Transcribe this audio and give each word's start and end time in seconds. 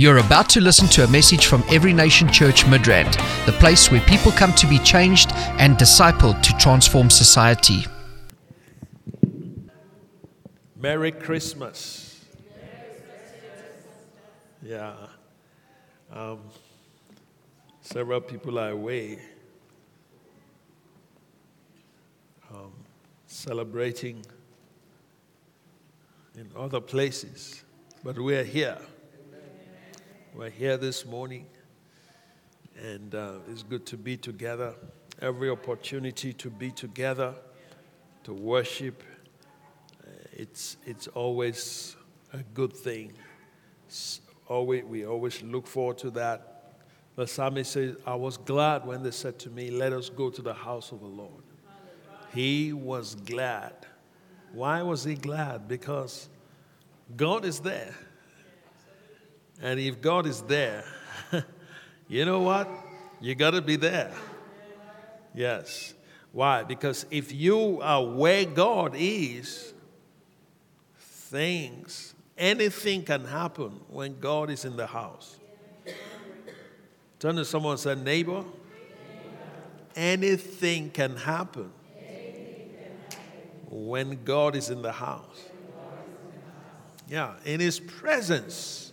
You're 0.00 0.16
about 0.16 0.48
to 0.56 0.62
listen 0.62 0.88
to 0.96 1.04
a 1.04 1.08
message 1.08 1.44
from 1.44 1.62
Every 1.68 1.92
Nation 1.92 2.32
Church 2.32 2.64
Midrand, 2.64 3.16
the 3.44 3.52
place 3.52 3.90
where 3.90 4.00
people 4.00 4.32
come 4.32 4.54
to 4.54 4.66
be 4.66 4.78
changed 4.78 5.30
and 5.58 5.76
discipled 5.76 6.40
to 6.40 6.54
transform 6.54 7.10
society. 7.10 7.84
Merry 10.74 11.12
Christmas. 11.12 12.24
Yeah. 14.62 14.94
Um, 16.10 16.38
several 17.82 18.22
people 18.22 18.58
are 18.58 18.70
away 18.70 19.18
um, 22.50 22.72
celebrating 23.26 24.24
in 26.38 26.48
other 26.56 26.80
places, 26.80 27.64
but 28.02 28.18
we're 28.18 28.44
here. 28.44 28.78
We're 30.32 30.48
here 30.48 30.76
this 30.76 31.04
morning, 31.04 31.46
and 32.80 33.12
uh, 33.16 33.32
it's 33.50 33.64
good 33.64 33.84
to 33.86 33.96
be 33.96 34.16
together. 34.16 34.74
Every 35.20 35.50
opportunity 35.50 36.32
to 36.34 36.48
be 36.48 36.70
together, 36.70 37.34
to 38.22 38.32
worship, 38.32 39.02
uh, 40.02 40.10
it's, 40.32 40.76
it's 40.86 41.08
always 41.08 41.96
a 42.32 42.38
good 42.54 42.72
thing. 42.72 43.12
Always, 44.46 44.84
we 44.84 45.04
always 45.04 45.42
look 45.42 45.66
forward 45.66 45.98
to 45.98 46.10
that. 46.12 46.74
The 47.16 47.26
psalmist 47.26 47.72
says, 47.72 47.96
I 48.06 48.14
was 48.14 48.36
glad 48.36 48.86
when 48.86 49.02
they 49.02 49.10
said 49.10 49.36
to 49.40 49.50
me, 49.50 49.72
Let 49.72 49.92
us 49.92 50.10
go 50.10 50.30
to 50.30 50.40
the 50.40 50.54
house 50.54 50.92
of 50.92 51.00
the 51.00 51.06
Lord. 51.06 51.42
He 52.32 52.72
was 52.72 53.16
glad. 53.16 53.74
Why 54.52 54.82
was 54.82 55.02
he 55.02 55.16
glad? 55.16 55.66
Because 55.66 56.28
God 57.16 57.44
is 57.44 57.58
there. 57.58 57.96
And 59.60 59.78
if 59.78 60.00
God 60.00 60.26
is 60.26 60.42
there, 60.42 60.84
you 62.08 62.24
know 62.24 62.40
what? 62.40 62.68
You 63.20 63.34
got 63.34 63.50
to 63.50 63.60
be 63.60 63.76
there. 63.76 64.12
Yes. 65.34 65.94
Why? 66.32 66.62
Because 66.64 67.06
if 67.10 67.32
you 67.32 67.80
are 67.82 68.04
where 68.04 68.44
God 68.44 68.94
is, 68.96 69.74
things, 70.96 72.14
anything 72.38 73.02
can 73.04 73.24
happen 73.24 73.80
when 73.88 74.18
God 74.18 74.50
is 74.50 74.64
in 74.64 74.76
the 74.76 74.86
house. 74.86 75.36
Turn 77.18 77.36
to 77.36 77.44
someone 77.44 77.72
and 77.72 77.80
say, 77.80 77.94
neighbor, 77.94 78.44
anything 79.94 80.90
can 80.90 81.16
happen 81.16 81.70
when 83.68 84.24
God 84.24 84.56
is 84.56 84.70
in 84.70 84.80
the 84.82 84.92
house. 84.92 85.48
Yeah, 87.08 87.34
in 87.44 87.60
His 87.60 87.78
presence 87.78 88.89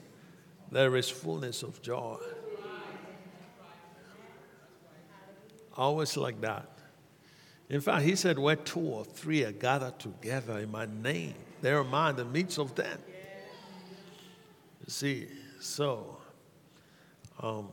there 0.72 0.96
is 0.96 1.10
fullness 1.10 1.64
of 1.64 1.82
joy. 1.82 2.18
Always 5.76 6.18
like 6.18 6.42
that. 6.42 6.70
In 7.70 7.82
fact, 7.82 8.04
he 8.04 8.16
said, 8.16 8.40
Where 8.40 8.56
two 8.56 8.80
or 8.80 9.06
three 9.06 9.44
are 9.44 9.52
gathered 9.52 10.00
together 10.00 10.59
in 10.59 10.72
my 10.72 10.86
name, 10.86 11.36
there 11.62 11.80
am 11.80 11.94
I 11.94 12.12
in 12.12 12.16
the 12.16 12.26
midst 12.26 12.58
of 12.58 12.74
them. 12.76 12.98
You 14.86 14.92
see, 14.92 15.28
so 15.59 16.18
um, 17.42 17.70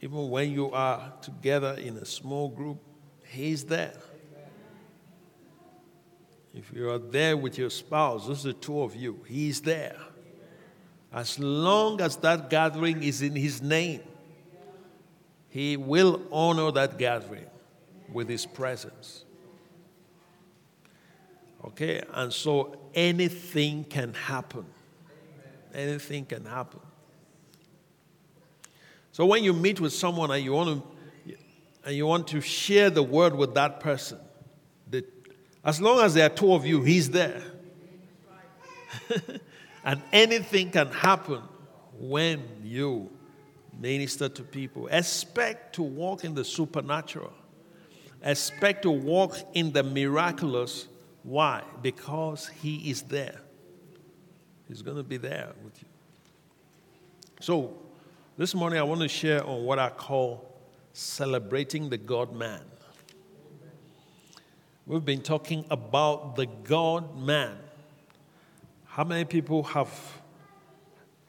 even 0.00 0.28
when 0.30 0.52
you 0.52 0.70
are 0.72 1.12
together 1.22 1.74
in 1.74 1.96
a 1.96 2.04
small 2.04 2.48
group, 2.48 2.78
he's 3.24 3.64
there. 3.64 3.94
If 6.54 6.72
you 6.72 6.90
are 6.90 6.98
there 6.98 7.36
with 7.36 7.56
your 7.56 7.70
spouse, 7.70 8.28
is 8.28 8.42
the 8.42 8.52
two 8.52 8.82
of 8.82 8.96
you, 8.96 9.20
he's 9.28 9.60
there. 9.60 9.96
As 11.12 11.38
long 11.38 12.00
as 12.00 12.16
that 12.16 12.50
gathering 12.50 13.02
is 13.02 13.22
in 13.22 13.34
His 13.34 13.62
name, 13.62 14.02
He 15.48 15.76
will 15.76 16.22
honor 16.30 16.70
that 16.72 16.98
gathering 16.98 17.46
with 18.12 18.28
His 18.28 18.44
presence. 18.44 19.24
Okay? 21.64 22.02
And 22.12 22.32
so 22.32 22.76
anything 22.94 23.84
can 23.84 24.14
happen. 24.14 24.66
Anything 25.74 26.24
can 26.24 26.44
happen. 26.44 26.80
So 29.12 29.26
when 29.26 29.42
you 29.42 29.52
meet 29.52 29.80
with 29.80 29.92
someone 29.92 30.30
and 30.30 30.44
you 30.44 30.52
want 30.52 30.82
to, 30.82 31.34
and 31.84 31.96
you 31.96 32.06
want 32.06 32.28
to 32.28 32.40
share 32.40 32.90
the 32.90 33.02
word 33.02 33.34
with 33.34 33.54
that 33.54 33.80
person, 33.80 34.18
the, 34.90 35.04
as 35.64 35.80
long 35.80 36.00
as 36.00 36.14
there 36.14 36.26
are 36.26 36.34
two 36.34 36.52
of 36.52 36.66
you, 36.66 36.82
he's 36.82 37.10
there. 37.10 37.42
And 39.88 40.02
anything 40.12 40.70
can 40.70 40.88
happen 40.88 41.40
when 41.98 42.42
you 42.62 43.10
minister 43.80 44.28
to 44.28 44.42
people. 44.42 44.86
Expect 44.88 45.76
to 45.76 45.82
walk 45.82 46.24
in 46.24 46.34
the 46.34 46.44
supernatural, 46.44 47.32
expect 48.22 48.82
to 48.82 48.90
walk 48.90 49.38
in 49.54 49.72
the 49.72 49.82
miraculous. 49.82 50.88
Why? 51.22 51.62
Because 51.80 52.48
He 52.48 52.90
is 52.90 53.00
there. 53.00 53.40
He's 54.68 54.82
going 54.82 54.98
to 54.98 55.02
be 55.02 55.16
there 55.16 55.54
with 55.64 55.80
you. 55.80 55.88
So, 57.40 57.74
this 58.36 58.54
morning 58.54 58.78
I 58.78 58.82
want 58.82 59.00
to 59.00 59.08
share 59.08 59.42
on 59.42 59.64
what 59.64 59.78
I 59.78 59.88
call 59.88 60.54
celebrating 60.92 61.88
the 61.88 61.96
God 61.96 62.34
man. 62.34 62.60
We've 64.84 65.02
been 65.02 65.22
talking 65.22 65.64
about 65.70 66.36
the 66.36 66.44
God 66.44 67.18
man 67.18 67.56
how 68.98 69.04
many 69.04 69.24
people 69.24 69.62
have 69.62 70.20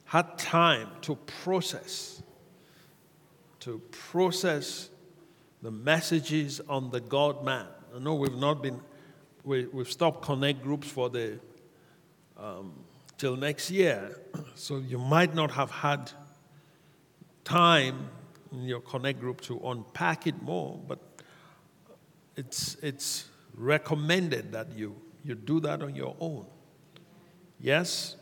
had 0.06 0.40
time 0.40 0.90
to 1.02 1.16
process, 1.44 2.24
to 3.60 3.78
process 3.92 4.90
the 5.62 5.70
messages 5.70 6.60
on 6.68 6.90
the 6.90 7.00
God 7.00 7.46
man? 7.46 7.68
I 7.96 8.00
know 8.00 8.16
we've 8.16 8.34
not 8.34 8.64
been, 8.64 8.82
we, 9.44 9.68
we've 9.68 9.92
stopped 9.92 10.24
connect 10.24 10.64
groups 10.64 10.88
for 10.88 11.12
the, 11.12 11.40
um, 12.40 12.74
till 13.20 13.36
next 13.36 13.70
year. 13.70 14.18
So 14.56 14.78
you 14.78 14.98
might 14.98 15.36
not 15.36 15.52
have 15.52 15.70
had 15.70 16.12
time 17.44 18.10
in 18.52 18.64
your 18.64 18.82
connect 18.82 19.20
group 19.20 19.42
to 19.42 19.62
unpack 19.64 20.26
it 20.26 20.42
more, 20.42 20.80
but 20.88 20.98
it's, 22.36 22.78
it's 22.82 23.28
recommended 23.54 24.54
that 24.54 24.72
you, 24.76 24.96
you 25.24 25.36
do 25.36 25.60
that 25.60 25.84
on 25.84 25.94
your 25.94 26.16
own. 26.20 26.48
Yes? 27.60 28.16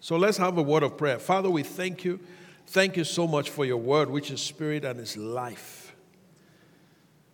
So 0.00 0.16
let's 0.16 0.36
have 0.36 0.58
a 0.58 0.62
word 0.62 0.82
of 0.82 0.98
prayer. 0.98 1.18
Father, 1.18 1.48
we 1.48 1.62
thank 1.62 2.04
you. 2.04 2.20
Thank 2.66 2.96
you 2.96 3.04
so 3.04 3.26
much 3.26 3.50
for 3.50 3.64
your 3.64 3.78
word, 3.78 4.10
which 4.10 4.30
is 4.30 4.40
spirit 4.40 4.84
and 4.84 5.00
is 5.00 5.16
life. 5.16 5.94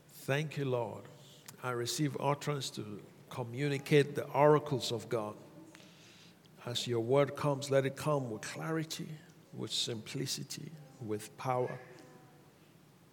Thank 0.09 0.57
you, 0.57 0.65
Lord. 0.65 1.03
I 1.63 1.73
receive 1.73 2.17
utterance 2.21 2.71
to 2.71 3.01
communicate 3.29 4.15
the 4.15 4.25
oracles 4.29 4.93
of 4.93 5.09
God. 5.09 5.35
As 6.65 6.87
your 6.87 7.01
word 7.01 7.37
comes, 7.37 7.71
let 7.71 7.87
it 7.87 7.97
come 7.97 8.31
with 8.31 8.43
clarity, 8.43 9.09
with 9.53 9.73
simplicity, 9.73 10.71
with 11.01 11.37
power 11.37 11.79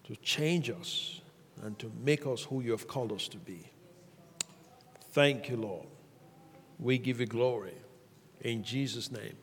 to 0.03 0.15
change 0.17 0.69
us 0.69 1.21
and 1.63 1.77
to 1.79 1.91
make 2.03 2.27
us 2.27 2.43
who 2.43 2.61
you 2.61 2.71
have 2.71 2.87
called 2.87 3.11
us 3.11 3.27
to 3.29 3.37
be. 3.37 3.71
Thank 5.11 5.49
you, 5.49 5.57
Lord. 5.57 5.87
We 6.77 6.99
give 6.99 7.19
you 7.19 7.25
glory 7.25 7.73
in 8.41 8.63
Jesus' 8.63 9.11
name. 9.11 9.35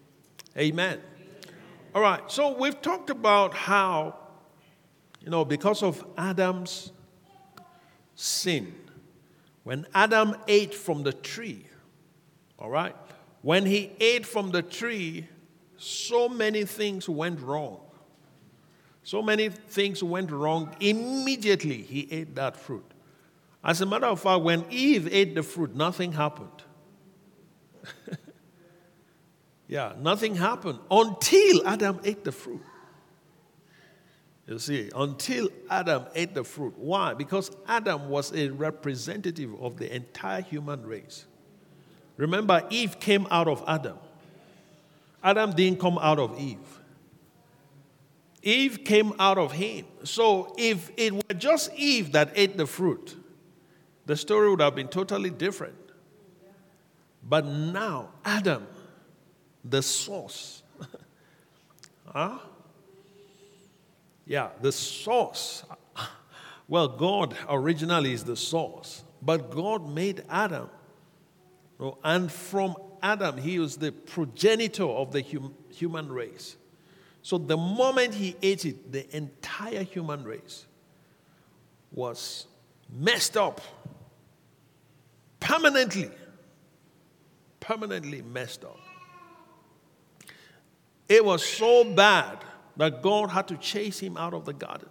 Amen. 0.56 1.00
All 1.94 2.02
right, 2.02 2.22
so 2.30 2.56
we've 2.56 2.80
talked 2.80 3.10
about 3.10 3.54
how, 3.54 4.16
you 5.20 5.30
know, 5.30 5.44
because 5.44 5.82
of 5.82 6.04
Adam's 6.16 6.92
sin, 8.14 8.74
when 9.62 9.86
Adam 9.94 10.36
ate 10.48 10.74
from 10.74 11.02
the 11.02 11.12
tree, 11.12 11.66
all 12.58 12.70
right, 12.70 12.96
when 13.42 13.66
he 13.66 13.92
ate 14.00 14.26
from 14.26 14.50
the 14.50 14.62
tree, 14.62 15.28
so 15.76 16.28
many 16.28 16.64
things 16.64 17.08
went 17.08 17.40
wrong. 17.40 17.80
So 19.02 19.20
many 19.20 19.50
things 19.50 20.02
went 20.02 20.30
wrong 20.30 20.74
immediately 20.80 21.82
he 21.82 22.08
ate 22.10 22.34
that 22.36 22.56
fruit. 22.56 22.84
As 23.62 23.80
a 23.80 23.86
matter 23.86 24.06
of 24.06 24.20
fact, 24.20 24.42
when 24.42 24.64
Eve 24.70 25.12
ate 25.12 25.34
the 25.34 25.42
fruit, 25.42 25.74
nothing 25.74 26.12
happened. 26.12 26.48
Yeah, 29.66 29.94
nothing 29.98 30.34
happened 30.34 30.78
until 30.90 31.66
Adam 31.66 32.00
ate 32.04 32.24
the 32.24 32.32
fruit. 32.32 32.60
You 34.46 34.58
see, 34.58 34.90
until 34.94 35.48
Adam 35.70 36.04
ate 36.14 36.34
the 36.34 36.44
fruit. 36.44 36.74
Why? 36.76 37.14
Because 37.14 37.50
Adam 37.66 38.10
was 38.10 38.32
a 38.34 38.50
representative 38.50 39.54
of 39.60 39.78
the 39.78 39.94
entire 39.94 40.42
human 40.42 40.84
race. 40.84 41.24
Remember, 42.18 42.62
Eve 42.68 43.00
came 43.00 43.26
out 43.30 43.48
of 43.48 43.64
Adam. 43.66 43.96
Adam 45.22 45.52
didn't 45.52 45.80
come 45.80 45.96
out 45.98 46.18
of 46.18 46.38
Eve. 46.38 46.58
Eve 48.42 48.84
came 48.84 49.14
out 49.18 49.38
of 49.38 49.52
him. 49.52 49.86
So 50.04 50.54
if 50.58 50.90
it 50.98 51.14
were 51.14 51.34
just 51.34 51.72
Eve 51.74 52.12
that 52.12 52.30
ate 52.34 52.58
the 52.58 52.66
fruit, 52.66 53.16
the 54.04 54.16
story 54.16 54.50
would 54.50 54.60
have 54.60 54.74
been 54.74 54.88
totally 54.88 55.30
different. 55.30 55.78
But 57.26 57.46
now, 57.46 58.10
Adam 58.22 58.66
the 59.64 59.82
source, 59.82 60.62
Huh? 62.06 62.38
Yeah, 64.26 64.50
the 64.60 64.72
source. 64.72 65.64
Well, 66.68 66.88
God 66.88 67.36
originally 67.48 68.12
is 68.12 68.24
the 68.24 68.36
source, 68.36 69.02
but 69.20 69.50
God 69.50 69.88
made 69.88 70.22
Adam. 70.30 70.70
And 72.02 72.32
from 72.32 72.76
Adam, 73.02 73.36
he 73.36 73.58
was 73.58 73.76
the 73.76 73.92
progenitor 73.92 74.84
of 74.84 75.12
the 75.12 75.20
hum- 75.22 75.54
human 75.70 76.10
race. 76.10 76.56
So 77.22 77.36
the 77.36 77.56
moment 77.56 78.14
he 78.14 78.36
ate 78.42 78.64
it, 78.64 78.92
the 78.92 79.14
entire 79.14 79.82
human 79.82 80.24
race 80.24 80.66
was 81.92 82.46
messed 82.90 83.36
up 83.36 83.60
permanently. 85.40 86.10
Permanently 87.60 88.22
messed 88.22 88.64
up. 88.64 88.83
It 91.08 91.24
was 91.24 91.44
so 91.44 91.84
bad 91.84 92.38
that 92.76 93.02
God 93.02 93.30
had 93.30 93.48
to 93.48 93.56
chase 93.56 93.98
him 93.98 94.16
out 94.16 94.34
of 94.34 94.44
the 94.44 94.52
garden. 94.52 94.88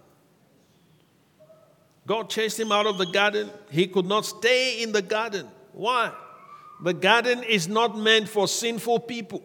God 2.06 2.28
chased 2.28 2.60
him 2.60 2.70
out 2.70 2.86
of 2.86 2.98
the 2.98 3.06
garden. 3.06 3.50
He 3.70 3.86
could 3.86 4.06
not 4.06 4.26
stay 4.26 4.82
in 4.82 4.92
the 4.92 5.02
garden. 5.02 5.48
Why? 5.72 6.12
The 6.82 6.92
garden 6.92 7.42
is 7.42 7.66
not 7.66 7.96
meant 7.96 8.28
for 8.28 8.46
sinful 8.46 9.00
people. 9.00 9.42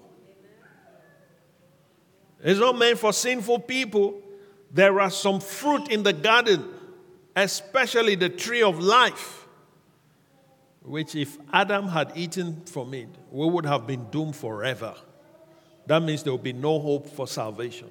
It's 2.42 2.60
not 2.60 2.78
meant 2.78 3.00
for 3.00 3.14
sinful 3.14 3.60
people. 3.60 4.22
There 4.72 5.00
are 5.00 5.10
some 5.10 5.40
fruit 5.40 5.90
in 5.90 6.04
the 6.04 6.14
garden, 6.14 6.66
especially 7.36 8.16
the 8.16 8.30
tree 8.30 8.62
of 8.62 8.80
life, 8.80 9.48
which, 10.82 11.16
if 11.16 11.38
Adam 11.52 11.88
had 11.88 12.12
eaten 12.16 12.64
from 12.66 12.94
it, 12.94 13.10
we 13.32 13.48
would 13.48 13.66
have 13.66 13.88
been 13.88 14.10
doomed 14.10 14.36
forever. 14.36 14.96
That 15.90 16.04
means 16.04 16.22
there 16.22 16.32
will 16.32 16.38
be 16.38 16.54
no 16.54 16.80
hope 16.80 17.08
for 17.08 17.26
salvation. 17.26 17.90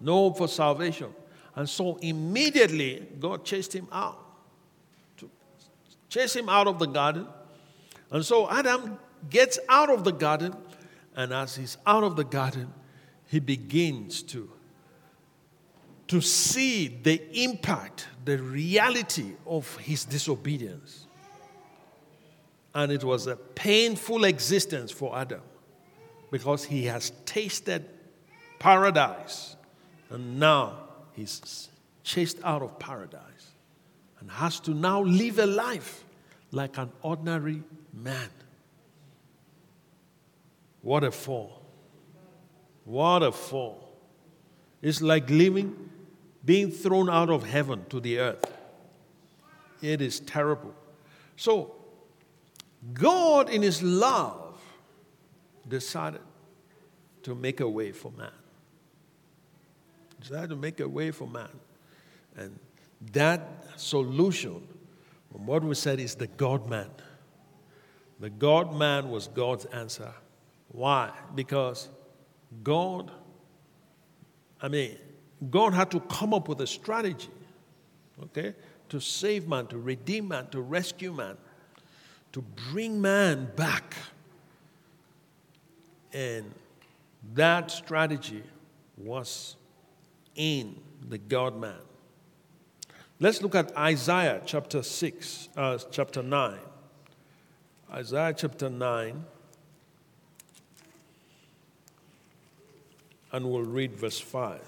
No 0.00 0.28
hope 0.28 0.38
for 0.38 0.46
salvation. 0.46 1.12
And 1.56 1.68
so 1.68 1.96
immediately 1.96 3.04
God 3.18 3.44
chased 3.44 3.72
him 3.72 3.88
out. 3.90 4.24
Chase 6.08 6.36
him 6.36 6.48
out 6.48 6.68
of 6.68 6.78
the 6.78 6.86
garden. 6.86 7.26
And 8.12 8.24
so 8.24 8.48
Adam 8.48 9.00
gets 9.28 9.58
out 9.68 9.90
of 9.90 10.04
the 10.04 10.12
garden, 10.12 10.54
and 11.16 11.32
as 11.32 11.56
he's 11.56 11.76
out 11.88 12.04
of 12.04 12.14
the 12.14 12.22
garden, 12.22 12.72
he 13.26 13.40
begins 13.40 14.22
to, 14.22 14.48
to 16.06 16.20
see 16.20 16.86
the 16.86 17.20
impact, 17.42 18.06
the 18.24 18.38
reality 18.38 19.32
of 19.44 19.76
his 19.78 20.04
disobedience. 20.04 21.08
And 22.72 22.92
it 22.92 23.02
was 23.02 23.26
a 23.26 23.34
painful 23.34 24.22
existence 24.22 24.92
for 24.92 25.18
Adam 25.18 25.42
because 26.30 26.64
he 26.64 26.84
has 26.84 27.12
tasted 27.24 27.84
paradise 28.58 29.56
and 30.10 30.38
now 30.38 30.78
he's 31.12 31.68
chased 32.02 32.38
out 32.44 32.62
of 32.62 32.78
paradise 32.78 33.52
and 34.20 34.30
has 34.30 34.60
to 34.60 34.72
now 34.72 35.02
live 35.02 35.38
a 35.38 35.46
life 35.46 36.04
like 36.52 36.78
an 36.78 36.90
ordinary 37.02 37.62
man. 37.92 38.30
What 40.82 41.04
a 41.04 41.10
fall. 41.10 41.62
What 42.84 43.22
a 43.22 43.32
fall. 43.32 43.82
It's 44.80 45.02
like 45.02 45.28
living, 45.28 45.90
being 46.44 46.70
thrown 46.70 47.10
out 47.10 47.28
of 47.28 47.44
heaven 47.44 47.84
to 47.90 47.98
the 47.98 48.20
earth. 48.20 48.52
It 49.82 50.00
is 50.00 50.20
terrible. 50.20 50.74
So, 51.36 51.74
God, 52.92 53.50
in 53.50 53.62
His 53.62 53.82
love, 53.82 54.45
decided 55.68 56.20
to 57.22 57.34
make 57.34 57.60
a 57.60 57.68
way 57.68 57.92
for 57.92 58.12
man. 58.12 58.30
Decided 60.20 60.50
to 60.50 60.56
make 60.56 60.80
a 60.80 60.88
way 60.88 61.10
for 61.10 61.26
man. 61.26 61.50
And 62.36 62.58
that 63.12 63.64
solution, 63.76 64.66
from 65.30 65.46
what 65.46 65.62
we 65.62 65.74
said, 65.74 66.00
is 66.00 66.14
the 66.14 66.26
God 66.26 66.68
man. 66.68 66.88
The 68.20 68.30
God 68.30 68.74
man 68.74 69.10
was 69.10 69.28
God's 69.28 69.66
answer. 69.66 70.12
Why? 70.68 71.12
Because 71.34 71.88
God, 72.62 73.10
I 74.60 74.68
mean, 74.68 74.96
God 75.50 75.74
had 75.74 75.90
to 75.90 76.00
come 76.00 76.32
up 76.32 76.48
with 76.48 76.60
a 76.60 76.66
strategy, 76.66 77.28
okay, 78.22 78.54
to 78.88 79.00
save 79.00 79.46
man, 79.46 79.66
to 79.66 79.78
redeem 79.78 80.28
man, 80.28 80.48
to 80.48 80.60
rescue 80.60 81.12
man, 81.12 81.36
to 82.32 82.42
bring 82.70 83.00
man 83.00 83.50
back. 83.56 83.94
And 86.16 86.54
that 87.34 87.70
strategy 87.70 88.42
was 88.96 89.56
in 90.34 90.80
the 91.10 91.18
God 91.18 91.60
man. 91.60 91.76
Let's 93.20 93.42
look 93.42 93.54
at 93.54 93.76
Isaiah 93.76 94.40
chapter 94.46 94.82
6, 94.82 95.48
uh, 95.58 95.76
chapter 95.90 96.22
9. 96.22 96.58
Isaiah 97.92 98.32
chapter 98.34 98.70
9. 98.70 99.26
And 103.32 103.50
we'll 103.50 103.64
read 103.64 103.94
verse 103.94 104.18
5, 104.18 104.60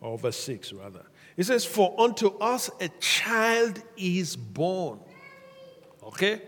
or 0.00 0.18
verse 0.18 0.38
6 0.38 0.72
rather. 0.72 1.06
It 1.36 1.44
says, 1.44 1.64
For 1.64 1.94
unto 2.00 2.36
us 2.38 2.68
a 2.80 2.88
child 2.98 3.80
is 3.96 4.34
born. 4.34 4.98
Okay? 6.02 6.42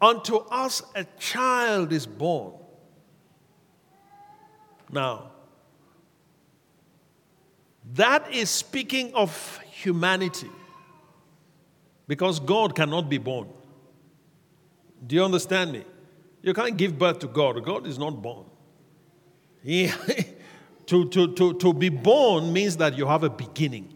Unto 0.00 0.36
us 0.36 0.82
a 0.94 1.04
child 1.18 1.92
is 1.92 2.06
born. 2.06 2.54
Now, 4.90 5.30
that 7.94 8.32
is 8.32 8.50
speaking 8.50 9.14
of 9.14 9.58
humanity 9.70 10.50
because 12.06 12.40
God 12.40 12.74
cannot 12.74 13.08
be 13.08 13.18
born. 13.18 13.48
Do 15.06 15.14
you 15.14 15.24
understand 15.24 15.72
me? 15.72 15.84
You 16.42 16.54
can't 16.54 16.76
give 16.76 16.98
birth 16.98 17.18
to 17.20 17.28
God. 17.28 17.62
God 17.64 17.86
is 17.86 17.98
not 17.98 18.20
born. 18.22 18.46
He, 19.62 19.90
to, 20.86 21.08
to, 21.08 21.34
to, 21.34 21.54
to 21.54 21.72
be 21.72 21.88
born 21.88 22.52
means 22.52 22.76
that 22.78 22.96
you 22.96 23.06
have 23.06 23.22
a 23.22 23.30
beginning. 23.30 23.92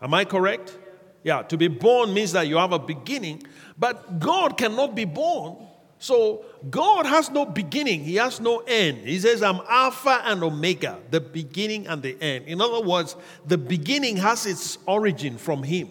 Am 0.00 0.14
I 0.14 0.24
correct? 0.24 0.76
Yeah, 1.22 1.42
to 1.42 1.56
be 1.56 1.68
born 1.68 2.14
means 2.14 2.32
that 2.32 2.46
you 2.46 2.56
have 2.56 2.72
a 2.72 2.78
beginning, 2.78 3.42
but 3.76 4.18
God 4.18 4.56
cannot 4.56 4.94
be 4.94 5.04
born 5.04 5.67
so 5.98 6.44
God 6.70 7.06
has 7.06 7.30
no 7.30 7.44
beginning, 7.44 8.04
He 8.04 8.16
has 8.16 8.40
no 8.40 8.58
end. 8.58 8.98
He 8.98 9.18
says, 9.18 9.42
I'm 9.42 9.60
Alpha 9.68 10.22
and 10.24 10.42
Omega, 10.44 10.98
the 11.10 11.20
beginning 11.20 11.88
and 11.88 12.02
the 12.02 12.16
end. 12.20 12.46
In 12.46 12.60
other 12.60 12.80
words, 12.80 13.16
the 13.46 13.58
beginning 13.58 14.16
has 14.18 14.46
its 14.46 14.78
origin 14.86 15.38
from 15.38 15.64
Him. 15.64 15.88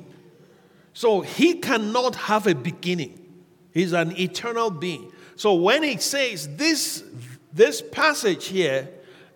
So 0.94 1.22
He 1.22 1.56
cannot 1.56 2.16
have 2.16 2.48
a 2.48 2.56
beginning, 2.56 3.20
He's 3.74 3.92
an 3.92 4.18
eternal 4.18 4.70
being. 4.70 5.12
So 5.36 5.56
when 5.56 5.84
He 5.84 5.98
says 5.98 6.56
this, 6.56 7.04
this 7.52 7.82
passage 7.82 8.48
here 8.48 8.90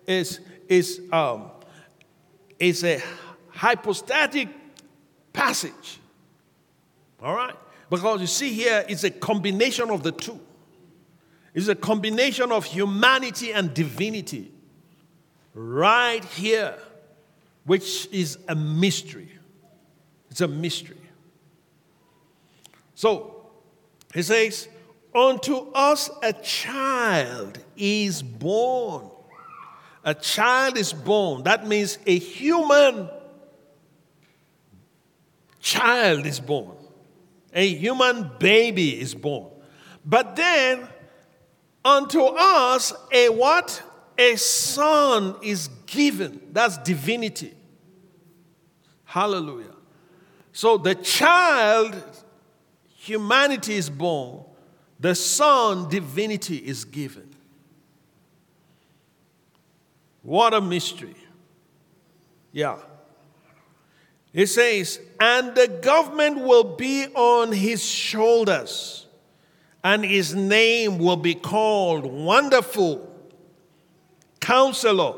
is, 0.06 0.40
is, 0.68 1.02
um, 1.12 1.50
is 2.58 2.82
a 2.82 3.02
hypostatic 3.50 4.48
passage. 5.34 6.00
All 7.22 7.36
right? 7.36 7.54
Because 7.90 8.22
you 8.22 8.26
see 8.26 8.54
here, 8.54 8.86
it's 8.88 9.04
a 9.04 9.10
combination 9.10 9.90
of 9.90 10.02
the 10.02 10.12
two. 10.12 10.40
It's 11.54 11.68
a 11.68 11.74
combination 11.74 12.50
of 12.50 12.64
humanity 12.64 13.52
and 13.52 13.74
divinity 13.74 14.52
right 15.54 16.24
here, 16.24 16.78
which 17.64 18.08
is 18.10 18.38
a 18.48 18.54
mystery. 18.54 19.28
It's 20.30 20.40
a 20.40 20.48
mystery. 20.48 20.96
So, 22.94 23.46
he 24.14 24.22
says, 24.22 24.68
Unto 25.14 25.70
us 25.74 26.08
a 26.22 26.32
child 26.32 27.58
is 27.76 28.22
born. 28.22 29.10
A 30.04 30.14
child 30.14 30.78
is 30.78 30.92
born. 30.92 31.42
That 31.42 31.66
means 31.66 31.98
a 32.06 32.18
human 32.18 33.10
child 35.60 36.24
is 36.26 36.40
born. 36.40 36.76
A 37.52 37.68
human 37.68 38.30
baby 38.38 38.98
is 38.98 39.14
born. 39.14 39.50
But 40.04 40.34
then 40.34 40.88
Unto 41.84 42.22
us 42.22 42.92
a 43.10 43.28
what? 43.28 43.82
A 44.18 44.36
son 44.36 45.36
is 45.42 45.68
given. 45.86 46.40
That's 46.52 46.78
divinity. 46.78 47.54
Hallelujah. 49.04 49.74
So 50.52 50.78
the 50.78 50.94
child, 50.94 51.96
humanity 52.94 53.74
is 53.74 53.90
born. 53.90 54.44
The 55.00 55.14
son, 55.14 55.88
divinity 55.88 56.56
is 56.56 56.84
given. 56.84 57.34
What 60.22 60.54
a 60.54 60.60
mystery. 60.60 61.16
Yeah. 62.52 62.78
It 64.32 64.46
says, 64.46 65.00
and 65.18 65.54
the 65.54 65.68
government 65.82 66.38
will 66.38 66.76
be 66.76 67.06
on 67.08 67.50
his 67.50 67.84
shoulders 67.84 69.01
and 69.84 70.04
his 70.04 70.34
name 70.34 70.98
will 70.98 71.16
be 71.16 71.34
called 71.34 72.06
Wonderful, 72.06 73.08
Counselor, 74.40 75.14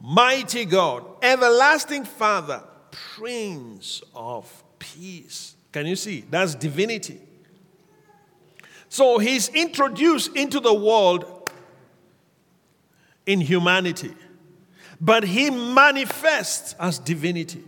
Mighty 0.00 0.64
God, 0.64 1.04
Everlasting 1.22 2.04
Father, 2.04 2.62
Prince 2.90 4.02
of 4.14 4.64
Peace. 4.78 5.54
Can 5.72 5.86
you 5.86 5.96
see? 5.96 6.24
That's 6.30 6.54
divinity. 6.54 7.20
So 8.88 9.18
he's 9.18 9.48
introduced 9.48 10.34
into 10.36 10.60
the 10.60 10.72
world 10.72 11.50
in 13.26 13.40
humanity, 13.40 14.14
but 15.00 15.24
he 15.24 15.50
manifests 15.50 16.74
as 16.78 16.98
divinity 16.98 17.64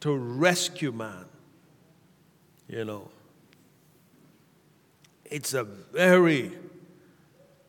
to 0.00 0.16
rescue 0.16 0.92
man. 0.92 1.26
You 2.68 2.84
know, 2.84 3.10
it's 5.30 5.54
a 5.54 5.64
very 5.64 6.52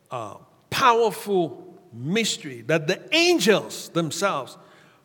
uh, 0.09 0.35
powerful 0.69 1.77
mystery 1.93 2.61
that 2.61 2.87
the 2.87 3.01
angels 3.15 3.89
themselves 3.89 4.57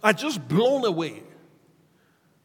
are 0.03 0.13
just 0.13 0.47
blown 0.49 0.85
away. 0.85 1.23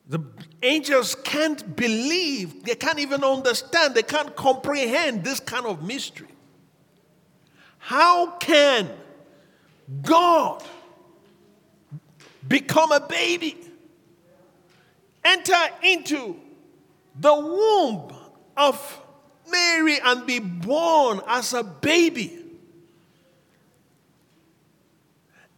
The 0.08 0.20
angels 0.62 1.15
can't 1.15 1.75
believe, 1.75 2.63
they 2.63 2.75
can't 2.75 3.00
even 3.00 3.24
understand, 3.24 3.96
they 3.96 4.03
can't 4.03 4.36
comprehend 4.36 5.24
this 5.24 5.39
kind 5.39 5.65
of 5.65 5.84
mystery. 5.84 6.27
How 7.77 8.32
can 8.32 8.89
God 10.01 10.63
become 12.48 12.91
a 12.91 13.00
baby, 13.00 13.58
enter 15.24 15.53
into 15.84 16.36
the 17.20 17.34
womb 17.34 18.13
of 18.58 19.00
Mary 19.51 20.00
and 20.03 20.25
be 20.25 20.39
born 20.39 21.22
as 21.27 21.53
a 21.53 21.63
baby? 21.63 22.38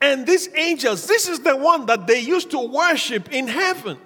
And 0.01 0.27
these 0.27 0.49
angels, 0.55 1.07
this 1.07 1.29
is 1.29 1.39
the 1.39 1.55
one 1.55 1.85
that 1.85 2.07
they 2.07 2.19
used 2.19 2.51
to 2.51 2.59
worship 2.59 3.31
in 3.31 3.47
heaven. 3.47 3.97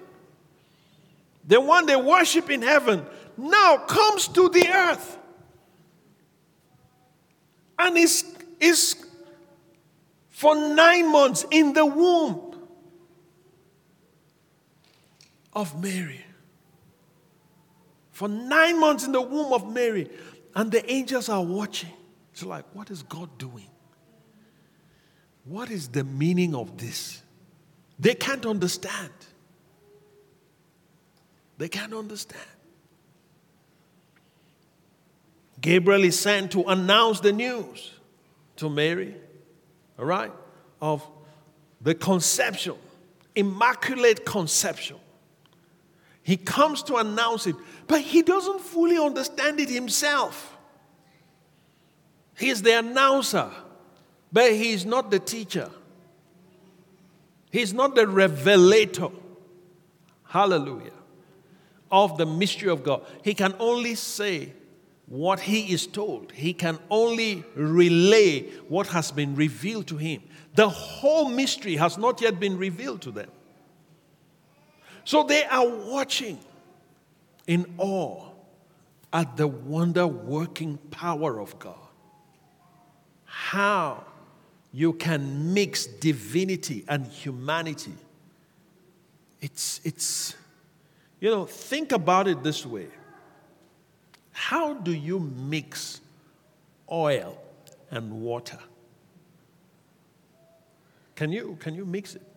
The 1.44 1.60
one 1.60 1.86
they 1.86 1.96
worship 1.96 2.50
in 2.50 2.62
heaven 2.62 3.04
now 3.36 3.78
comes 3.78 4.28
to 4.28 4.48
the 4.48 4.68
earth 4.68 5.18
and 7.78 7.96
is, 7.96 8.24
is 8.60 8.96
for 10.28 10.54
nine 10.54 11.10
months 11.10 11.44
in 11.50 11.72
the 11.72 11.86
womb 11.86 12.56
of 15.52 15.82
Mary. 15.82 16.24
For 18.18 18.26
nine 18.26 18.80
months 18.80 19.04
in 19.04 19.12
the 19.12 19.22
womb 19.22 19.52
of 19.52 19.72
Mary. 19.72 20.10
And 20.52 20.72
the 20.72 20.84
angels 20.90 21.28
are 21.28 21.40
watching. 21.40 21.92
It's 22.32 22.42
like, 22.42 22.64
what 22.72 22.90
is 22.90 23.04
God 23.04 23.38
doing? 23.38 23.70
What 25.44 25.70
is 25.70 25.86
the 25.86 26.02
meaning 26.02 26.52
of 26.52 26.76
this? 26.78 27.22
They 27.96 28.16
can't 28.16 28.44
understand. 28.44 29.12
They 31.58 31.68
can't 31.68 31.94
understand. 31.94 32.42
Gabriel 35.60 36.02
is 36.02 36.18
sent 36.18 36.50
to 36.50 36.64
announce 36.64 37.20
the 37.20 37.30
news 37.32 37.92
to 38.56 38.68
Mary, 38.68 39.14
all 39.96 40.06
right, 40.06 40.32
of 40.82 41.08
the 41.80 41.94
conception, 41.94 42.74
immaculate 43.36 44.26
conception. 44.26 44.96
He 46.28 46.36
comes 46.36 46.82
to 46.82 46.96
announce 46.96 47.46
it, 47.46 47.56
but 47.86 48.02
he 48.02 48.20
doesn't 48.20 48.60
fully 48.60 48.98
understand 48.98 49.58
it 49.60 49.70
himself. 49.70 50.58
He's 52.36 52.60
the 52.60 52.80
announcer. 52.80 53.50
But 54.30 54.52
he 54.52 54.72
is 54.72 54.84
not 54.84 55.10
the 55.10 55.20
teacher. 55.20 55.70
He's 57.50 57.72
not 57.72 57.94
the 57.94 58.06
revelator. 58.06 59.08
Hallelujah. 60.24 60.92
Of 61.90 62.18
the 62.18 62.26
mystery 62.26 62.68
of 62.68 62.84
God. 62.84 63.06
He 63.24 63.32
can 63.32 63.54
only 63.58 63.94
say 63.94 64.52
what 65.06 65.40
he 65.40 65.72
is 65.72 65.86
told, 65.86 66.32
he 66.32 66.52
can 66.52 66.78
only 66.90 67.42
relay 67.54 68.42
what 68.68 68.88
has 68.88 69.12
been 69.12 69.34
revealed 69.34 69.86
to 69.86 69.96
him. 69.96 70.22
The 70.56 70.68
whole 70.68 71.30
mystery 71.30 71.76
has 71.76 71.96
not 71.96 72.20
yet 72.20 72.38
been 72.38 72.58
revealed 72.58 73.00
to 73.00 73.12
them. 73.12 73.30
So 75.08 75.22
they 75.22 75.42
are 75.44 75.66
watching 75.66 76.38
in 77.46 77.64
awe 77.78 78.26
at 79.10 79.38
the 79.38 79.46
wonder 79.46 80.06
working 80.06 80.76
power 80.90 81.40
of 81.40 81.58
God. 81.58 81.88
How 83.24 84.04
you 84.70 84.92
can 84.92 85.54
mix 85.54 85.86
divinity 85.86 86.84
and 86.88 87.06
humanity. 87.06 87.94
It's, 89.40 89.80
it's, 89.82 90.34
you 91.20 91.30
know, 91.30 91.46
think 91.46 91.92
about 91.92 92.28
it 92.28 92.42
this 92.42 92.66
way. 92.66 92.88
How 94.32 94.74
do 94.74 94.92
you 94.92 95.20
mix 95.20 96.02
oil 96.92 97.40
and 97.90 98.20
water? 98.20 98.58
Can 101.14 101.32
you, 101.32 101.56
can 101.60 101.74
you 101.74 101.86
mix 101.86 102.14
it? 102.14 102.27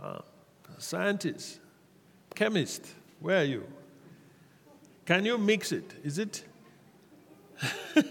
Huh? 0.00 0.18
Scientist, 0.78 1.60
chemist, 2.34 2.86
where 3.20 3.40
are 3.40 3.44
you? 3.44 3.66
Can 5.06 5.24
you 5.24 5.38
mix 5.38 5.72
it? 5.72 5.90
Is 6.04 6.18
it? 6.18 6.44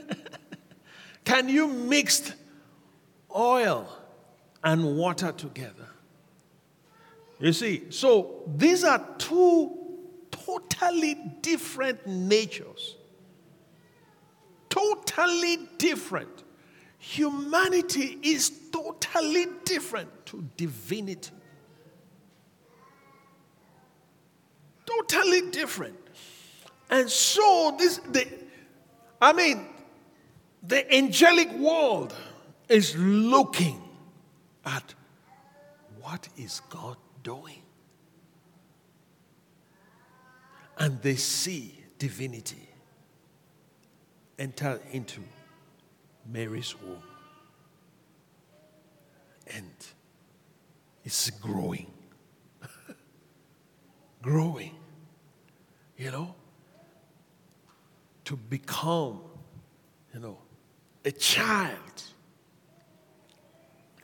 Can 1.26 1.50
you 1.50 1.68
mix 1.68 2.32
oil 3.36 3.88
and 4.64 4.98
water 4.98 5.32
together? 5.32 5.90
You 7.40 7.54
see, 7.54 7.92
so 7.92 8.44
these 8.56 8.84
are 8.84 9.06
two 9.18 9.78
totally 10.32 11.16
different 11.42 12.08
natures. 12.08 12.96
Totally 14.70 15.58
different. 15.78 16.44
Humanity 16.98 18.18
is 18.24 18.52
totally 18.72 19.48
different 19.66 20.26
to 20.28 20.48
divinity. 20.58 21.35
Totally 25.08 25.52
different. 25.52 25.98
And 26.90 27.10
so 27.10 27.76
this 27.78 27.98
the 28.12 28.28
I 29.22 29.34
mean 29.34 29.68
the 30.64 30.94
angelic 30.94 31.52
world 31.54 32.14
is 32.70 32.96
looking 32.96 33.82
at 34.66 34.94
what 36.02 36.28
is 36.38 36.62
God 36.70 36.98
doing? 37.24 37.62
And 40.78 41.02
they 41.02 41.16
see 41.16 41.80
divinity 41.98 42.70
enter 44.38 44.80
into 44.92 45.22
Mary's 46.32 46.76
womb. 46.82 47.02
And 49.48 49.74
it's 51.04 51.30
growing. 51.30 51.92
growing. 54.22 54.76
You 55.98 56.12
know? 56.12 56.36
To 58.26 58.36
become, 58.36 59.22
you 60.14 60.20
know, 60.20 60.38
a 61.04 61.12
child. 61.12 62.04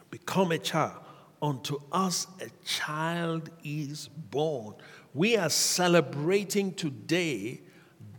Become 0.10 0.52
a 0.52 0.58
child. 0.58 1.00
Unto 1.42 1.80
us 1.92 2.28
a 2.40 2.50
child 2.66 3.50
is 3.64 4.08
born. 4.08 4.76
We 5.14 5.38
are 5.38 5.50
celebrating 5.50 6.74
today 6.74 7.62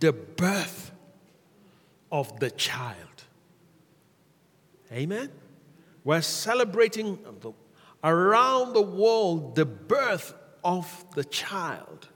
the 0.00 0.12
birth 0.12 0.90
of 2.10 2.40
the 2.40 2.50
child. 2.50 2.96
Amen? 4.90 5.30
We're 6.02 6.22
celebrating 6.22 7.18
around 8.02 8.72
the 8.72 8.82
world 8.82 9.54
the 9.54 9.64
birth 9.64 10.34
of 10.64 11.04
the 11.14 11.24
child. 11.24 12.08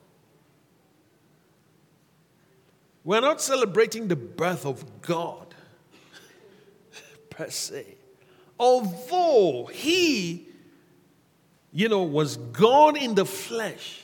We're 3.07 3.21
not 3.21 3.41
celebrating 3.41 4.09
the 4.09 4.17
birth 4.17 4.67
of 4.67 5.01
God 5.01 5.55
per 7.31 7.49
se. 7.49 7.87
Although 8.59 9.67
he, 9.67 10.49
you 11.71 11.89
know, 11.89 12.03
was 12.03 12.37
God 12.37 12.97
in 12.97 13.15
the 13.15 13.25
flesh, 13.25 14.03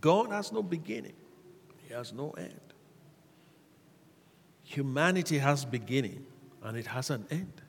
God 0.00 0.30
has 0.30 0.52
no 0.52 0.62
beginning, 0.62 1.16
He 1.88 1.92
has 1.92 2.12
no 2.12 2.30
end. 2.30 2.60
Humanity 4.62 5.38
has 5.38 5.64
beginning 5.64 6.24
and 6.62 6.76
it 6.76 6.86
has 6.86 7.10
an 7.10 7.26
end. 7.32 7.62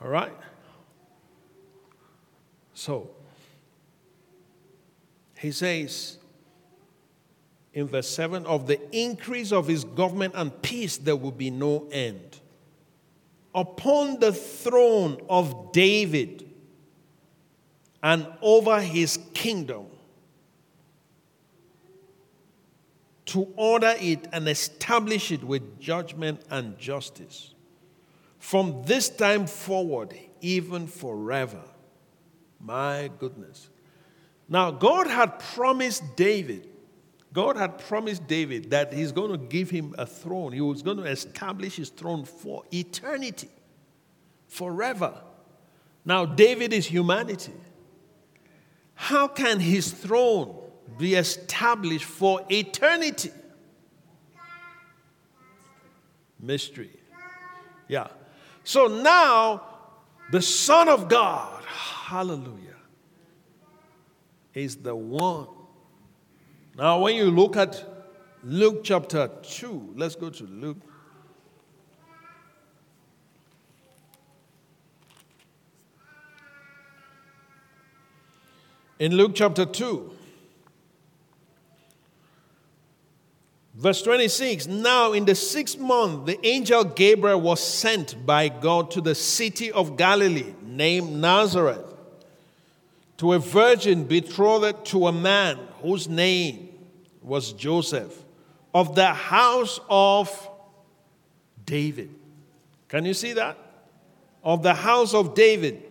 All 0.00 0.08
right? 0.08 0.32
So, 2.72 3.10
he 5.40 5.52
says, 5.52 6.18
in 7.72 7.86
verse 7.88 8.10
7 8.10 8.44
of 8.44 8.66
the 8.66 8.78
increase 8.94 9.52
of 9.52 9.66
his 9.66 9.84
government 9.84 10.34
and 10.36 10.60
peace, 10.60 10.98
there 10.98 11.16
will 11.16 11.32
be 11.32 11.50
no 11.50 11.88
end. 11.90 12.40
Upon 13.54 14.20
the 14.20 14.34
throne 14.34 15.18
of 15.30 15.72
David 15.72 16.46
and 18.02 18.26
over 18.42 18.82
his 18.82 19.18
kingdom, 19.32 19.86
to 23.24 23.48
order 23.56 23.94
it 23.98 24.28
and 24.32 24.46
establish 24.46 25.32
it 25.32 25.42
with 25.42 25.80
judgment 25.80 26.42
and 26.50 26.76
justice. 26.78 27.54
From 28.38 28.82
this 28.84 29.08
time 29.08 29.46
forward, 29.46 30.14
even 30.42 30.86
forever. 30.86 31.62
My 32.60 33.10
goodness. 33.18 33.69
Now, 34.52 34.72
God 34.72 35.06
had 35.06 35.38
promised 35.38 36.16
David, 36.16 36.66
God 37.32 37.56
had 37.56 37.78
promised 37.78 38.26
David 38.26 38.70
that 38.70 38.92
he's 38.92 39.12
going 39.12 39.30
to 39.30 39.38
give 39.38 39.70
him 39.70 39.94
a 39.96 40.04
throne. 40.04 40.50
He 40.50 40.60
was 40.60 40.82
going 40.82 40.96
to 40.96 41.04
establish 41.04 41.76
his 41.76 41.88
throne 41.88 42.24
for 42.24 42.64
eternity, 42.72 43.48
forever. 44.48 45.14
Now, 46.04 46.26
David 46.26 46.72
is 46.72 46.86
humanity. 46.86 47.52
How 48.94 49.28
can 49.28 49.60
his 49.60 49.92
throne 49.92 50.56
be 50.98 51.14
established 51.14 52.04
for 52.04 52.44
eternity? 52.50 53.30
Mystery. 56.40 56.90
Yeah. 57.86 58.08
So 58.64 58.88
now, 58.88 59.62
the 60.32 60.42
Son 60.42 60.88
of 60.88 61.08
God, 61.08 61.62
hallelujah 61.64 62.69
is 64.54 64.76
the 64.76 64.94
one. 64.94 65.46
Now, 66.76 67.00
when 67.00 67.14
you 67.14 67.30
look 67.30 67.56
at 67.56 67.84
Luke 68.42 68.82
chapter 68.84 69.30
2, 69.42 69.94
let's 69.96 70.14
go 70.14 70.30
to 70.30 70.44
Luke. 70.44 70.78
In 78.98 79.16
Luke 79.16 79.32
chapter 79.34 79.64
2, 79.64 80.12
verse 83.74 84.02
26 84.02 84.66
Now, 84.66 85.12
in 85.12 85.24
the 85.24 85.34
sixth 85.34 85.78
month, 85.78 86.26
the 86.26 86.46
angel 86.46 86.84
Gabriel 86.84 87.40
was 87.40 87.60
sent 87.66 88.26
by 88.26 88.48
God 88.50 88.90
to 88.90 89.00
the 89.00 89.14
city 89.14 89.72
of 89.72 89.96
Galilee 89.96 90.54
named 90.62 91.12
Nazareth 91.12 91.89
to 93.20 93.34
a 93.34 93.38
virgin 93.38 94.04
betrothed 94.04 94.82
to 94.82 95.06
a 95.06 95.12
man 95.12 95.58
whose 95.82 96.08
name 96.08 96.70
was 97.20 97.52
Joseph 97.52 98.24
of 98.72 98.94
the 98.94 99.12
house 99.12 99.78
of 99.90 100.48
David. 101.66 102.08
Can 102.88 103.04
you 103.04 103.12
see 103.12 103.34
that? 103.34 103.58
Of 104.42 104.62
the 104.62 104.72
house 104.72 105.12
of 105.12 105.34
David. 105.34 105.82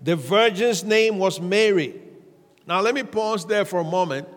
The 0.00 0.14
virgin's 0.14 0.84
name 0.84 1.18
was 1.18 1.40
Mary. 1.40 2.00
Now, 2.68 2.80
let 2.82 2.94
me 2.94 3.02
pause 3.02 3.44
there 3.44 3.64
for 3.64 3.80
a 3.80 3.84
moment. 3.84 4.28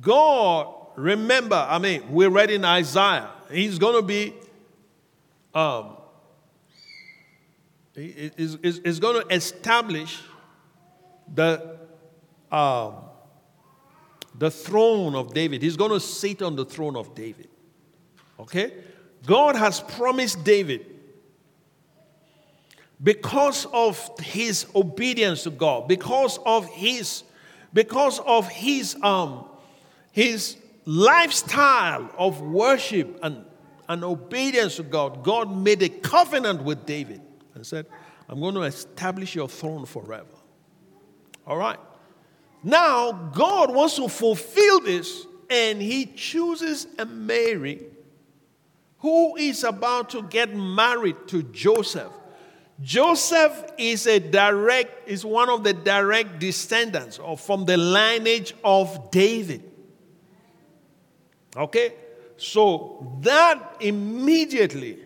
God, 0.00 0.74
remember, 0.96 1.64
I 1.64 1.78
mean, 1.78 2.10
we 2.10 2.26
read 2.26 2.50
in 2.50 2.64
Isaiah, 2.64 3.30
he's 3.52 3.78
going 3.78 3.94
to 3.94 4.02
be, 4.02 4.34
um, 5.54 5.96
is, 7.94 8.56
is, 8.64 8.78
is 8.80 8.98
going 8.98 9.22
to 9.22 9.32
establish 9.32 10.20
the 11.32 11.73
um, 12.54 12.94
the 14.38 14.50
throne 14.50 15.14
of 15.16 15.34
David. 15.34 15.62
He's 15.62 15.76
going 15.76 15.90
to 15.90 16.00
sit 16.00 16.40
on 16.40 16.54
the 16.54 16.64
throne 16.64 16.96
of 16.96 17.14
David. 17.14 17.48
Okay? 18.38 18.72
God 19.26 19.56
has 19.56 19.80
promised 19.80 20.44
David 20.44 20.86
because 23.02 23.66
of 23.72 23.98
his 24.20 24.66
obedience 24.74 25.42
to 25.44 25.50
God, 25.50 25.88
because 25.88 26.38
of 26.46 26.66
his 26.66 27.24
because 27.72 28.20
of 28.20 28.48
his 28.48 28.96
um 29.02 29.48
his 30.12 30.56
lifestyle 30.84 32.08
of 32.16 32.40
worship 32.40 33.18
and, 33.22 33.44
and 33.88 34.04
obedience 34.04 34.76
to 34.76 34.84
God, 34.84 35.24
God 35.24 35.50
made 35.56 35.82
a 35.82 35.88
covenant 35.88 36.62
with 36.62 36.86
David 36.86 37.20
and 37.54 37.66
said, 37.66 37.86
I'm 38.28 38.38
going 38.38 38.54
to 38.54 38.62
establish 38.62 39.34
your 39.34 39.48
throne 39.48 39.86
forever. 39.86 40.26
All 41.46 41.56
right. 41.56 41.78
Now, 42.64 43.12
God 43.12 43.74
wants 43.74 43.96
to 43.96 44.08
fulfill 44.08 44.80
this, 44.80 45.26
and 45.50 45.80
He 45.80 46.06
chooses 46.06 46.86
a 46.98 47.04
Mary 47.04 47.82
who 49.00 49.36
is 49.36 49.64
about 49.64 50.08
to 50.10 50.22
get 50.22 50.56
married 50.56 51.28
to 51.28 51.42
Joseph. 51.42 52.10
Joseph 52.80 53.72
is 53.76 54.06
a 54.06 54.18
direct, 54.18 55.06
is 55.06 55.26
one 55.26 55.50
of 55.50 55.62
the 55.62 55.74
direct 55.74 56.38
descendants 56.38 57.18
of, 57.18 57.38
from 57.38 57.66
the 57.66 57.76
lineage 57.76 58.54
of 58.64 59.10
David. 59.10 59.62
Okay? 61.54 61.92
So 62.38 63.18
that 63.20 63.76
immediately, 63.80 65.00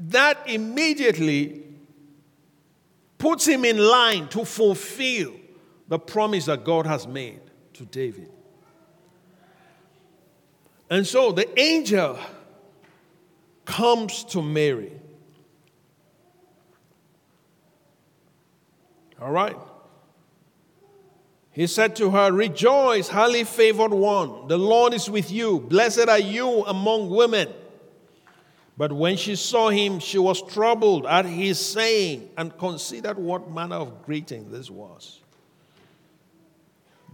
that 0.00 0.38
immediately 0.46 1.64
puts 3.18 3.46
him 3.46 3.66
in 3.66 3.76
line 3.76 4.28
to 4.28 4.44
fulfill 4.46 5.34
the 5.88 5.98
promise 5.98 6.46
that 6.46 6.64
God 6.64 6.86
has 6.86 7.06
made 7.06 7.40
to 7.74 7.84
David. 7.84 8.30
And 10.88 11.06
so 11.06 11.32
the 11.32 11.58
angel 11.58 12.18
comes 13.64 14.24
to 14.24 14.42
Mary. 14.42 14.92
All 19.20 19.30
right. 19.30 19.56
He 21.50 21.66
said 21.66 21.96
to 21.96 22.10
her, 22.10 22.30
Rejoice, 22.30 23.08
highly 23.08 23.44
favored 23.44 23.92
one. 23.92 24.46
The 24.46 24.58
Lord 24.58 24.92
is 24.92 25.08
with 25.08 25.30
you. 25.30 25.60
Blessed 25.60 26.08
are 26.08 26.18
you 26.18 26.64
among 26.66 27.08
women. 27.08 27.48
But 28.76 28.92
when 28.92 29.16
she 29.16 29.36
saw 29.36 29.70
him, 29.70 29.98
she 29.98 30.18
was 30.18 30.42
troubled 30.42 31.06
at 31.06 31.24
his 31.24 31.58
saying 31.58 32.28
and 32.36 32.56
considered 32.58 33.18
what 33.18 33.50
manner 33.50 33.76
of 33.76 34.04
greeting 34.04 34.50
this 34.50 34.70
was. 34.70 35.22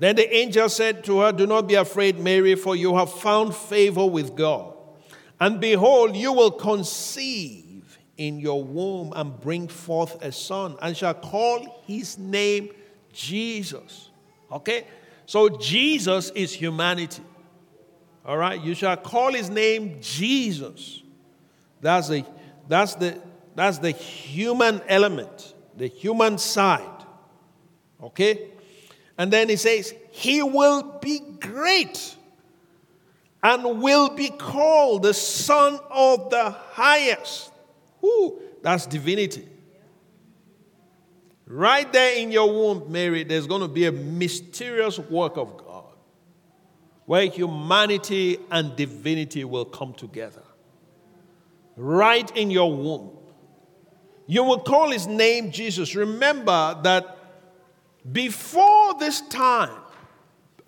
Then 0.03 0.17
the 0.17 0.35
angel 0.35 0.69
said 0.69 1.05
to 1.05 1.21
her, 1.21 1.31
Do 1.31 1.47
not 1.47 1.69
be 1.69 1.77
afraid, 1.77 2.19
Mary, 2.19 2.57
for 2.57 2.75
you 2.75 2.97
have 2.97 3.09
found 3.09 3.55
favor 3.55 4.05
with 4.05 4.35
God. 4.35 4.75
And 5.38 5.61
behold, 5.61 6.17
you 6.17 6.33
will 6.33 6.51
conceive 6.51 7.99
in 8.17 8.41
your 8.41 8.65
womb 8.65 9.12
and 9.15 9.41
bring 9.41 9.69
forth 9.69 10.21
a 10.21 10.33
son, 10.33 10.77
and 10.83 10.97
shall 10.97 11.15
call 11.15 11.85
his 11.87 12.19
name 12.19 12.71
Jesus. 13.12 14.11
Okay? 14.51 14.88
So 15.25 15.49
Jesus 15.49 16.31
is 16.31 16.53
humanity. 16.53 17.23
All 18.27 18.38
right? 18.38 18.61
You 18.61 18.75
shall 18.75 18.97
call 18.97 19.33
his 19.33 19.51
name 19.51 19.99
Jesus. 20.01 21.01
That's 21.81 22.09
the, 22.09 22.25
that's 22.67 22.97
the, 22.97 23.21
that's 23.55 23.79
the 23.79 23.93
human 23.93 24.83
element, 24.88 25.55
the 25.77 25.87
human 25.87 26.38
side. 26.38 27.05
Okay? 28.03 28.49
And 29.18 29.33
then 29.33 29.48
he 29.48 29.57
says, 29.57 29.94
He 30.11 30.42
will 30.42 30.98
be 31.01 31.20
great 31.40 32.16
and 33.42 33.83
will 33.83 34.11
be 34.11 34.29
called 34.29 35.03
the 35.03 35.14
Son 35.14 35.79
of 35.90 36.31
the 36.31 36.51
Highest. 36.51 37.51
Ooh, 38.05 38.40
that's 38.62 38.87
divinity. 38.87 39.48
Right 41.46 41.92
there 41.92 42.16
in 42.16 42.31
your 42.33 42.51
womb, 42.51 42.90
Mary, 42.90 43.25
there's 43.25 43.46
going 43.46 43.61
to 43.61 43.68
be 43.68 43.87
a 43.87 43.92
mysterious 43.92 44.98
work 44.98 45.37
of 45.37 45.59
God 45.59 45.85
where 47.05 47.27
humanity 47.27 48.38
and 48.51 48.75
divinity 48.77 49.44
will 49.44 49.64
come 49.64 49.92
together. 49.92 50.42
Right 51.77 52.35
in 52.37 52.51
your 52.51 52.75
womb. 52.75 53.11
You 54.27 54.44
will 54.44 54.61
call 54.61 54.90
his 54.90 55.07
name 55.07 55.51
Jesus. 55.51 55.94
Remember 55.94 56.79
that 56.85 57.18
before 58.11 58.95
this 58.99 59.21
time, 59.23 59.77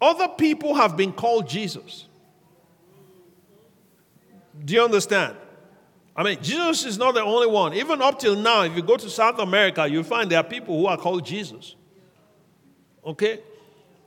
other 0.00 0.28
people 0.28 0.74
have 0.74 0.96
been 0.96 1.12
called 1.12 1.48
Jesus. 1.48 2.06
Do 4.64 4.74
you 4.74 4.82
understand? 4.84 5.36
I 6.16 6.22
mean, 6.22 6.38
Jesus 6.40 6.84
is 6.84 6.96
not 6.96 7.14
the 7.14 7.22
only 7.22 7.48
one. 7.48 7.74
Even 7.74 8.00
up 8.00 8.20
till 8.20 8.36
now, 8.36 8.62
if 8.62 8.76
you 8.76 8.82
go 8.82 8.96
to 8.96 9.10
South 9.10 9.38
America, 9.40 9.88
you 9.88 10.04
find 10.04 10.30
there 10.30 10.38
are 10.38 10.44
people 10.44 10.78
who 10.78 10.86
are 10.86 10.96
called 10.96 11.24
Jesus. 11.24 11.74
Okay? 13.04 13.40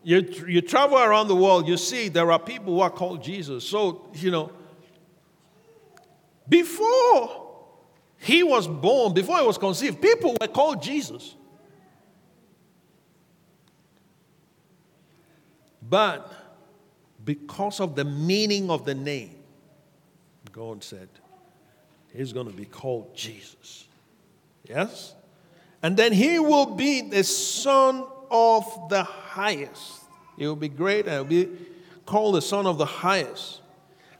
You, 0.04 0.22
you 0.48 0.62
travel 0.62 0.98
around 0.98 1.28
the 1.28 1.36
world, 1.36 1.68
you 1.68 1.76
see 1.76 2.08
there 2.08 2.32
are 2.32 2.40
people 2.40 2.76
who 2.76 2.80
are 2.80 2.90
called 2.90 3.22
Jesus. 3.22 3.66
So, 3.66 4.10
you 4.14 4.32
know, 4.32 4.52
before 6.48 7.46
he 8.20 8.42
was 8.42 8.68
born, 8.68 9.14
before 9.14 9.40
he 9.40 9.46
was 9.46 9.58
conceived, 9.58 10.02
people 10.02 10.36
were 10.40 10.48
called 10.48 10.82
Jesus. 10.82 11.36
But 15.90 16.32
because 17.24 17.80
of 17.80 17.96
the 17.96 18.04
meaning 18.04 18.70
of 18.70 18.86
the 18.86 18.96
name, 18.96 19.36
God 20.52 20.84
said, 20.84 21.10
He's 22.14 22.34
going 22.34 22.48
to 22.48 22.54
be 22.54 22.66
called 22.66 23.16
Jesus. 23.16 23.88
Yes? 24.68 25.14
And 25.84 25.96
then 25.96 26.12
he 26.12 26.40
will 26.40 26.66
be 26.66 27.02
the 27.02 27.24
Son 27.24 28.06
of 28.32 28.66
the 28.90 29.04
highest. 29.04 30.02
He 30.38 30.48
will 30.48 30.56
be 30.56 30.70
great 30.70 31.08
and 31.08 31.18
will 31.18 31.46
be 31.46 31.50
called 32.06 32.36
the 32.36 32.42
Son 32.42 32.66
of 32.66 32.78
the 32.78 32.86
highest. 32.86 33.62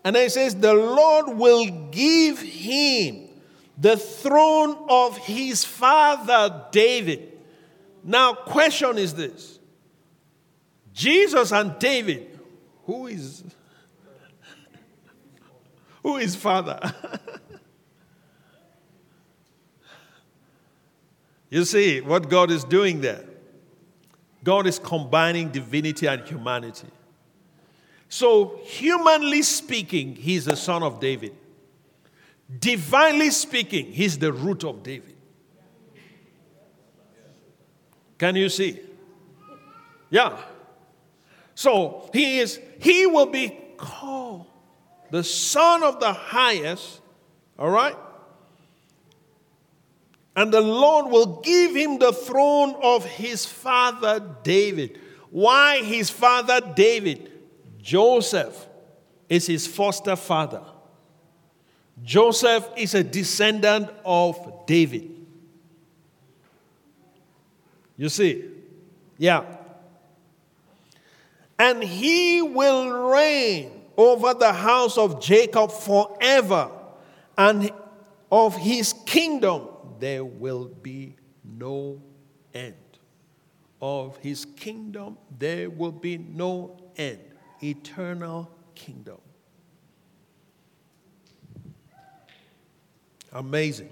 And 0.04 0.16
then 0.16 0.24
he 0.24 0.30
says, 0.30 0.56
The 0.56 0.74
Lord 0.74 1.38
will 1.38 1.66
give 1.92 2.40
him 2.40 3.30
the 3.78 3.98
throne 3.98 4.78
of 4.90 5.18
his 5.18 5.64
father 5.64 6.66
David. 6.72 7.34
Now, 8.04 8.34
question 8.34 8.98
is 8.98 9.16
this 9.16 9.57
Jesus 10.98 11.52
and 11.52 11.78
David, 11.78 12.40
who 12.86 13.06
is 13.06 13.44
who 16.02 16.18
is 16.18 16.36
father? 16.36 16.80
you 21.52 21.66
see 21.66 22.02
what 22.02 22.28
God 22.28 22.50
is 22.50 22.64
doing 22.64 23.02
there. 23.02 23.24
God 24.44 24.66
is 24.66 24.80
combining 24.80 25.50
divinity 25.50 26.08
and 26.08 26.28
humanity. 26.28 26.88
So, 28.10 28.60
humanly 28.64 29.44
speaking, 29.44 30.16
he's 30.16 30.46
the 30.46 30.56
son 30.56 30.82
of 30.82 31.00
David. 31.00 31.36
Divinely 32.60 33.30
speaking, 33.30 33.92
he's 33.92 34.18
the 34.18 34.34
root 34.34 34.64
of 34.64 34.82
David. 34.82 35.16
Can 38.18 38.36
you 38.36 38.50
see? 38.50 38.80
Yeah. 40.10 40.36
So 41.58 42.08
he 42.14 42.38
is 42.38 42.60
he 42.80 43.08
will 43.08 43.26
be 43.26 43.50
called 43.78 44.46
the 45.10 45.24
son 45.24 45.82
of 45.82 46.00
the 46.00 46.14
highest, 46.14 47.02
all 47.58 47.72
right? 47.72 47.96
And 50.36 50.54
the 50.54 50.62
Lord 50.62 51.08
will 51.08 51.42
give 51.42 51.76
him 51.76 51.98
the 51.98 52.14
throne 52.14 52.76
of 52.84 53.06
his 53.06 53.48
father 53.48 54.24
David. 54.44 55.00
Why 55.32 55.82
his 55.82 56.12
father 56.12 56.62
David? 56.76 57.32
Joseph 57.82 58.68
is 59.28 59.48
his 59.48 59.66
foster 59.66 60.16
father. 60.16 60.62
Joseph 62.04 62.70
is 62.78 62.94
a 62.94 63.04
descendant 63.04 63.90
of 64.06 64.68
David. 64.68 65.10
You 67.98 68.10
see? 68.10 68.46
Yeah. 69.18 69.57
And 71.60 71.84
he 71.84 72.42
will 72.42 73.10
reign 73.12 73.72
over 73.98 74.34
the 74.34 74.54
house 74.54 74.98
of 74.98 75.20
Jacob 75.20 75.72
forever, 75.72 76.70
and 77.38 77.72
of 78.32 78.56
his 78.56 78.94
kingdom 79.06 79.68
there 80.00 80.24
will 80.24 80.66
be 80.66 81.16
no 81.44 82.02
end. 82.54 82.76
Of 83.82 84.18
his 84.18 84.46
kingdom 84.46 85.18
there 85.38 85.70
will 85.70 85.92
be 85.92 86.18
no 86.18 86.78
end. 86.96 87.20
Eternal 87.62 88.52
kingdom. 88.76 89.18
Amazing. 93.32 93.92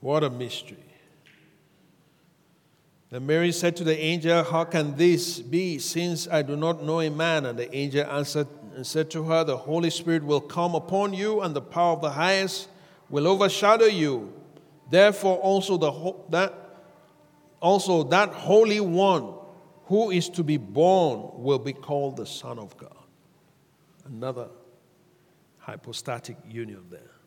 What 0.00 0.22
a 0.22 0.30
mystery. 0.30 0.87
And 3.10 3.26
Mary 3.26 3.52
said 3.52 3.74
to 3.76 3.84
the 3.84 3.98
angel, 3.98 4.44
How 4.44 4.64
can 4.64 4.96
this 4.96 5.38
be, 5.38 5.78
since 5.78 6.28
I 6.28 6.42
do 6.42 6.56
not 6.56 6.82
know 6.82 7.00
a 7.00 7.10
man? 7.10 7.46
And 7.46 7.58
the 7.58 7.74
angel 7.74 8.04
answered 8.06 8.48
and 8.74 8.86
said 8.86 9.10
to 9.12 9.24
her, 9.24 9.44
The 9.44 9.56
Holy 9.56 9.90
Spirit 9.90 10.24
will 10.24 10.42
come 10.42 10.74
upon 10.74 11.14
you, 11.14 11.40
and 11.40 11.56
the 11.56 11.62
power 11.62 11.94
of 11.94 12.02
the 12.02 12.10
highest 12.10 12.68
will 13.08 13.26
overshadow 13.26 13.86
you. 13.86 14.32
Therefore, 14.90 15.38
also 15.38 15.76
the 15.76 16.14
that 16.30 16.54
also 17.60 18.04
that 18.04 18.30
Holy 18.30 18.80
One 18.80 19.34
who 19.86 20.10
is 20.10 20.28
to 20.28 20.44
be 20.44 20.58
born 20.58 21.30
will 21.42 21.58
be 21.58 21.72
called 21.72 22.18
the 22.18 22.26
Son 22.26 22.58
of 22.58 22.76
God. 22.76 22.92
Another 24.04 24.48
hypostatic 25.58 26.36
union 26.46 26.84
there. 26.90 27.17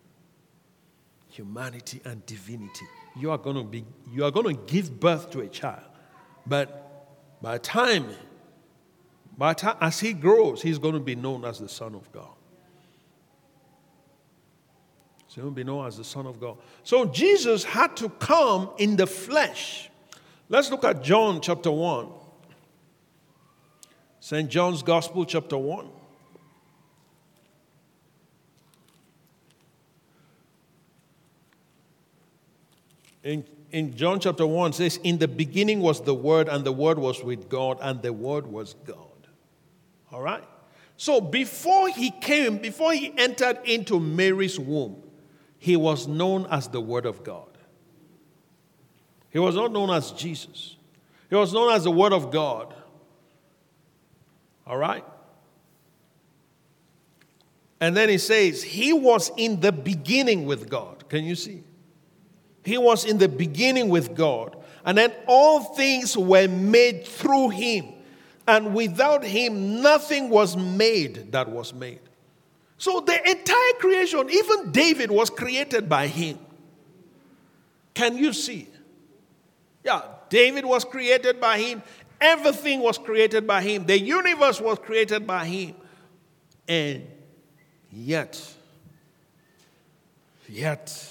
Humanity 1.32 2.02
and 2.04 2.26
divinity. 2.26 2.86
You 3.18 3.32
are 3.32 3.38
going 3.38 3.56
to 3.56 3.64
be 3.64 3.86
you 4.12 4.26
are 4.26 4.32
going 4.32 4.56
to 4.56 4.62
give 4.72 5.00
birth 5.00 5.32
to 5.32 5.40
a 5.40 5.48
child 5.48 5.84
but 6.46 7.42
by 7.42 7.58
time 7.58 8.08
by 9.38 9.54
time 9.54 9.78
as 9.80 10.00
he 10.00 10.14
grows 10.14 10.62
he's 10.62 10.78
going 10.78 10.94
to 10.94 11.00
be 11.00 11.16
known 11.16 11.46
as 11.46 11.60
the 11.60 11.70
son 11.70 11.96
of 11.96 12.12
god. 12.12 12.36
Going 15.34 15.48
to 15.48 15.56
be 15.56 15.64
known 15.64 15.88
as 15.88 15.96
the 15.96 16.04
son 16.04 16.28
of 16.28 16.40
god. 16.40 16.58
So 16.84 17.06
jesus 17.06 17.64
had 17.64 17.96
to 17.98 18.10
come 18.10 18.70
in 18.78 18.98
the 18.98 19.08
flesh. 19.08 19.90
Let's 20.50 20.70
look 20.70 20.84
at 20.84 21.02
john 21.02 21.40
chapter 21.42 21.72
1 21.72 22.08
st 24.20 24.50
john's 24.50 24.84
gospel 24.84 25.26
chapter 25.26 25.58
1 25.58 25.90
in, 33.24 33.46
in 33.72 33.96
John 33.96 34.20
chapter 34.20 34.46
1 34.46 34.74
says, 34.74 34.98
In 35.04 35.18
the 35.18 35.28
beginning 35.28 35.80
was 35.80 36.02
the 36.02 36.14
Word, 36.14 36.48
and 36.48 36.66
the 36.66 36.72
Word 36.72 36.98
was 36.98 37.24
with 37.24 37.50
God, 37.50 37.78
and 37.82 38.02
the 38.02 38.14
Word 38.14 38.48
was 38.48 38.76
God. 38.86 38.98
All 40.12 40.22
right? 40.22 40.44
So 40.98 41.22
before 41.22 41.90
he 41.90 42.12
came, 42.12 42.58
before 42.58 42.94
he 42.94 43.14
entered 43.18 43.60
into 43.66 44.00
Mary's 44.00 44.60
womb, 44.60 45.02
he 45.58 45.76
was 45.76 46.08
known 46.08 46.48
as 46.50 46.68
the 46.68 46.82
Word 46.82 47.06
of 47.06 47.24
God. 47.24 47.48
He 49.30 49.40
was 49.40 49.56
not 49.56 49.72
known 49.72 49.90
as 49.90 50.12
Jesus, 50.12 50.76
he 51.30 51.36
was 51.36 51.54
known 51.54 51.72
as 51.72 51.86
the 51.86 51.92
Word 51.92 52.14
of 52.14 52.32
God. 52.32 52.74
All 54.68 54.78
right? 54.78 55.04
And 57.80 57.98
then 57.98 58.10
he 58.10 58.20
says, 58.20 58.62
He 58.62 58.94
was 58.94 59.32
in 59.38 59.60
the 59.60 59.72
beginning 59.72 60.46
with 60.46 60.70
God. 60.70 61.10
Can 61.10 61.26
you 61.26 61.36
see? 61.36 61.64
He 62.64 62.78
was 62.78 63.06
in 63.06 63.18
the 63.18 63.28
beginning 63.28 63.90
with 63.90 64.16
God. 64.16 64.56
And 64.86 64.98
then 64.98 65.14
all 65.28 65.64
things 65.76 66.18
were 66.18 66.48
made 66.48 67.06
through 67.06 67.50
him. 67.50 67.86
And 68.48 68.74
without 68.74 69.24
him, 69.24 69.82
nothing 69.82 70.30
was 70.30 70.58
made 70.58 71.32
that 71.32 71.48
was 71.50 71.74
made. 71.74 72.00
So 72.78 73.00
the 73.00 73.30
entire 73.30 73.74
creation, 73.80 74.28
even 74.30 74.72
David, 74.72 75.12
was 75.12 75.30
created 75.30 75.88
by 75.88 76.08
him. 76.08 76.40
Can 77.94 78.18
you 78.18 78.34
see? 78.34 78.68
Yeah, 79.84 80.02
David 80.30 80.66
was 80.66 80.84
created 80.84 81.40
by 81.40 81.60
him. 81.60 81.84
Everything 82.20 82.80
was 82.80 82.98
created 82.98 83.46
by 83.46 83.62
him. 83.62 83.86
The 83.86 84.00
universe 84.00 84.60
was 84.60 84.80
created 84.80 85.28
by 85.28 85.46
him. 85.46 85.76
And 86.68 87.08
yet, 87.92 88.42
yet, 90.48 91.08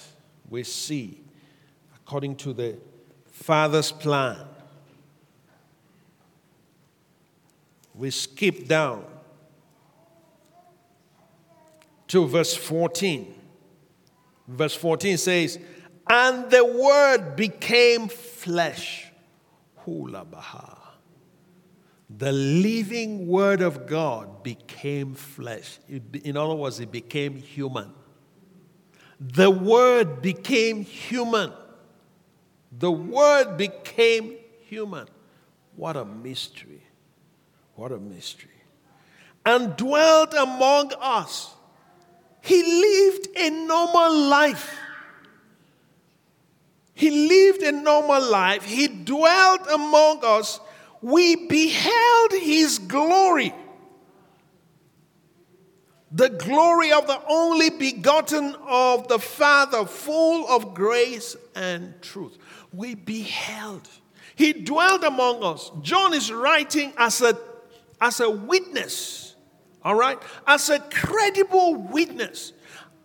we 0.49 0.65
see 0.65 1.21
according 2.11 2.35
to 2.35 2.53
the 2.53 2.77
Father's 3.31 3.93
plan. 3.93 4.37
We 7.95 8.11
skip 8.11 8.67
down 8.67 9.05
to 12.09 12.27
verse 12.27 12.57
14. 12.57 13.33
Verse 14.49 14.75
14 14.75 15.19
says, 15.19 15.61
And 16.09 16.51
the 16.51 16.65
Word 16.65 17.37
became 17.37 18.09
flesh. 18.09 19.07
Hula 19.77 20.25
baha. 20.25 20.79
The 22.19 22.33
living 22.33 23.29
Word 23.29 23.63
of 23.63 23.87
God 23.87 24.43
became 24.43 25.15
flesh. 25.15 25.79
In 25.89 26.37
other 26.37 26.57
words, 26.57 26.81
it 26.81 26.91
became 26.91 27.37
human. 27.37 27.93
The 29.21 29.49
Word 29.49 30.21
became 30.21 30.83
human. 30.83 31.53
The 32.73 32.91
Word 32.91 33.57
became 33.57 34.37
human. 34.63 35.09
What 35.77 35.97
a 35.97 36.05
mystery. 36.05 36.83
What 37.75 37.93
a 37.93 37.99
mystery. 37.99 38.51
And 39.45 39.77
dwelt 39.77 40.35
among 40.35 40.93
us. 41.01 41.55
He 42.43 42.63
lived 42.63 43.29
a 43.37 43.51
normal 43.51 44.15
life. 44.29 44.79
He 46.95 47.11
lived 47.11 47.63
a 47.63 47.73
normal 47.73 48.31
life. 48.31 48.65
He 48.65 48.87
dwelt 48.87 49.67
among 49.73 50.21
us. 50.23 50.61
We 51.01 51.49
beheld 51.49 52.33
his 52.33 52.79
glory. 52.79 53.55
The 56.13 56.29
glory 56.29 56.93
of 56.93 57.07
the 57.07 57.21
only 57.27 57.71
begotten 57.71 58.55
of 58.67 59.09
the 59.09 59.19
Father, 59.19 59.87
full 59.87 60.47
of 60.49 60.75
grace 60.75 61.37
and 61.55 61.95
truth 62.03 62.37
we 62.73 62.95
beheld. 62.95 63.89
He 64.37 64.53
dwelt 64.53 65.05
among 65.05 65.43
us. 65.43 65.71
John 65.83 66.15
is 66.15 66.33
writing 66.33 66.93
as 66.97 67.21
a, 67.21 67.39
as 68.01 68.21
a 68.21 68.31
witness 68.31 69.31
All 69.83 69.95
right? 69.95 70.19
As 70.47 70.69
a 70.69 70.79
credible 70.79 71.77
witness. 71.77 72.53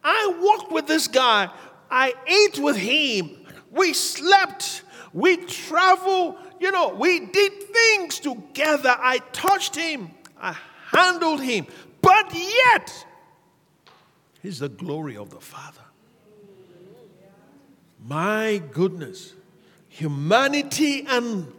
I 0.04 0.36
walked 0.40 0.72
with 0.72 0.88
this 0.88 1.08
guy. 1.08 1.50
I 1.90 2.14
ate 2.28 2.60
with 2.60 2.76
him. 2.76 3.48
We 3.72 3.94
slept. 3.94 4.84
We 5.14 5.38
traveled. 5.38 6.36
You 6.60 6.72
know, 6.72 6.90
we 6.90 7.26
did 7.28 7.54
things 7.64 8.20
together. 8.20 8.96
I 8.98 9.20
touched 9.32 9.76
him. 9.76 10.12
I 10.40 10.56
handled 10.92 11.42
him. 11.42 11.68
But 12.02 12.34
yet, 12.34 13.06
he's 14.42 14.60
the 14.60 14.70
glory 14.70 15.18
of 15.18 15.30
the 15.32 15.40
Father. 15.40 15.82
My 18.06 18.62
goodness. 18.72 19.34
Humanity 19.96 21.06
and 21.08 21.54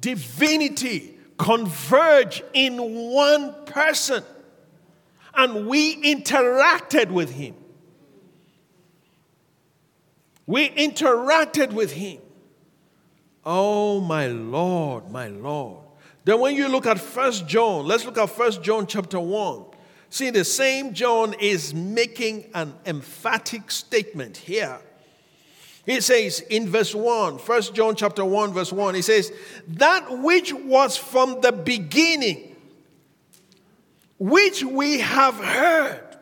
divinity 0.00 1.16
converge 1.38 2.42
in 2.52 2.78
one 3.12 3.54
person. 3.64 4.24
And 5.32 5.68
we 5.68 6.02
interacted 6.02 7.12
with 7.12 7.30
him. 7.30 7.54
We 10.46 10.68
interacted 10.70 11.74
with 11.74 11.92
him. 11.92 12.18
Oh, 13.44 14.00
my 14.00 14.26
Lord, 14.26 15.08
my 15.12 15.28
Lord. 15.28 15.84
Then 16.24 16.40
when 16.40 16.56
you 16.56 16.66
look 16.66 16.86
at 16.86 16.98
First 16.98 17.46
John, 17.46 17.86
let's 17.86 18.04
look 18.04 18.18
at 18.18 18.30
First 18.30 18.64
John 18.64 18.88
chapter 18.88 19.20
1. 19.20 19.64
See, 20.10 20.30
the 20.30 20.44
same 20.44 20.92
John 20.92 21.34
is 21.34 21.72
making 21.72 22.50
an 22.52 22.74
emphatic 22.84 23.70
statement 23.70 24.38
here. 24.38 24.80
He 25.86 26.00
says 26.00 26.40
in 26.40 26.68
verse 26.68 26.92
1, 26.92 27.34
1 27.34 27.62
John 27.72 27.94
chapter 27.94 28.24
1, 28.24 28.52
verse 28.52 28.72
1, 28.72 28.96
he 28.96 29.02
says, 29.02 29.32
That 29.68 30.18
which 30.18 30.52
was 30.52 30.96
from 30.96 31.40
the 31.40 31.52
beginning, 31.52 32.56
which 34.18 34.64
we 34.64 34.98
have 34.98 35.36
heard, 35.36 36.18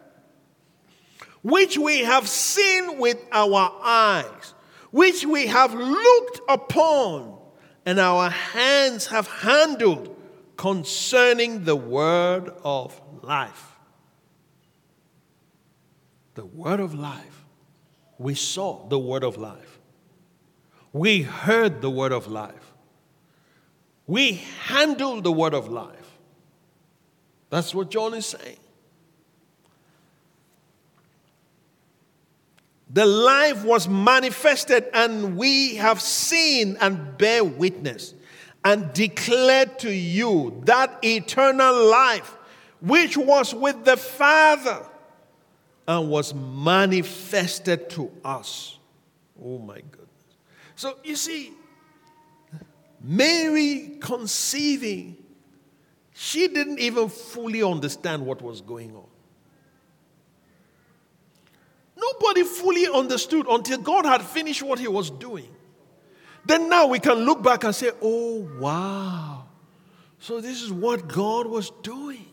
which 1.40 1.78
we 1.78 2.00
have 2.00 2.28
seen 2.28 2.98
with 2.98 3.16
our 3.32 3.72
eyes, 3.82 4.52
which 4.90 5.24
we 5.24 5.46
have 5.46 5.72
looked 5.72 6.40
upon, 6.46 7.38
and 7.86 7.98
our 7.98 8.28
hands 8.28 9.06
have 9.06 9.26
handled 9.26 10.14
concerning 10.58 11.64
the 11.64 11.76
word 11.76 12.52
of 12.62 13.00
life. 13.22 13.78
The 16.34 16.44
word 16.44 16.80
of 16.80 16.94
life. 16.94 17.43
We 18.18 18.34
saw 18.34 18.86
the 18.88 18.98
word 18.98 19.24
of 19.24 19.36
life. 19.36 19.78
We 20.92 21.22
heard 21.22 21.82
the 21.82 21.90
word 21.90 22.12
of 22.12 22.28
life. 22.28 22.72
We 24.06 24.42
handled 24.66 25.24
the 25.24 25.32
word 25.32 25.54
of 25.54 25.68
life. 25.68 26.18
That's 27.50 27.74
what 27.74 27.90
John 27.90 28.14
is 28.14 28.26
saying. 28.26 28.58
The 32.90 33.06
life 33.06 33.64
was 33.64 33.88
manifested, 33.88 34.86
and 34.92 35.36
we 35.36 35.76
have 35.76 36.00
seen 36.00 36.76
and 36.80 37.18
bear 37.18 37.42
witness 37.42 38.14
and 38.64 38.92
declared 38.92 39.80
to 39.80 39.92
you 39.92 40.62
that 40.66 40.98
eternal 41.02 41.86
life 41.86 42.36
which 42.80 43.16
was 43.16 43.52
with 43.54 43.84
the 43.84 43.96
Father 43.96 44.86
and 45.86 46.08
was 46.08 46.34
manifested 46.34 47.90
to 47.90 48.10
us. 48.24 48.78
Oh 49.42 49.58
my 49.58 49.76
goodness. 49.76 50.08
So 50.76 50.96
you 51.04 51.16
see, 51.16 51.52
Mary 53.00 53.98
conceiving, 54.00 55.16
she 56.14 56.48
didn't 56.48 56.78
even 56.78 57.08
fully 57.08 57.62
understand 57.62 58.24
what 58.24 58.40
was 58.40 58.60
going 58.60 58.94
on. 58.96 59.06
Nobody 61.96 62.42
fully 62.42 62.86
understood 62.88 63.46
until 63.48 63.78
God 63.78 64.04
had 64.06 64.22
finished 64.22 64.62
what 64.62 64.78
he 64.78 64.88
was 64.88 65.10
doing. 65.10 65.48
Then 66.46 66.68
now 66.68 66.86
we 66.86 66.98
can 66.98 67.14
look 67.14 67.42
back 67.42 67.64
and 67.64 67.74
say, 67.74 67.90
oh, 68.02 68.48
wow. 68.58 69.44
So 70.18 70.40
this 70.40 70.62
is 70.62 70.72
what 70.72 71.08
God 71.08 71.46
was 71.46 71.70
doing. 71.82 72.26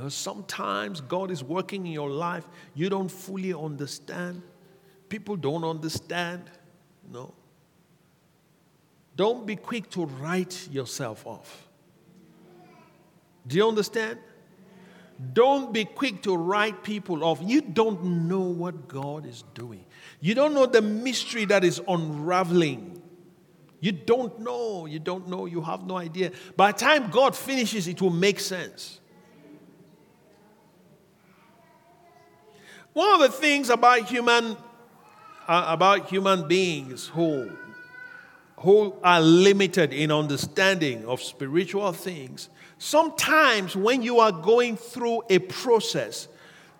Uh, 0.00 0.08
sometimes 0.08 1.00
God 1.02 1.30
is 1.30 1.44
working 1.44 1.86
in 1.86 1.92
your 1.92 2.08
life, 2.08 2.48
you 2.74 2.88
don't 2.88 3.10
fully 3.10 3.52
understand. 3.52 4.40
People 5.08 5.36
don't 5.36 5.64
understand. 5.64 6.50
No. 7.12 7.34
Don't 9.16 9.46
be 9.46 9.56
quick 9.56 9.90
to 9.90 10.06
write 10.06 10.68
yourself 10.70 11.26
off. 11.26 11.68
Do 13.46 13.56
you 13.56 13.68
understand? 13.68 14.18
Don't 15.34 15.72
be 15.72 15.84
quick 15.84 16.22
to 16.22 16.34
write 16.34 16.82
people 16.82 17.22
off. 17.22 17.40
You 17.42 17.60
don't 17.60 18.02
know 18.26 18.40
what 18.40 18.88
God 18.88 19.26
is 19.26 19.44
doing. 19.52 19.84
You 20.20 20.34
don't 20.34 20.54
know 20.54 20.64
the 20.64 20.80
mystery 20.80 21.44
that 21.46 21.62
is 21.62 21.82
unraveling. 21.86 23.02
You 23.80 23.92
don't 23.92 24.38
know. 24.40 24.86
You 24.86 24.98
don't 24.98 25.28
know. 25.28 25.44
You 25.44 25.60
have 25.60 25.84
no 25.86 25.98
idea. 25.98 26.30
By 26.56 26.72
the 26.72 26.78
time 26.78 27.10
God 27.10 27.36
finishes, 27.36 27.86
it 27.86 28.00
will 28.00 28.10
make 28.10 28.40
sense. 28.40 28.99
One 32.92 33.14
of 33.14 33.20
the 33.20 33.28
things 33.28 33.70
about 33.70 34.06
human 34.06 34.56
uh, 35.46 35.64
about 35.68 36.08
human 36.08 36.46
beings 36.46 37.08
who 37.08 37.50
who 38.58 38.94
are 39.02 39.20
limited 39.20 39.92
in 39.92 40.12
understanding 40.12 41.04
of 41.06 41.22
spiritual 41.22 41.92
things, 41.92 42.50
sometimes 42.78 43.74
when 43.74 44.02
you 44.02 44.20
are 44.20 44.32
going 44.32 44.76
through 44.76 45.22
a 45.30 45.38
process, 45.38 46.28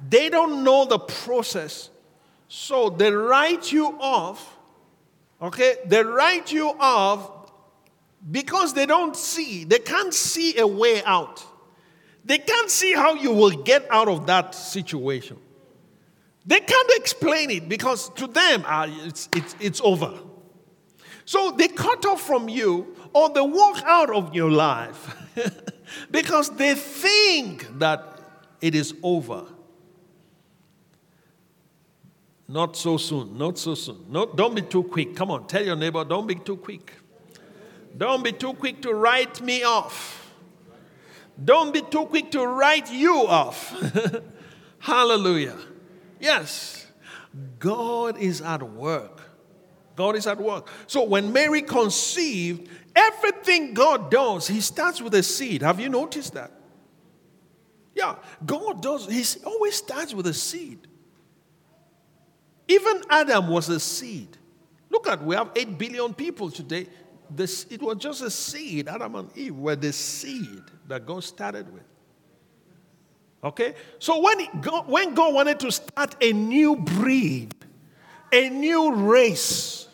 they 0.08 0.28
don't 0.28 0.62
know 0.62 0.84
the 0.84 0.98
process. 0.98 1.88
So 2.48 2.90
they 2.90 3.10
write 3.10 3.72
you 3.72 3.96
off, 3.98 4.58
okay? 5.40 5.76
They 5.86 6.02
write 6.02 6.52
you 6.52 6.74
off 6.78 7.30
because 8.30 8.74
they 8.74 8.84
don't 8.84 9.16
see, 9.16 9.64
they 9.64 9.78
can't 9.78 10.12
see 10.12 10.58
a 10.58 10.66
way 10.66 11.02
out. 11.04 11.42
They 12.24 12.38
can't 12.38 12.68
see 12.68 12.92
how 12.92 13.14
you 13.14 13.32
will 13.32 13.50
get 13.50 13.86
out 13.90 14.08
of 14.08 14.26
that 14.26 14.54
situation. 14.54 15.38
They 16.46 16.60
can't 16.60 16.90
explain 16.96 17.50
it 17.50 17.68
because 17.68 18.08
to 18.14 18.26
them, 18.26 18.64
uh, 18.66 18.86
it's, 19.04 19.28
it's, 19.34 19.56
it's 19.60 19.80
over. 19.80 20.18
So 21.24 21.52
they 21.52 21.68
cut 21.68 22.04
off 22.06 22.22
from 22.22 22.48
you 22.48 22.96
or 23.12 23.28
they 23.30 23.40
walk 23.40 23.82
out 23.84 24.10
of 24.10 24.34
your 24.34 24.50
life 24.50 25.16
because 26.10 26.50
they 26.50 26.74
think 26.74 27.78
that 27.78 28.18
it 28.60 28.74
is 28.74 28.94
over. 29.02 29.44
Not 32.48 32.76
so 32.76 32.96
soon, 32.96 33.38
not 33.38 33.58
so 33.58 33.76
soon. 33.76 34.06
No, 34.08 34.26
don't 34.26 34.56
be 34.56 34.62
too 34.62 34.82
quick. 34.82 35.14
Come 35.14 35.30
on, 35.30 35.46
tell 35.46 35.64
your 35.64 35.76
neighbor, 35.76 36.04
don't 36.04 36.26
be 36.26 36.34
too 36.34 36.56
quick. 36.56 36.92
Don't 37.96 38.24
be 38.24 38.32
too 38.32 38.54
quick 38.54 38.82
to 38.82 38.92
write 38.92 39.40
me 39.40 39.62
off. 39.62 40.32
Don't 41.42 41.72
be 41.72 41.80
too 41.82 42.06
quick 42.06 42.30
to 42.32 42.44
write 42.44 42.90
you 42.92 43.26
off. 43.26 43.72
Hallelujah. 44.80 45.56
Yes, 46.20 46.86
God 47.58 48.18
is 48.18 48.40
at 48.42 48.62
work. 48.62 49.22
God 49.96 50.16
is 50.16 50.26
at 50.26 50.38
work. 50.40 50.68
So 50.86 51.04
when 51.04 51.32
Mary 51.32 51.62
conceived, 51.62 52.68
everything 52.94 53.74
God 53.74 54.10
does, 54.10 54.46
He 54.46 54.60
starts 54.60 55.00
with 55.02 55.14
a 55.14 55.22
seed. 55.22 55.62
Have 55.62 55.80
you 55.80 55.88
noticed 55.88 56.34
that? 56.34 56.52
Yeah, 57.94 58.16
God 58.46 58.82
does, 58.82 59.06
He 59.08 59.44
always 59.44 59.74
starts 59.74 60.14
with 60.14 60.26
a 60.26 60.34
seed. 60.34 60.86
Even 62.68 63.02
Adam 63.10 63.48
was 63.48 63.68
a 63.68 63.80
seed. 63.80 64.36
Look 64.90 65.08
at, 65.08 65.24
we 65.24 65.34
have 65.34 65.50
8 65.56 65.76
billion 65.76 66.14
people 66.14 66.50
today. 66.50 66.86
This, 67.28 67.66
it 67.70 67.82
was 67.82 67.96
just 67.96 68.22
a 68.22 68.30
seed. 68.30 68.88
Adam 68.88 69.14
and 69.16 69.36
Eve 69.36 69.56
were 69.56 69.76
the 69.76 69.92
seed 69.92 70.62
that 70.88 71.06
God 71.06 71.24
started 71.24 71.72
with. 71.72 71.89
Okay? 73.42 73.74
So 73.98 74.20
when 74.20 74.60
God, 74.60 74.88
when 74.88 75.14
God 75.14 75.34
wanted 75.34 75.60
to 75.60 75.72
start 75.72 76.16
a 76.20 76.32
new 76.32 76.76
breed, 76.76 77.54
a 78.32 78.50
new 78.50 78.94
race 78.94 79.88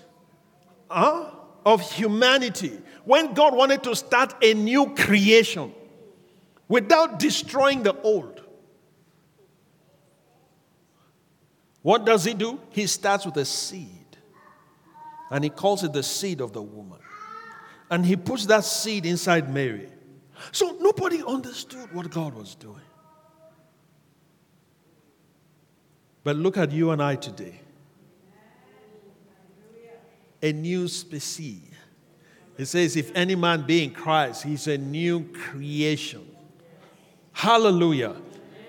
uh, 0.91 1.31
of 1.65 1.81
humanity, 1.93 2.79
when 3.05 3.35
God 3.35 3.55
wanted 3.55 3.83
to 3.85 3.95
start 3.95 4.35
a 4.43 4.53
new 4.55 4.95
creation 4.95 5.73
without 6.69 7.19
destroying 7.19 7.83
the 7.85 7.99
old, 8.01 8.43
what 11.83 12.05
does 12.05 12.25
he 12.25 12.35
do? 12.35 12.61
He 12.71 12.89
starts 12.89 13.25
with 13.25 13.37
a 13.37 13.45
seed. 13.45 13.91
And 15.31 15.45
he 15.45 15.51
calls 15.51 15.85
it 15.85 15.93
the 15.93 16.03
seed 16.03 16.41
of 16.41 16.53
the 16.53 16.63
woman. 16.63 16.99
And 17.91 18.05
he 18.05 18.17
puts 18.17 18.47
that 18.47 18.65
seed 18.65 19.07
inside 19.07 19.53
Mary. 19.53 19.89
So 20.51 20.77
nobody 20.81 21.23
understood 21.25 21.93
what 21.95 22.11
God 22.11 22.35
was 22.35 22.57
doing. 22.57 22.86
But 26.27 26.35
look 26.35 26.57
at 26.57 26.73
you 26.73 26.91
and 26.91 27.01
I 27.01 27.15
today. 27.15 27.61
A 30.43 30.53
new 30.53 30.89
species, 30.89 31.63
It 32.59 32.67
says, 32.67 32.97
if 32.97 33.15
any 33.15 33.37
man 33.37 33.63
be 33.63 33.85
in 33.85 33.93
Christ, 33.93 34.43
he's 34.43 34.67
a 34.67 34.77
new 34.77 35.23
creation. 35.33 36.27
Hallelujah. 37.33 38.17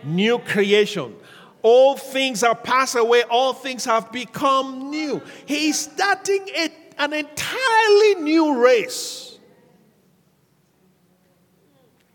New 0.03 0.37
creation. 0.37 1.15
All 1.63 1.97
things 1.97 2.43
are 2.43 2.53
passed 2.53 2.95
away, 2.95 3.23
all 3.23 3.53
things 3.53 3.85
have 3.85 4.11
become 4.11 4.91
new. 4.91 5.19
He 5.47 5.69
is 5.69 5.79
starting 5.79 6.47
a, 6.55 6.69
an 6.99 7.11
entirely 7.11 8.21
new 8.21 8.63
race. 8.63 9.39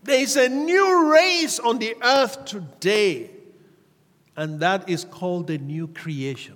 There 0.03 0.21
is 0.21 0.37
a 0.37 0.47
new 0.47 1.11
race 1.11 1.59
on 1.59 1.79
the 1.79 1.97
earth 2.01 2.45
today, 2.45 3.32
and 4.35 4.59
that 4.59 4.89
is 4.89 5.05
called 5.05 5.47
the 5.47 5.57
new 5.57 5.87
creation. 5.87 6.55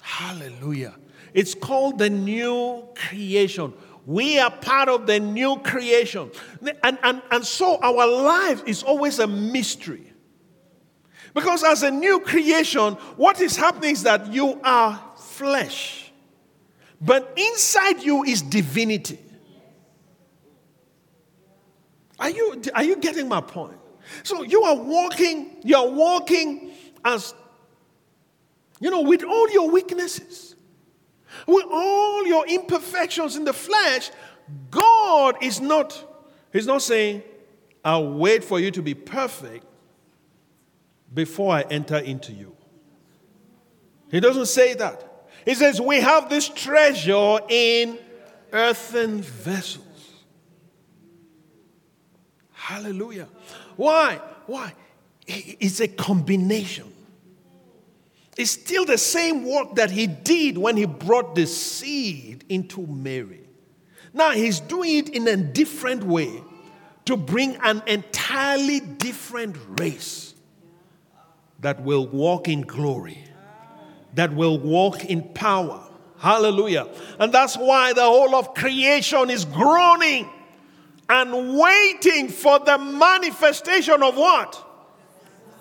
Hallelujah. 0.00 0.94
It's 1.34 1.54
called 1.54 1.98
the 1.98 2.10
new 2.10 2.88
creation. 2.94 3.72
We 4.06 4.38
are 4.38 4.50
part 4.50 4.88
of 4.88 5.06
the 5.06 5.18
new 5.18 5.58
creation. 5.58 6.30
And, 6.82 6.98
and, 7.02 7.22
and 7.30 7.44
so 7.44 7.78
our 7.82 8.06
life 8.06 8.62
is 8.66 8.82
always 8.82 9.18
a 9.18 9.26
mystery. 9.26 10.12
Because 11.34 11.62
as 11.64 11.82
a 11.82 11.90
new 11.90 12.20
creation, 12.20 12.94
what 13.16 13.40
is 13.40 13.56
happening 13.56 13.90
is 13.90 14.04
that 14.04 14.32
you 14.32 14.58
are 14.64 14.98
flesh, 15.18 16.10
but 16.98 17.34
inside 17.36 18.02
you 18.02 18.24
is 18.24 18.40
divinity. 18.40 19.18
Are 22.18 22.30
you, 22.30 22.62
are 22.74 22.84
you 22.84 22.96
getting 22.96 23.28
my 23.28 23.42
point? 23.42 23.76
So 24.22 24.42
you 24.42 24.62
are 24.62 24.76
walking, 24.76 25.56
you 25.62 25.76
are 25.76 25.88
walking 25.88 26.72
as, 27.04 27.34
you 28.80 28.90
know, 28.90 29.02
with 29.02 29.24
all 29.24 29.50
your 29.50 29.70
weaknesses. 29.70 30.54
With 31.46 31.66
all 31.70 32.26
your 32.26 32.46
imperfections 32.46 33.36
in 33.36 33.44
the 33.44 33.52
flesh, 33.52 34.10
God 34.70 35.36
is 35.42 35.60
not, 35.60 36.02
He's 36.52 36.66
not 36.66 36.82
saying, 36.82 37.22
I'll 37.84 38.12
wait 38.14 38.42
for 38.42 38.58
you 38.58 38.70
to 38.72 38.82
be 38.82 38.94
perfect 38.94 39.64
before 41.12 41.54
I 41.54 41.62
enter 41.62 41.98
into 41.98 42.32
you. 42.32 42.56
He 44.10 44.20
doesn't 44.20 44.46
say 44.46 44.74
that. 44.74 45.28
He 45.44 45.54
says, 45.54 45.80
We 45.80 46.00
have 46.00 46.28
this 46.28 46.48
treasure 46.48 47.38
in 47.48 47.98
earthen 48.52 49.22
vessels. 49.22 49.84
Hallelujah. 52.52 53.28
Why? 53.76 54.20
Why? 54.46 54.72
It's 55.26 55.80
a 55.80 55.88
combination. 55.88 56.92
It's 58.36 58.50
still 58.50 58.84
the 58.84 58.98
same 58.98 59.44
work 59.44 59.76
that 59.76 59.90
he 59.90 60.06
did 60.06 60.58
when 60.58 60.76
he 60.76 60.84
brought 60.84 61.34
the 61.34 61.46
seed 61.46 62.44
into 62.48 62.86
Mary. 62.86 63.40
Now 64.12 64.32
he's 64.32 64.60
doing 64.60 64.96
it 64.96 65.08
in 65.10 65.26
a 65.26 65.36
different 65.36 66.04
way 66.04 66.42
to 67.06 67.16
bring 67.16 67.56
an 67.56 67.82
entirely 67.86 68.80
different 68.80 69.56
race 69.80 70.34
that 71.60 71.82
will 71.82 72.06
walk 72.06 72.48
in 72.48 72.62
glory, 72.62 73.24
that 74.14 74.34
will 74.34 74.58
walk 74.58 75.04
in 75.04 75.22
power. 75.22 75.82
Hallelujah. 76.18 76.88
And 77.18 77.32
that's 77.32 77.56
why 77.56 77.92
the 77.92 78.02
whole 78.02 78.34
of 78.34 78.54
creation 78.54 79.30
is 79.30 79.44
groaning 79.44 80.28
and 81.08 81.56
waiting 81.58 82.28
for 82.28 82.58
the 82.58 82.78
manifestation 82.78 84.02
of 84.02 84.16
what? 84.16 84.62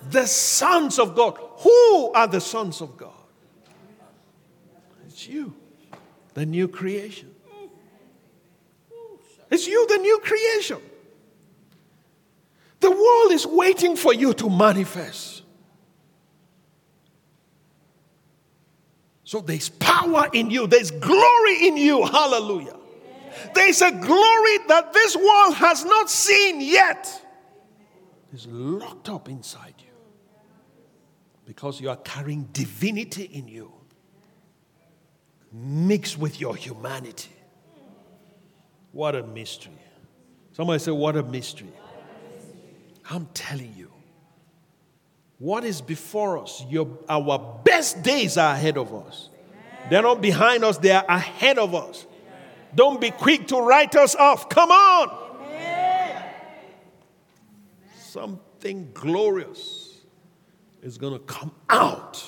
The 0.10 0.25
sons 0.25 0.99
of 0.99 1.15
God. 1.15 1.38
Who 1.60 2.12
are 2.13 2.27
the 2.27 2.41
sons 2.41 2.81
of 2.81 2.97
God? 2.97 3.12
It's 5.08 5.27
you, 5.27 5.55
the 6.34 6.45
new 6.45 6.67
creation. 6.67 7.34
It's 9.49 9.67
you, 9.67 9.86
the 9.88 9.97
new 9.97 10.19
creation. 10.19 10.81
The 12.79 12.91
world 12.91 13.31
is 13.31 13.45
waiting 13.45 13.95
for 13.95 14.13
you 14.13 14.34
to 14.34 14.49
manifest. 14.49 15.43
So 19.23 19.41
there's 19.41 19.69
power 19.69 20.29
in 20.34 20.51
you, 20.51 20.67
there's 20.67 20.91
glory 20.91 21.67
in 21.67 21.77
you. 21.77 22.05
Hallelujah. 22.05 22.75
There's 23.54 23.82
a 23.82 23.91
glory 23.91 24.58
that 24.67 24.91
this 24.93 25.15
world 25.15 25.56
has 25.56 25.86
not 25.86 26.10
seen 26.10 26.62
yet. 26.62 27.21
It's 28.34 28.48
locked 28.50 29.10
up 29.10 29.30
inside 29.30 29.76
you 29.80 29.93
because 31.45 31.80
you 31.80 31.89
are 31.89 31.98
carrying 31.98 32.43
divinity 32.52 33.24
in 33.24 33.48
you 33.48 33.71
mixed 35.56 36.17
with 36.17 36.41
your 36.41 36.56
humanity. 36.56 37.32
What 38.91 39.15
a 39.15 39.24
mystery. 39.24 39.74
Somebody 40.52 40.80
say, 40.80 40.91
What 40.91 41.15
a 41.15 41.24
mystery. 41.24 41.71
I'm 43.10 43.28
telling 43.34 43.74
you, 43.78 43.91
what 45.38 45.63
is 45.63 45.82
before 45.82 46.39
us, 46.39 46.65
your, 46.69 46.88
our 47.08 47.60
best 47.63 48.02
days 48.02 48.38
are 48.38 48.54
ahead 48.54 48.78
of 48.78 48.93
us. 48.93 49.30
They're 49.89 50.02
not 50.02 50.21
behind 50.21 50.63
us, 50.63 50.78
they 50.78 50.91
are 50.91 51.06
ahead 51.08 51.60
of 51.60 51.76
us. 51.76 52.06
Don't 52.76 53.00
be 53.00 53.10
quick 53.10 53.48
to 53.48 53.60
write 53.60 53.96
us 53.96 54.16
off. 54.16 54.50
Come 54.50 54.70
on. 54.70 55.22
Something 57.98 58.92
glorious 58.94 60.02
is 60.82 60.98
going 60.98 61.14
to 61.14 61.20
come 61.20 61.52
out. 61.70 62.24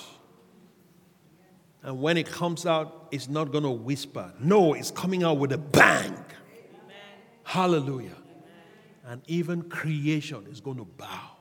And 1.84 2.02
when 2.02 2.18
it 2.18 2.28
comes 2.28 2.66
out, 2.66 3.08
it's 3.12 3.30
not 3.30 3.52
going 3.52 3.64
to 3.64 3.70
whisper. 3.70 4.34
No, 4.40 4.74
it's 4.74 4.92
coming 4.92 5.24
out 5.24 5.38
with 5.38 5.52
a 5.52 5.58
bang. 5.58 6.12
Amen. 6.12 6.26
Hallelujah. 7.44 8.10
Amen. 8.10 8.16
And 9.06 9.22
even 9.28 9.64
creation 9.64 10.46
is 10.50 10.60
going 10.60 10.78
to 10.78 10.86
bow. 10.86 11.32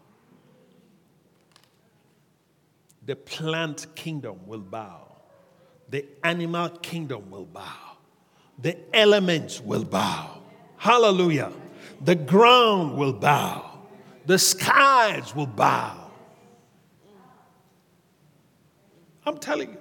The 3.05 3.17
plant 3.17 3.87
kingdom 3.95 4.47
will 4.47 4.61
bow, 4.61 5.17
the 5.89 6.07
animal 6.25 6.69
kingdom 6.69 7.31
will 7.31 7.47
bow 7.47 7.96
the 8.59 8.77
elements 8.95 9.61
will 9.61 9.85
bow. 9.85 10.43
Hallelujah. 10.77 11.53
The 12.01 12.15
ground 12.15 12.97
will 12.97 13.13
bow. 13.13 13.81
The 14.27 14.39
skies 14.39 15.35
will 15.35 15.47
bow. 15.47 16.11
I'm 19.25 19.39
telling 19.39 19.71
you. 19.71 19.79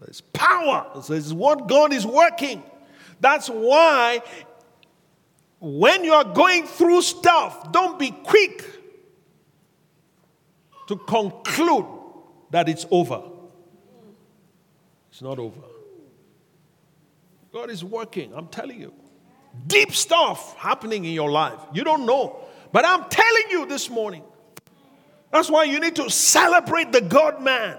There's 0.00 0.20
power. 0.20 0.90
This 0.94 1.10
is 1.10 1.34
what 1.34 1.68
God 1.68 1.92
is 1.92 2.06
working. 2.06 2.62
That's 3.20 3.48
why 3.48 4.22
when 5.60 6.04
you 6.04 6.14
are 6.14 6.24
going 6.24 6.66
through 6.66 7.02
stuff, 7.02 7.70
don't 7.70 7.98
be 7.98 8.10
quick 8.10 8.64
to 10.86 10.96
conclude 10.96 11.86
that 12.50 12.68
it's 12.68 12.86
over. 12.90 13.22
It's 15.10 15.22
not 15.22 15.38
over. 15.38 15.60
God 17.52 17.70
is 17.70 17.84
working, 17.84 18.32
I'm 18.34 18.48
telling 18.48 18.80
you. 18.80 18.92
Deep 19.66 19.92
stuff 19.92 20.56
happening 20.56 21.04
in 21.04 21.12
your 21.12 21.30
life. 21.30 21.58
You 21.72 21.82
don't 21.82 22.06
know. 22.06 22.38
But 22.72 22.84
I'm 22.84 23.08
telling 23.08 23.50
you 23.50 23.66
this 23.66 23.90
morning. 23.90 24.22
That's 25.32 25.50
why 25.50 25.64
you 25.64 25.80
need 25.80 25.96
to 25.96 26.08
celebrate 26.10 26.92
the 26.92 27.00
God 27.00 27.42
man. 27.42 27.78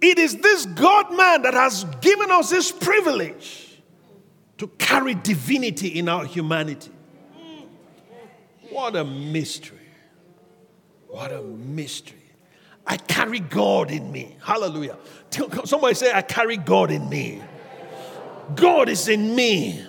It 0.00 0.18
is 0.18 0.36
this 0.36 0.66
God 0.66 1.14
man 1.14 1.42
that 1.42 1.54
has 1.54 1.84
given 2.00 2.30
us 2.30 2.50
this 2.50 2.72
privilege 2.72 3.82
to 4.58 4.68
carry 4.78 5.14
divinity 5.14 5.88
in 5.88 6.08
our 6.08 6.24
humanity. 6.24 6.92
What 8.70 8.94
a 8.94 9.04
mystery. 9.04 9.78
What 11.08 11.32
a 11.32 11.42
mystery. 11.42 12.18
I 12.86 12.96
carry 12.96 13.40
God 13.40 13.90
in 13.90 14.10
me. 14.10 14.36
Hallelujah. 14.42 14.96
Somebody 15.64 15.94
say, 15.94 16.12
I 16.12 16.22
carry 16.22 16.56
God 16.56 16.90
in 16.90 17.08
me. 17.08 17.42
God 18.54 18.88
is 18.88 19.08
in 19.08 19.34
me. 19.34 19.86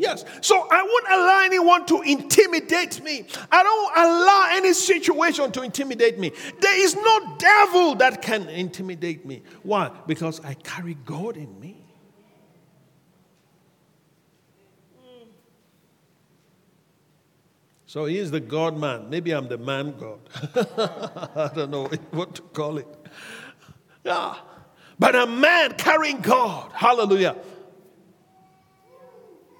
Yes. 0.00 0.24
So 0.40 0.66
I 0.70 0.82
won't 0.82 1.06
allow 1.08 1.42
anyone 1.44 1.84
to 1.86 2.00
intimidate 2.00 3.04
me. 3.04 3.26
I 3.52 3.62
don't 3.62 3.96
allow 3.96 4.48
any 4.52 4.72
situation 4.72 5.52
to 5.52 5.62
intimidate 5.62 6.18
me. 6.18 6.32
There 6.58 6.82
is 6.82 6.96
no 6.96 7.36
devil 7.36 7.94
that 7.96 8.22
can 8.22 8.48
intimidate 8.48 9.26
me. 9.26 9.42
Why? 9.62 9.90
Because 10.06 10.40
I 10.40 10.54
carry 10.54 10.96
God 11.04 11.36
in 11.36 11.60
me. 11.60 11.76
So 17.84 18.06
he 18.06 18.18
is 18.18 18.30
the 18.30 18.40
God 18.40 18.78
man. 18.78 19.10
Maybe 19.10 19.32
I'm 19.32 19.48
the 19.48 19.58
man 19.58 19.96
God. 19.98 20.20
I 21.36 21.50
don't 21.54 21.70
know 21.70 21.86
what 22.12 22.36
to 22.36 22.42
call 22.42 22.78
it. 22.78 22.86
Yeah. 24.04 24.36
But 25.00 25.16
a 25.16 25.26
man 25.26 25.72
carrying 25.72 26.20
God. 26.20 26.70
Hallelujah. 26.74 27.34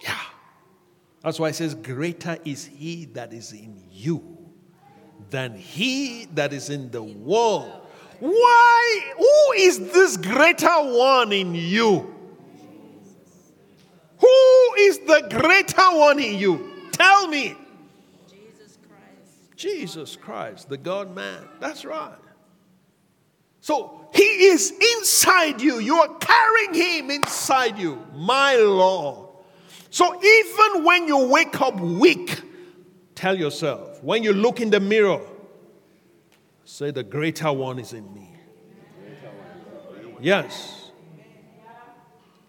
Yeah. 0.05 0.21
That's 1.23 1.41
why 1.41 1.49
it 1.49 1.55
says, 1.55 1.75
Greater 1.75 2.37
is 2.45 2.67
he 2.67 3.07
that 3.15 3.33
is 3.33 3.53
in 3.53 3.83
you 3.91 4.23
than 5.31 5.55
he 5.55 6.27
that 6.35 6.53
is 6.53 6.69
in 6.69 6.91
the 6.91 7.03
world. 7.03 7.73
Why? 8.19 9.15
Who 9.17 9.53
is 9.57 9.79
this 9.79 10.19
greater 10.19 10.69
one 10.69 11.33
in 11.33 11.55
you? 11.55 12.15
Who 14.19 14.75
is 14.79 14.99
the 14.99 15.27
greater 15.31 15.99
one 15.99 16.19
in 16.19 16.39
you? 16.39 16.71
Tell 16.93 17.29
me. 17.29 17.57
Jesus 18.29 18.79
Christ. 18.87 19.57
Jesus 19.57 20.17
Christ, 20.17 20.69
the 20.69 20.77
God 20.77 21.15
man. 21.15 21.49
That's 21.61 21.87
right. 21.87 22.19
So 23.61 24.09
he 24.15 24.23
is 24.23 24.71
inside 24.71 25.61
you. 25.61 25.79
You 25.79 25.97
are 25.97 26.15
carrying 26.19 26.75
him 26.75 27.11
inside 27.11 27.79
you. 27.79 28.05
My 28.15 28.57
Lord. 28.57 29.29
So 29.91 30.23
even 30.23 30.85
when 30.85 31.07
you 31.07 31.29
wake 31.29 31.61
up 31.61 31.79
weak, 31.79 32.43
tell 33.15 33.37
yourself, 33.37 34.03
when 34.03 34.23
you 34.23 34.33
look 34.33 34.61
in 34.61 34.71
the 34.71 34.81
mirror, 34.81 35.21
say, 36.65 36.91
The 36.91 37.03
greater 37.03 37.53
one 37.53 37.79
is 37.79 37.93
in 37.93 38.13
me. 38.15 38.29
Yes. 40.21 40.91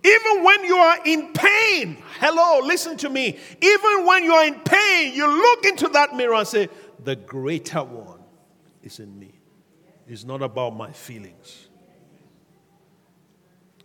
Even 0.04 0.44
when 0.44 0.64
you 0.66 0.76
are 0.76 0.98
in 1.06 1.32
pain, 1.34 1.98
hello, 2.20 2.66
listen 2.66 2.98
to 2.98 3.10
me. 3.10 3.38
Even 3.62 4.06
when 4.06 4.24
you 4.24 4.34
are 4.34 4.46
in 4.46 4.60
pain, 4.62 5.14
you 5.14 5.28
look 5.28 5.66
into 5.66 5.88
that 5.90 6.16
mirror 6.16 6.36
and 6.36 6.48
say, 6.48 6.70
The 7.04 7.16
greater 7.16 7.84
one 7.84 8.20
is 8.82 9.00
in 9.00 9.18
me. 9.20 9.31
It's 10.08 10.24
not 10.24 10.42
about 10.42 10.76
my 10.76 10.92
feelings. 10.92 11.70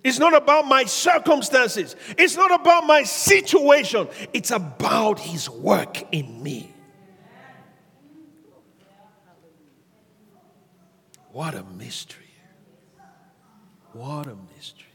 It's 0.03 0.19
not 0.21 0.35
about 0.35 0.67
my 0.67 0.85
circumstances. 0.85 1.97
It's 2.17 2.37
not 2.37 2.53
about 2.53 2.87
my 2.87 3.03
situation. 3.03 4.09
It's 4.33 4.53
about 4.53 5.19
His 5.19 5.51
work 5.51 6.13
in 6.13 6.43
me. 6.43 6.73
What 11.33 11.55
a 11.55 11.65
mystery. 11.65 12.23
What 13.93 14.27
a 14.27 14.37
mystery. 14.55 14.87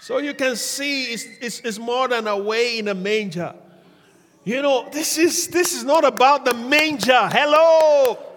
So 0.00 0.18
you 0.18 0.34
can 0.34 0.54
see 0.54 1.12
it's, 1.12 1.24
it's, 1.40 1.60
it's 1.60 1.78
more 1.78 2.08
than 2.08 2.26
a 2.26 2.38
way 2.38 2.78
in 2.78 2.88
a 2.88 2.94
manger. 2.94 3.54
You 4.44 4.62
know, 4.62 4.88
this 4.92 5.18
is, 5.18 5.48
this 5.48 5.74
is 5.74 5.82
not 5.82 6.04
about 6.04 6.44
the 6.44 6.54
manger. 6.54 7.28
Hello. 7.32 8.33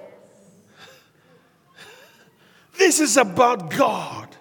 This 2.78 2.99
is 2.99 3.17
about 3.17 3.71
God 3.71 4.36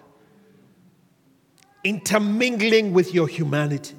intermingling 1.83 2.93
with 2.93 3.13
your 3.13 3.27
humanity 3.27 3.95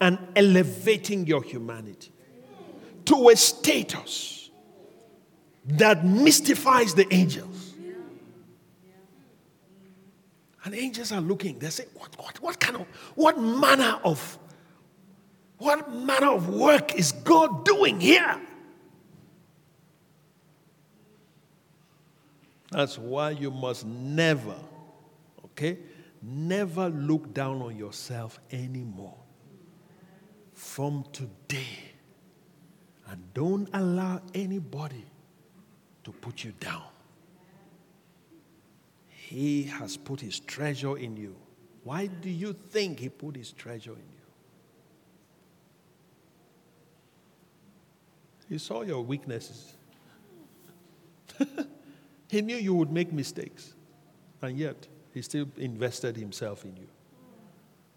and 0.00 0.18
elevating 0.36 1.26
your 1.26 1.42
humanity 1.42 2.12
to 3.06 3.28
a 3.28 3.36
status 3.36 4.50
that 5.66 6.04
mystifies 6.04 6.94
the 6.94 7.12
angels. 7.14 7.74
And 10.64 10.74
angels 10.74 11.12
are 11.12 11.20
looking, 11.20 11.58
they 11.58 11.70
say, 11.70 11.84
what, 11.94 12.18
what, 12.18 12.42
what 12.42 12.60
kind 12.60 12.76
of, 12.76 12.86
what 13.14 13.38
manner 13.38 14.00
of, 14.02 14.38
what 15.58 15.92
manner 15.92 16.32
of 16.32 16.48
work 16.48 16.94
is 16.94 17.12
God 17.12 17.64
doing 17.64 18.00
here? 18.00 18.40
That's 22.74 22.98
why 22.98 23.30
you 23.30 23.52
must 23.52 23.86
never, 23.86 24.56
okay, 25.44 25.78
never 26.20 26.88
look 26.88 27.32
down 27.32 27.62
on 27.62 27.76
yourself 27.76 28.40
anymore. 28.50 29.14
From 30.54 31.04
today, 31.12 31.92
and 33.06 33.32
don't 33.32 33.68
allow 33.72 34.20
anybody 34.34 35.04
to 36.02 36.10
put 36.10 36.42
you 36.42 36.52
down. 36.58 36.82
He 39.06 39.62
has 39.62 39.96
put 39.96 40.20
his 40.20 40.40
treasure 40.40 40.98
in 40.98 41.16
you. 41.16 41.36
Why 41.84 42.06
do 42.06 42.28
you 42.28 42.54
think 42.54 42.98
he 42.98 43.08
put 43.08 43.36
his 43.36 43.52
treasure 43.52 43.92
in 43.92 43.98
you? 43.98 44.24
He 48.48 48.58
saw 48.58 48.82
your 48.82 49.04
weaknesses. 49.04 49.74
He 52.34 52.42
knew 52.42 52.56
you 52.56 52.74
would 52.74 52.90
make 52.90 53.12
mistakes, 53.12 53.74
and 54.42 54.58
yet 54.58 54.88
He 55.12 55.22
still 55.22 55.46
invested 55.56 56.16
Himself 56.16 56.64
in 56.64 56.76
you. 56.76 56.88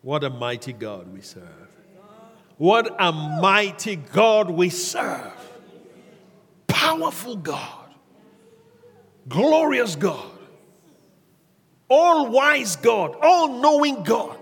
What 0.03 0.23
a 0.23 0.29
mighty 0.29 0.73
God 0.73 1.11
we 1.11 1.21
serve! 1.21 1.75
What 2.57 2.95
a 2.99 3.11
mighty 3.11 3.95
God 3.95 4.51
we 4.51 4.69
serve! 4.69 5.33
Powerful 6.67 7.35
God, 7.35 7.95
glorious 9.27 9.95
God, 9.95 10.37
all 11.89 12.29
wise 12.29 12.75
God, 12.75 13.15
all 13.19 13.59
knowing 13.59 14.03
God. 14.03 14.37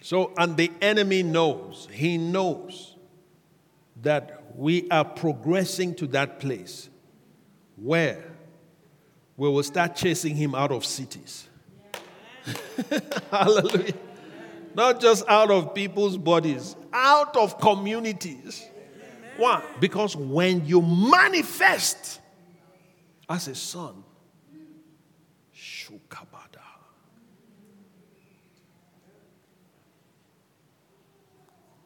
So, 0.00 0.32
and 0.38 0.56
the 0.56 0.72
enemy 0.80 1.22
knows, 1.22 1.88
he 1.92 2.16
knows 2.16 2.96
that 4.00 4.41
we 4.56 4.88
are 4.90 5.04
progressing 5.04 5.94
to 5.96 6.06
that 6.08 6.40
place 6.40 6.88
where 7.76 8.22
we 9.36 9.48
will 9.48 9.62
start 9.62 9.96
chasing 9.96 10.36
him 10.36 10.54
out 10.54 10.70
of 10.72 10.84
cities. 10.84 11.48
Hallelujah. 13.30 13.94
Not 14.74 15.00
just 15.00 15.26
out 15.28 15.50
of 15.50 15.74
people's 15.74 16.16
bodies, 16.16 16.76
out 16.92 17.36
of 17.36 17.58
communities. 17.58 18.66
Why? 19.36 19.62
Because 19.80 20.16
when 20.16 20.66
you 20.66 20.82
manifest 20.82 22.20
as 23.28 23.48
a 23.48 23.54
son, 23.54 24.04
Shukabada. 25.54 26.60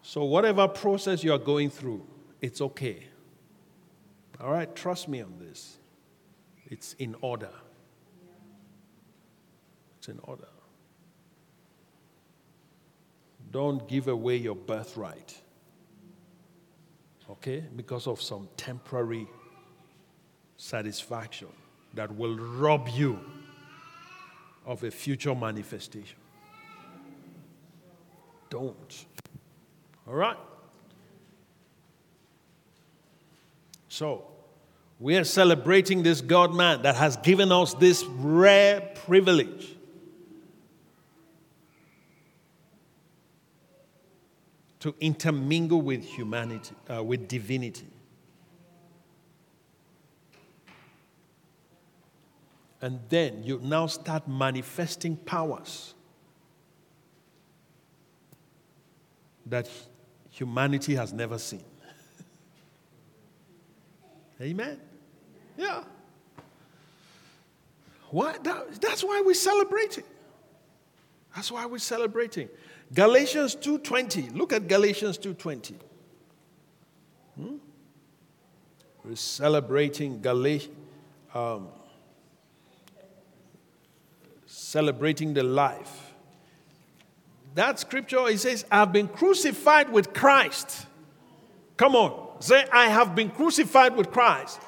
So, 0.02 0.24
whatever 0.24 0.68
process 0.68 1.22
you 1.22 1.32
are 1.32 1.38
going 1.38 1.70
through, 1.70 2.06
it's 2.40 2.60
okay. 2.60 3.04
All 4.40 4.52
right, 4.52 4.74
trust 4.74 5.08
me 5.08 5.22
on 5.22 5.34
this. 5.38 5.78
It's 6.66 6.94
in 6.94 7.14
order. 7.20 7.50
It's 9.98 10.08
in 10.08 10.18
order. 10.22 10.48
Don't 13.50 13.88
give 13.88 14.08
away 14.08 14.36
your 14.36 14.56
birthright, 14.56 15.34
okay, 17.30 17.64
because 17.74 18.06
of 18.06 18.20
some 18.20 18.48
temporary 18.56 19.26
satisfaction 20.56 21.48
that 21.94 22.14
will 22.14 22.36
rob 22.36 22.88
you 22.88 23.18
of 24.66 24.82
a 24.82 24.90
future 24.90 25.34
manifestation. 25.34 26.18
Don't. 28.50 29.06
All 30.06 30.14
right? 30.14 30.36
So, 33.96 34.24
we 35.00 35.16
are 35.16 35.24
celebrating 35.24 36.02
this 36.02 36.20
God 36.20 36.54
man 36.54 36.82
that 36.82 36.96
has 36.96 37.16
given 37.16 37.50
us 37.50 37.72
this 37.72 38.04
rare 38.04 38.92
privilege. 39.06 39.74
To 44.80 44.94
intermingle 45.00 45.80
with 45.80 46.04
humanity, 46.04 46.74
uh, 46.94 47.02
with 47.02 47.26
divinity. 47.26 47.86
And 52.82 53.00
then 53.08 53.44
you 53.44 53.60
now 53.62 53.86
start 53.86 54.28
manifesting 54.28 55.16
powers 55.16 55.94
that 59.46 59.70
humanity 60.28 60.96
has 60.96 61.14
never 61.14 61.38
seen. 61.38 61.64
Amen? 64.40 64.80
Yeah. 65.56 65.84
Why? 68.10 68.36
That, 68.42 68.80
that's 68.80 69.02
why 69.02 69.22
we're 69.24 69.34
celebrating. 69.34 70.04
That's 71.34 71.50
why 71.50 71.66
we're 71.66 71.78
celebrating. 71.78 72.48
Galatians 72.92 73.56
2.20. 73.56 74.36
Look 74.36 74.52
at 74.52 74.68
Galatians 74.68 75.18
2.20. 75.18 75.74
Hmm? 77.36 77.56
We're 79.04 79.16
celebrating 79.16 80.20
Galatians. 80.20 80.74
Um, 81.34 81.68
celebrating 84.46 85.34
the 85.34 85.42
life. 85.42 86.14
That 87.54 87.78
scripture, 87.78 88.28
it 88.28 88.38
says, 88.38 88.64
I've 88.70 88.92
been 88.92 89.08
crucified 89.08 89.90
with 89.90 90.14
Christ. 90.14 90.86
Come 91.76 91.94
on. 91.94 92.25
Say, 92.40 92.66
I 92.72 92.88
have 92.88 93.14
been 93.14 93.30
crucified 93.30 93.96
with 93.96 94.10
Christ. 94.10 94.60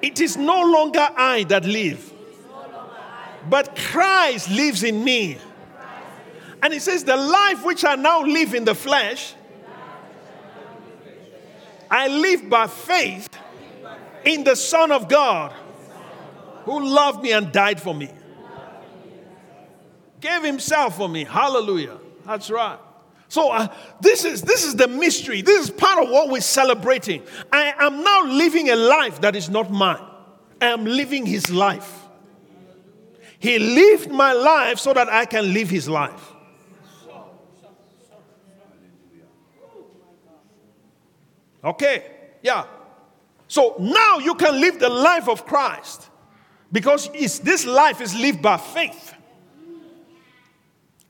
It 0.00 0.20
is 0.20 0.36
no 0.36 0.64
longer 0.64 1.08
I 1.16 1.44
that 1.44 1.64
live, 1.64 2.12
but 3.48 3.76
Christ 3.76 4.50
lives 4.50 4.82
in 4.82 5.02
me. 5.04 5.38
And 6.62 6.72
he 6.72 6.78
says, 6.78 7.04
The 7.04 7.16
life 7.16 7.64
which 7.64 7.84
I 7.84 7.96
now 7.96 8.22
live 8.22 8.54
in 8.54 8.64
the 8.64 8.74
flesh, 8.74 9.34
I 11.90 12.08
live 12.08 12.48
by 12.48 12.66
faith 12.68 13.28
in 14.24 14.44
the 14.44 14.56
Son 14.56 14.92
of 14.92 15.08
God 15.08 15.52
Who 16.64 16.84
loved 16.84 17.22
me 17.22 17.32
and 17.32 17.50
died 17.52 17.80
for 17.80 17.94
me. 17.94 18.08
Gave 20.20 20.44
himself 20.44 20.96
for 20.96 21.08
me. 21.08 21.24
Hallelujah. 21.24 21.98
That's 22.24 22.50
right. 22.50 22.78
So 23.32 23.50
uh, 23.50 23.74
this 23.98 24.26
is 24.26 24.42
this 24.42 24.62
is 24.62 24.76
the 24.76 24.86
mystery. 24.86 25.40
This 25.40 25.64
is 25.64 25.70
part 25.70 26.04
of 26.04 26.10
what 26.10 26.28
we're 26.28 26.42
celebrating. 26.42 27.22
I 27.50 27.72
am 27.78 28.04
now 28.04 28.26
living 28.26 28.68
a 28.68 28.76
life 28.76 29.22
that 29.22 29.34
is 29.34 29.48
not 29.48 29.70
mine. 29.72 30.04
I 30.60 30.66
am 30.66 30.84
living 30.84 31.24
his 31.24 31.48
life. 31.48 31.90
He 33.38 33.58
lived 33.58 34.10
my 34.10 34.34
life 34.34 34.78
so 34.78 34.92
that 34.92 35.08
I 35.08 35.24
can 35.24 35.54
live 35.54 35.70
his 35.70 35.88
life. 35.88 36.34
Okay, 41.64 42.04
yeah. 42.42 42.66
So 43.48 43.76
now 43.78 44.18
you 44.18 44.34
can 44.34 44.60
live 44.60 44.78
the 44.78 44.90
life 44.90 45.26
of 45.26 45.46
Christ 45.46 46.10
because 46.70 47.08
this 47.40 47.64
life 47.64 48.02
is 48.02 48.14
lived 48.14 48.42
by 48.42 48.58
faith. 48.58 49.14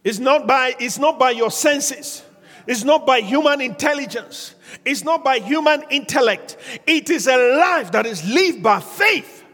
It's 0.04 0.18
not 0.18 0.46
by, 0.46 0.74
it's 0.78 0.98
not 0.98 1.18
by 1.18 1.30
your 1.30 1.50
senses. 1.50 2.24
It's 2.66 2.84
not 2.84 3.06
by 3.06 3.20
human 3.20 3.60
intelligence. 3.60 4.54
It's 4.84 5.04
not 5.04 5.24
by 5.24 5.38
human 5.38 5.84
intellect. 5.90 6.56
It 6.86 7.10
is 7.10 7.26
a 7.26 7.36
life 7.36 7.92
that 7.92 8.06
is 8.06 8.24
lived 8.28 8.62
by 8.62 8.80
faith. 8.80 9.44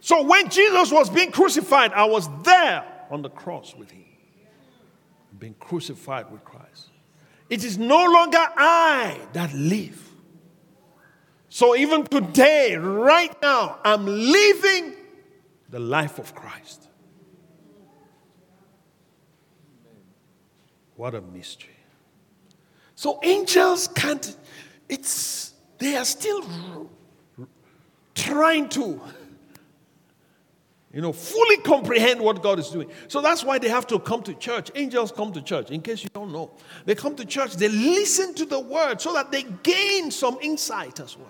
So 0.00 0.22
when 0.22 0.50
Jesus 0.50 0.92
was 0.92 1.08
being 1.08 1.32
crucified, 1.32 1.92
I 1.92 2.04
was 2.04 2.28
there 2.42 2.84
on 3.10 3.22
the 3.22 3.30
cross 3.30 3.74
with 3.74 3.90
him, 3.90 4.04
being 5.38 5.54
crucified 5.54 6.30
with 6.30 6.44
Christ. 6.44 6.90
It 7.48 7.64
is 7.64 7.78
no 7.78 8.04
longer 8.04 8.38
I 8.38 9.18
that 9.32 9.52
live. 9.54 10.00
So 11.48 11.76
even 11.76 12.04
today, 12.04 12.76
right 12.76 13.34
now, 13.40 13.78
I'm 13.84 14.04
living 14.04 14.94
the 15.70 15.78
life 15.78 16.18
of 16.18 16.34
Christ. 16.34 16.83
What 20.96 21.14
a 21.14 21.20
mystery. 21.20 21.70
So 22.94 23.18
angels 23.22 23.88
can't, 23.88 24.36
it's, 24.88 25.54
they 25.78 25.96
are 25.96 26.04
still 26.04 26.88
trying 28.14 28.68
to 28.70 29.00
you 30.94 31.00
know, 31.00 31.12
fully 31.12 31.56
comprehend 31.56 32.20
what 32.20 32.40
God 32.40 32.60
is 32.60 32.68
doing. 32.68 32.88
So 33.08 33.20
that's 33.20 33.42
why 33.42 33.58
they 33.58 33.68
have 33.68 33.84
to 33.88 33.98
come 33.98 34.22
to 34.22 34.34
church. 34.34 34.70
Angels 34.76 35.10
come 35.10 35.32
to 35.32 35.42
church, 35.42 35.72
in 35.72 35.82
case 35.82 36.04
you 36.04 36.10
don't 36.14 36.30
know. 36.30 36.52
They 36.84 36.94
come 36.94 37.16
to 37.16 37.24
church, 37.24 37.56
they 37.56 37.68
listen 37.68 38.32
to 38.34 38.44
the 38.44 38.60
word 38.60 39.00
so 39.00 39.12
that 39.12 39.32
they 39.32 39.42
gain 39.42 40.12
some 40.12 40.38
insight 40.40 41.00
as 41.00 41.16
well. 41.16 41.26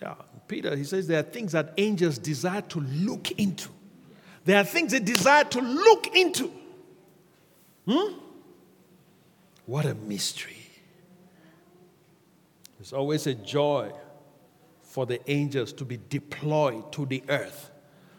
Yeah, 0.00 0.14
Peter, 0.48 0.74
he 0.74 0.82
says 0.82 1.06
there 1.06 1.20
are 1.20 1.22
things 1.22 1.52
that 1.52 1.74
angels 1.76 2.18
desire 2.18 2.62
to 2.62 2.80
look 2.80 3.30
into. 3.32 3.68
There 4.44 4.58
are 4.58 4.64
things 4.64 4.92
they 4.92 4.98
desire 5.00 5.44
to 5.44 5.60
look 5.60 6.16
into. 6.16 6.50
Hmm? 7.86 8.14
What 9.66 9.84
a 9.86 9.94
mystery. 9.94 10.56
There's 12.78 12.92
always 12.92 13.26
a 13.26 13.34
joy 13.34 13.92
for 14.82 15.06
the 15.06 15.20
angels 15.30 15.72
to 15.74 15.84
be 15.84 15.98
deployed 16.08 16.90
to 16.92 17.06
the 17.06 17.22
earth, 17.28 17.70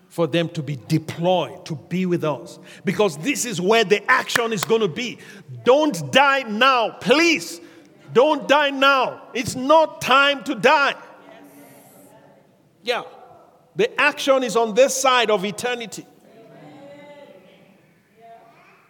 for 0.07 0.25
them 0.25 0.47
to 0.49 0.63
be 0.63 0.79
deployed 0.87 1.65
to 1.65 1.75
be 1.75 2.05
with 2.05 2.23
us. 2.23 2.59
Because 2.85 3.17
this 3.17 3.45
is 3.45 3.59
where 3.59 3.83
the 3.83 4.09
action 4.09 4.53
is 4.53 4.63
going 4.63 4.81
to 4.81 4.87
be. 4.87 5.19
Don't 5.65 6.11
die 6.11 6.43
now, 6.43 6.91
please. 6.91 7.59
Don't 8.13 8.47
die 8.47 8.69
now. 8.69 9.23
It's 9.33 9.55
not 9.55 10.01
time 10.01 10.43
to 10.45 10.55
die. 10.55 10.95
Yeah. 12.83 13.03
The 13.75 13.99
action 13.99 14.43
is 14.43 14.55
on 14.55 14.75
this 14.75 14.95
side 14.95 15.29
of 15.29 15.43
eternity. 15.43 16.05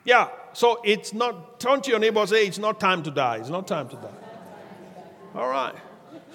Yeah. 0.05 0.29
So 0.53 0.79
it's 0.83 1.13
not, 1.13 1.59
turn 1.59 1.81
to 1.81 1.89
your 1.89 1.99
neighbor 1.99 2.25
say, 2.27 2.45
it's 2.45 2.59
not 2.59 2.79
time 2.79 3.03
to 3.03 3.11
die. 3.11 3.37
It's 3.37 3.49
not 3.49 3.67
time 3.67 3.89
to 3.89 3.95
die. 3.95 4.09
All 5.35 5.49
right. 5.49 5.75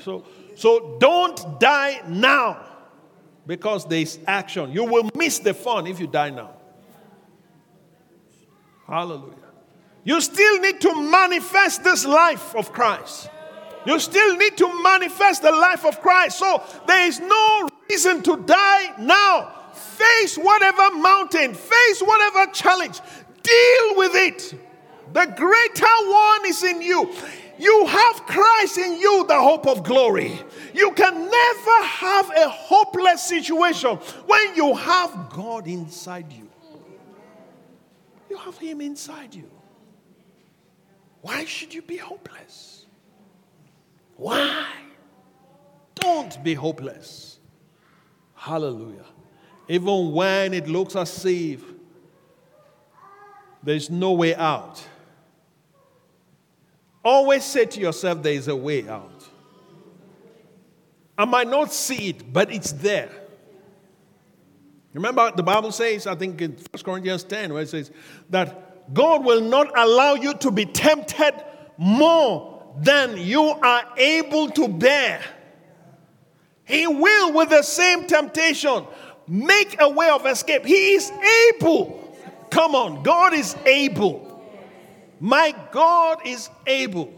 So, 0.03 0.25
so 0.57 0.97
don't 0.99 1.61
die 1.61 2.03
now 2.09 2.65
because 3.47 3.87
there's 3.87 4.19
action. 4.27 4.73
You 4.73 4.85
will 4.85 5.09
miss 5.15 5.39
the 5.39 5.55
fun 5.55 5.87
if 5.87 6.01
you 6.01 6.07
die 6.07 6.31
now. 6.31 6.51
Hallelujah. 8.87 9.35
You 10.05 10.21
still 10.21 10.61
need 10.61 10.81
to 10.81 10.95
manifest 11.11 11.85
this 11.85 12.07
life 12.07 12.57
of 12.57 12.73
Christ. 12.73 13.29
You 13.87 13.99
still 14.01 14.37
need 14.37 14.57
to 14.57 14.83
manifest 14.83 15.43
the 15.43 15.51
life 15.51 15.85
of 15.85 16.01
Christ. 16.01 16.39
So 16.39 16.63
there 16.87 17.07
is 17.07 17.21
no 17.21 17.69
reason 17.91 18.23
to 18.23 18.37
die 18.39 18.95
now. 18.99 19.55
Face 19.75 20.37
whatever 20.37 20.91
mountain, 20.97 21.55
face 21.55 22.01
whatever 22.01 22.51
challenge, 22.53 23.01
deal 23.43 23.97
with 23.97 24.15
it. 24.15 24.55
The 25.13 25.27
greater 25.37 25.87
one 26.11 26.47
is 26.47 26.63
in 26.63 26.83
you. 26.83 27.13
You 27.59 27.87
have 27.87 28.27
Christ 28.27 28.79
in 28.79 29.01
you, 29.01 29.25
the 29.27 29.41
hope 29.41 29.67
of 29.67 29.83
glory. 29.83 30.39
You 30.75 30.93
can 30.93 31.15
never 31.15 31.85
have 31.85 32.31
a 32.31 32.49
hopeless 32.49 33.23
situation 33.23 33.97
when 34.27 34.55
you 34.55 34.75
have 34.75 35.31
God 35.31 35.67
inside 35.67 36.33
you. 36.33 36.49
You 38.31 38.37
have 38.37 38.59
Him 38.59 38.81
inside 38.81 39.35
you. 39.35 39.51
Why 41.21 41.45
should 41.45 41.75
you 41.75 41.83
be 41.83 41.97
hopeless? 41.97 42.87
Why? 44.17 44.67
Don't 45.97 46.43
be 46.45 46.55
hopeless. 46.55 47.41
Hallelujah. 48.35 49.05
Even 49.69 50.13
when 50.13 50.55
it 50.55 50.69
looks 50.69 50.95
as 50.95 51.25
if 51.25 51.63
there's 53.69 53.91
no 53.91 54.13
way 54.13 54.35
out 54.35 54.85
Always 57.09 57.45
say 57.45 57.65
to 57.65 57.81
yourself, 57.81 58.23
there 58.23 58.35
is 58.35 58.49
a 58.49 58.57
way 58.57 58.87
out. 58.87 59.27
I 61.17 61.25
might 61.25 61.49
not 61.49 61.73
see 61.73 62.11
it, 62.11 62.33
but 62.33 62.53
it's 62.53 62.73
there. 62.73 63.11
Remember, 64.93 65.33
the 65.35 65.43
Bible 65.43 65.73
says, 65.73 66.07
I 66.07 66.15
think 66.15 66.41
in 66.43 66.53
1 66.53 66.83
Corinthians 66.85 67.25
10, 67.25 67.55
where 67.55 67.63
it 67.63 67.69
says 67.69 67.91
that 68.31 68.93
God 68.93 69.25
will 69.25 69.41
not 69.41 69.77
allow 69.79 70.15
you 70.15 70.35
to 70.35 70.51
be 70.51 70.67
tempted 70.67 71.33
more 71.77 72.63
than 72.79 73.17
you 73.17 73.43
are 73.43 73.85
able 73.97 74.51
to 74.51 74.69
bear. 74.69 75.23
He 76.65 76.87
will, 76.87 77.33
with 77.33 77.51
the 77.51 77.63
same 77.63 78.07
temptation, 78.07 78.85
make 79.27 79.81
a 79.81 79.89
way 79.89 80.11
of 80.11 80.27
escape. 80.27 80.67
He 80.67 80.95
is 80.95 81.11
able. 81.55 82.08
Come 82.51 82.75
on, 82.75 83.03
God 83.03 83.35
is 83.35 83.57
able. 83.67 84.25
My 85.21 85.55
God 85.73 86.21
is 86.27 86.49
able. 86.67 87.13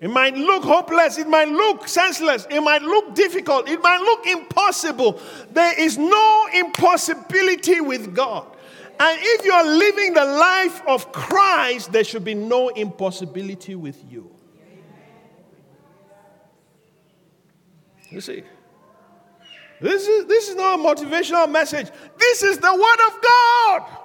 It 0.00 0.10
might 0.10 0.36
look 0.36 0.64
hopeless, 0.64 1.18
it 1.18 1.28
might 1.28 1.48
look 1.48 1.88
senseless, 1.88 2.46
it 2.50 2.60
might 2.60 2.82
look 2.82 3.14
difficult, 3.14 3.68
it 3.68 3.82
might 3.82 4.00
look 4.00 4.26
impossible. 4.26 5.18
There 5.52 5.80
is 5.80 5.96
no 5.96 6.48
impossibility 6.52 7.80
with 7.80 8.14
God. 8.14 8.46
And 9.00 9.18
if 9.20 9.44
you 9.44 9.52
are 9.52 9.64
living 9.64 10.14
the 10.14 10.24
life 10.24 10.82
of 10.86 11.10
Christ, 11.10 11.90
there 11.90 12.04
should 12.04 12.24
be 12.24 12.34
no 12.34 12.68
impossibility 12.68 13.74
with 13.74 13.98
you. 14.10 14.30
You 18.10 18.20
see, 18.20 18.44
this 19.84 20.08
is, 20.08 20.24
this 20.24 20.48
is 20.48 20.56
not 20.56 20.80
a 20.80 20.82
motivational 20.82 21.50
message, 21.50 21.90
this 22.18 22.42
is 22.42 22.56
the 22.56 22.72
Word 22.72 23.06
of 23.06 23.22
God. 23.22 24.04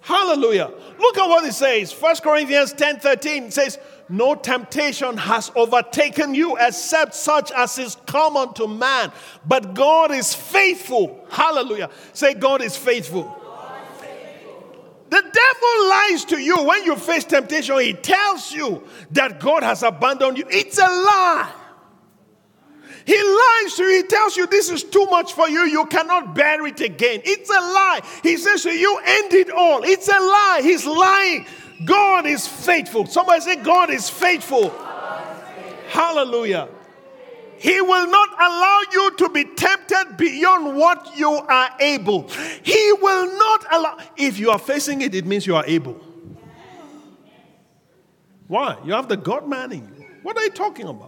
Hallelujah. 0.00 0.72
Look 1.00 1.18
at 1.18 1.26
what 1.26 1.44
it 1.44 1.52
says. 1.52 1.92
1 1.92 2.16
Corinthians 2.22 2.72
10 2.72 3.00
13 3.00 3.50
says, 3.50 3.80
No 4.08 4.36
temptation 4.36 5.16
has 5.16 5.50
overtaken 5.56 6.36
you 6.36 6.56
except 6.60 7.16
such 7.16 7.50
as 7.50 7.76
is 7.80 7.96
common 8.06 8.54
to 8.54 8.68
man. 8.68 9.10
But 9.44 9.74
God 9.74 10.12
is 10.12 10.32
faithful. 10.32 11.26
Hallelujah. 11.28 11.90
Say, 12.12 12.34
God 12.34 12.62
is 12.62 12.76
faithful. 12.76 13.24
The 15.10 15.20
devil 15.20 15.88
lies 15.88 16.24
to 16.26 16.38
you 16.40 16.62
when 16.62 16.84
you 16.84 16.94
face 16.94 17.24
temptation. 17.24 17.76
He 17.80 17.94
tells 17.94 18.52
you 18.52 18.84
that 19.10 19.40
God 19.40 19.64
has 19.64 19.82
abandoned 19.82 20.38
you. 20.38 20.44
It's 20.48 20.78
a 20.78 20.82
lie. 20.82 21.52
He 23.06 23.16
lies 23.16 23.74
to 23.76 23.84
you. 23.84 24.02
He 24.02 24.08
tells 24.08 24.36
you 24.36 24.48
this 24.48 24.68
is 24.68 24.82
too 24.82 25.06
much 25.06 25.32
for 25.32 25.48
you. 25.48 25.62
You 25.62 25.86
cannot 25.86 26.34
bear 26.34 26.66
it 26.66 26.80
again. 26.80 27.20
It's 27.24 27.48
a 27.48 27.52
lie. 27.52 28.00
He 28.24 28.36
says 28.36 28.64
to 28.64 28.70
you, 28.70 28.98
end 29.04 29.32
it 29.32 29.50
all. 29.50 29.84
It's 29.84 30.08
a 30.08 30.18
lie. 30.18 30.60
He's 30.62 30.84
lying. 30.84 31.46
God 31.84 32.26
is 32.26 32.48
faithful. 32.48 33.06
Somebody 33.06 33.42
say, 33.42 33.56
God 33.56 33.90
is 33.90 34.10
faithful. 34.10 34.70
Hallelujah. 35.88 36.68
He 37.58 37.80
will 37.80 38.10
not 38.10 38.28
allow 38.32 38.80
you 38.92 39.16
to 39.18 39.28
be 39.28 39.44
tempted 39.44 40.16
beyond 40.16 40.76
what 40.76 41.16
you 41.16 41.30
are 41.30 41.70
able. 41.78 42.28
He 42.64 42.92
will 43.00 43.38
not 43.38 43.66
allow. 43.72 43.98
If 44.16 44.38
you 44.38 44.50
are 44.50 44.58
facing 44.58 45.02
it, 45.02 45.14
it 45.14 45.26
means 45.26 45.46
you 45.46 45.54
are 45.54 45.64
able. 45.66 45.94
Why? 48.48 48.76
You 48.84 48.94
have 48.94 49.08
the 49.08 49.16
God 49.16 49.48
man 49.48 49.70
in 49.70 49.94
you. 49.96 50.06
What 50.22 50.36
are 50.36 50.42
you 50.42 50.50
talking 50.50 50.88
about? 50.88 51.05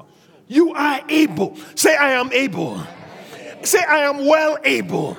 You 0.49 0.75
are 0.75 1.01
able. 1.09 1.57
Say, 1.75 1.95
I 1.95 2.13
am 2.13 2.33
able. 2.33 2.83
Say, 3.63 3.83
I 3.83 3.99
am 3.99 4.27
well 4.27 4.59
able. 4.65 5.17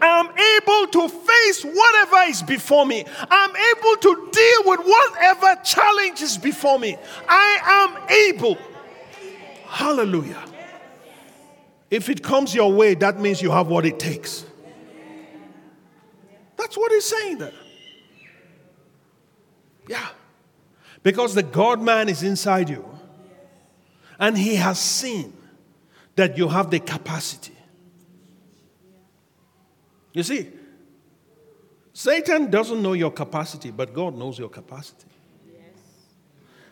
I 0.00 0.06
am 0.06 0.26
able 0.26 0.92
to 0.92 1.08
face 1.08 1.64
whatever 1.64 2.30
is 2.30 2.42
before 2.42 2.86
me. 2.86 3.04
I'm 3.30 3.50
able 3.50 3.96
to 4.00 4.30
deal 4.30 4.70
with 4.70 4.80
whatever 4.84 5.60
challenge 5.62 6.20
is 6.20 6.36
before 6.36 6.78
me. 6.78 6.96
I 7.28 7.58
am 7.64 8.10
able. 8.10 8.58
Hallelujah. 9.66 10.42
If 11.90 12.08
it 12.08 12.22
comes 12.22 12.54
your 12.54 12.72
way, 12.72 12.94
that 12.94 13.18
means 13.18 13.40
you 13.40 13.50
have 13.50 13.68
what 13.68 13.86
it 13.86 13.98
takes. 13.98 14.44
That's 16.56 16.76
what 16.76 16.92
he's 16.92 17.06
saying 17.06 17.38
there. 17.38 17.52
Yeah. 19.88 20.06
Because 21.02 21.34
the 21.34 21.42
God 21.42 21.80
man 21.80 22.08
is 22.08 22.22
inside 22.22 22.68
you. 22.68 22.97
And 24.18 24.36
he 24.36 24.56
has 24.56 24.78
seen 24.78 25.32
that 26.16 26.36
you 26.36 26.48
have 26.48 26.70
the 26.70 26.80
capacity. 26.80 27.56
You 30.12 30.22
see, 30.22 30.48
Satan 31.92 32.50
doesn't 32.50 32.82
know 32.82 32.92
your 32.92 33.12
capacity, 33.12 33.70
but 33.70 33.94
God 33.94 34.16
knows 34.16 34.38
your 34.38 34.48
capacity. 34.48 35.06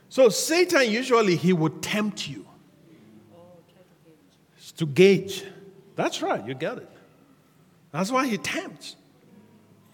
So 0.08 0.28
Satan 0.28 0.90
usually 0.90 1.36
he 1.36 1.52
would 1.52 1.82
tempt 1.82 2.28
you 2.28 2.46
to 4.76 4.86
gauge. 4.86 5.44
That's 5.94 6.22
right, 6.22 6.44
you 6.46 6.54
get 6.54 6.78
it. 6.78 6.90
That's 7.92 8.10
why 8.10 8.26
he 8.26 8.38
tempts. 8.38 8.96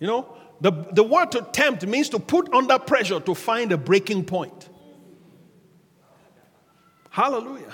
You 0.01 0.07
know, 0.07 0.37
the, 0.61 0.71
the 0.93 1.03
word 1.03 1.33
to 1.33 1.43
tempt 1.53 1.87
means 1.87 2.09
to 2.11 2.19
put 2.19 2.53
under 2.53 2.79
pressure 2.79 3.21
to 3.21 3.35
find 3.35 3.73
a 3.73 3.77
breaking 3.77 4.25
point. 4.25 4.69
Hallelujah. 7.13 7.73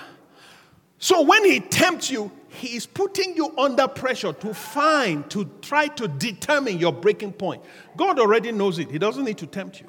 So 0.97 1.21
when 1.21 1.45
he 1.45 1.61
tempts 1.61 2.11
you, 2.11 2.29
he 2.49 2.75
is 2.75 2.85
putting 2.85 3.37
you 3.37 3.57
under 3.57 3.87
pressure 3.87 4.33
to 4.33 4.53
find, 4.53 5.29
to 5.31 5.49
try 5.61 5.87
to 5.87 6.09
determine 6.09 6.77
your 6.77 6.91
breaking 6.91 7.31
point. 7.31 7.63
God 7.95 8.19
already 8.19 8.51
knows 8.51 8.79
it, 8.79 8.91
he 8.91 8.99
doesn't 8.99 9.23
need 9.23 9.37
to 9.37 9.47
tempt 9.47 9.79
you. 9.79 9.87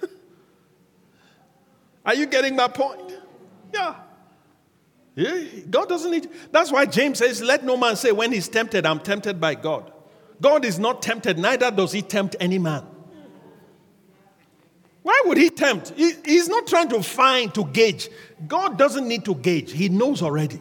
Are 2.06 2.14
you 2.14 2.26
getting 2.26 2.54
my 2.54 2.68
point? 2.68 3.12
Yeah. 3.74 3.96
yeah. 5.16 5.42
God 5.68 5.88
doesn't 5.88 6.12
need. 6.12 6.30
That's 6.52 6.70
why 6.70 6.86
James 6.86 7.18
says, 7.18 7.42
Let 7.42 7.64
no 7.64 7.76
man 7.76 7.96
say, 7.96 8.12
when 8.12 8.30
he's 8.30 8.48
tempted, 8.48 8.86
I'm 8.86 9.00
tempted 9.00 9.40
by 9.40 9.56
God. 9.56 9.92
God 10.40 10.64
is 10.64 10.78
not 10.78 11.02
tempted, 11.02 11.40
neither 11.40 11.72
does 11.72 11.90
he 11.90 12.02
tempt 12.02 12.36
any 12.38 12.60
man. 12.60 12.86
Why 15.08 15.22
would 15.24 15.38
he 15.38 15.48
tempt? 15.48 15.94
He, 15.96 16.12
he's 16.22 16.50
not 16.50 16.66
trying 16.66 16.90
to 16.90 17.02
find, 17.02 17.54
to 17.54 17.64
gauge. 17.64 18.10
God 18.46 18.76
doesn't 18.76 19.08
need 19.08 19.24
to 19.24 19.34
gauge, 19.34 19.72
he 19.72 19.88
knows 19.88 20.20
already. 20.20 20.60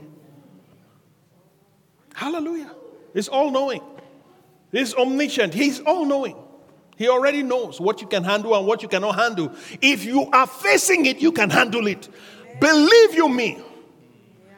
Hallelujah. 2.13 2.71
He's 3.13 3.27
all 3.27 3.51
knowing, 3.51 3.81
he's 4.71 4.95
omniscient, 4.95 5.53
he's 5.53 5.81
all 5.81 6.05
knowing. 6.05 6.37
He 6.95 7.09
already 7.09 7.43
knows 7.43 7.81
what 7.81 7.99
you 7.99 8.07
can 8.07 8.23
handle 8.23 8.55
and 8.55 8.65
what 8.65 8.81
you 8.81 8.87
cannot 8.87 9.15
handle. 9.15 9.51
If 9.81 10.05
you 10.05 10.31
are 10.31 10.47
facing 10.47 11.07
it, 11.07 11.21
you 11.21 11.33
can 11.33 11.49
handle 11.49 11.85
it. 11.85 12.07
Believe 12.61 13.15
you 13.15 13.27
me. 13.27 13.61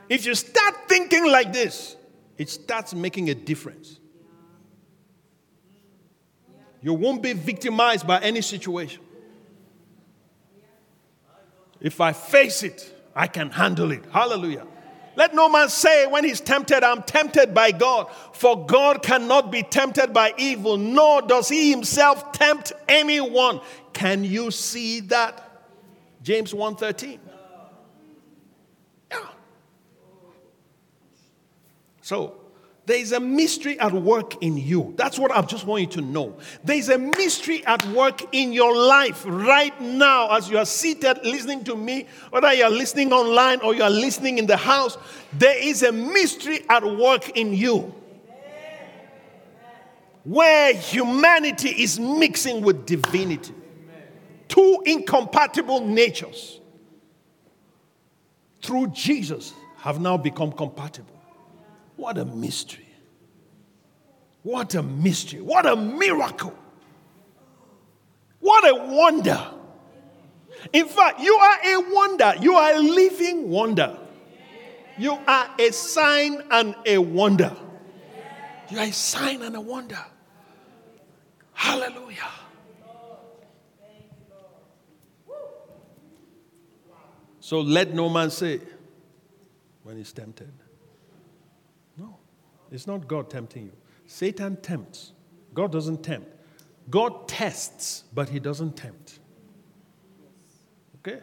If 0.08 0.24
you 0.28 0.36
start 0.36 0.88
thinking 0.88 1.32
like 1.32 1.52
this, 1.52 1.96
it 2.38 2.50
starts 2.50 2.94
making 2.94 3.32
a 3.32 3.34
difference. 3.34 4.00
You 6.80 6.94
won't 6.94 7.24
be 7.24 7.34
victimized 7.34 8.06
by 8.06 8.20
any 8.20 8.42
situation. 8.42 9.02
If 11.82 12.02
I 12.02 12.14
face 12.14 12.64
it, 12.64 12.94
I 13.16 13.28
can 13.28 13.52
handle 13.52 13.92
it. 13.92 14.04
Hallelujah. 14.12 14.66
Let 15.16 15.36
no 15.36 15.50
man 15.50 15.70
say 15.70 16.08
when 16.08 16.24
he's 16.24 16.40
tempted, 16.40 16.84
I'm 16.84 17.04
tempted 17.04 17.54
by 17.54 17.72
God. 17.72 18.10
For 18.32 18.66
God 18.66 19.04
cannot 19.04 19.52
be 19.52 19.64
tempted 19.64 20.14
by 20.14 20.34
evil, 20.38 20.78
nor 20.78 21.22
does 21.22 21.50
he 21.50 21.72
himself 21.72 22.32
tempt 22.32 22.72
anyone. 22.88 23.60
Can 23.92 24.24
you 24.24 24.52
see 24.52 25.02
that? 25.02 25.46
James 26.22 26.54
1:13. 26.54 27.20
Yeah. 29.12 29.18
So 32.02 32.39
there 32.90 32.98
is 32.98 33.12
a 33.12 33.20
mystery 33.20 33.80
at 33.80 33.94
work 33.94 34.42
in 34.42 34.58
you. 34.58 34.96
That's 34.98 35.20
what 35.20 35.30
I 35.30 35.40
just 35.44 35.64
want 35.68 35.82
you 35.82 35.88
to 35.90 36.02
know. 36.02 36.36
There 36.64 36.76
is 36.76 36.90
a 36.90 36.98
mystery 36.98 37.64
at 37.68 37.86
work 37.90 38.34
in 38.34 38.52
your 38.52 38.76
life 38.76 39.24
right 39.28 39.80
now 39.80 40.36
as 40.36 40.50
you 40.50 40.58
are 40.58 40.66
seated 40.66 41.20
listening 41.24 41.64
to 41.66 41.76
me, 41.76 42.08
whether 42.32 42.52
you 42.52 42.64
are 42.64 42.72
listening 42.72 43.14
online 43.14 43.62
or 43.62 43.76
you 43.76 43.84
are 43.84 43.92
listening 43.92 44.40
in 44.40 44.48
the 44.48 44.58
house. 44.58 44.98
There 45.34 45.56
is 45.56 45.84
a 45.84 45.92
mystery 45.92 46.66
at 46.68 46.84
work 46.84 47.38
in 47.38 47.54
you 47.54 47.94
where 50.24 50.74
humanity 50.74 51.70
is 51.70 52.00
mixing 52.00 52.64
with 52.64 52.88
divinity. 52.88 53.54
Two 54.48 54.82
incompatible 54.88 55.86
natures 55.86 56.60
through 58.64 58.88
Jesus 58.88 59.54
have 59.78 60.02
now 60.02 60.18
become 60.18 60.52
compatible. 60.52 61.19
What 62.00 62.18
a 62.18 62.24
mystery. 62.24 62.88
What 64.42 64.74
a 64.74 64.82
mystery. 64.82 65.42
What 65.42 65.66
a 65.66 65.76
miracle. 65.76 66.58
What 68.40 68.64
a 68.70 68.74
wonder. 68.74 69.52
In 70.72 70.88
fact, 70.88 71.20
you 71.20 71.36
are 71.36 71.58
a 71.66 71.94
wonder. 71.94 72.34
You 72.40 72.54
are 72.54 72.76
a 72.76 72.80
living 72.80 73.50
wonder. 73.50 73.98
You 74.98 75.20
are 75.28 75.50
a 75.60 75.72
sign 75.74 76.42
and 76.50 76.74
a 76.86 76.98
wonder. 77.00 77.54
You 78.70 78.80
are 78.80 78.86
a 78.86 78.94
sign 78.94 79.42
and 79.42 79.58
a 79.58 79.62
wonder. 79.62 80.00
Hallelujah. 81.52 82.32
So 87.42 87.60
let 87.60 87.94
no 87.94 88.08
man 88.08 88.32
say 88.32 88.62
when 89.84 89.98
he's 89.98 90.14
tempted. 90.14 90.59
It's 92.72 92.88
not 92.88 93.08
God 93.08 93.30
tempting 93.30 93.66
you. 93.66 93.72
Satan 94.06 94.58
tempts. 94.58 95.14
God 95.54 95.72
doesn't 95.72 96.04
tempt. 96.04 96.32
God 96.90 97.28
tests, 97.28 98.04
but 98.14 98.30
he 98.30 98.40
doesn't 98.40 98.76
tempt. 98.76 99.20
Okay? 100.98 101.20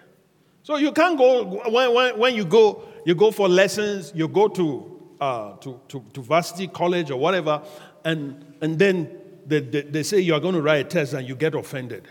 So 0.62 0.76
you 0.76 0.92
can't 0.92 1.18
go 1.18 1.44
when, 1.70 1.94
when, 1.94 2.18
when 2.18 2.34
you 2.34 2.44
go 2.44 2.82
you 3.04 3.14
go 3.14 3.30
for 3.30 3.48
lessons, 3.48 4.12
you 4.14 4.28
go 4.28 4.48
to 4.48 4.92
uh, 5.20 5.56
to, 5.56 5.80
to, 5.88 6.04
to 6.12 6.20
varsity 6.22 6.66
college 6.68 7.10
or 7.10 7.16
whatever, 7.18 7.62
and 8.04 8.54
and 8.60 8.78
then 8.78 9.10
they, 9.46 9.60
they, 9.60 9.82
they 9.82 10.02
say 10.02 10.20
you 10.20 10.34
are 10.34 10.40
going 10.40 10.54
to 10.54 10.62
write 10.62 10.86
a 10.86 10.88
test 10.88 11.12
and 11.12 11.26
you 11.26 11.36
get 11.36 11.54
offended. 11.54 12.08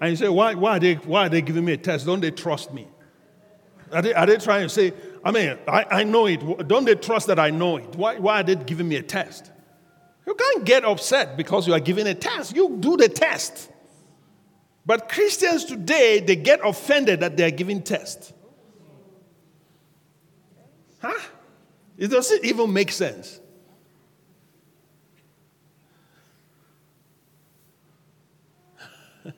And 0.00 0.10
you 0.10 0.16
say, 0.16 0.28
why, 0.28 0.54
why, 0.54 0.76
are 0.76 0.80
they, 0.80 0.94
why 0.94 1.26
are 1.26 1.28
they 1.28 1.40
giving 1.40 1.64
me 1.64 1.72
a 1.72 1.76
test? 1.76 2.04
Don't 2.04 2.20
they 2.20 2.30
trust 2.30 2.72
me? 2.72 2.88
Are 3.92 4.02
they, 4.02 4.12
are 4.12 4.26
they 4.26 4.36
trying 4.36 4.64
to 4.64 4.68
say, 4.68 4.92
I 5.26 5.32
mean, 5.32 5.58
I, 5.66 5.84
I 5.90 6.04
know 6.04 6.26
it. 6.26 6.68
Don't 6.68 6.84
they 6.84 6.94
trust 6.94 7.26
that 7.26 7.40
I 7.40 7.50
know 7.50 7.78
it? 7.78 7.96
Why, 7.96 8.16
why 8.16 8.40
are 8.40 8.44
they 8.44 8.54
giving 8.54 8.88
me 8.88 8.94
a 8.94 9.02
test? 9.02 9.50
You 10.24 10.34
can't 10.34 10.64
get 10.64 10.84
upset 10.84 11.36
because 11.36 11.66
you 11.66 11.72
are 11.74 11.80
given 11.80 12.06
a 12.06 12.14
test. 12.14 12.54
You 12.54 12.76
do 12.78 12.96
the 12.96 13.08
test. 13.08 13.68
But 14.84 15.08
Christians 15.08 15.64
today, 15.64 16.20
they 16.20 16.36
get 16.36 16.60
offended 16.62 17.18
that 17.20 17.36
they 17.36 17.42
are 17.42 17.50
given 17.50 17.82
tests. 17.82 18.32
Huh? 21.02 21.18
It 21.98 22.06
doesn't 22.06 22.44
even 22.44 22.72
make 22.72 22.92
sense. 22.92 23.40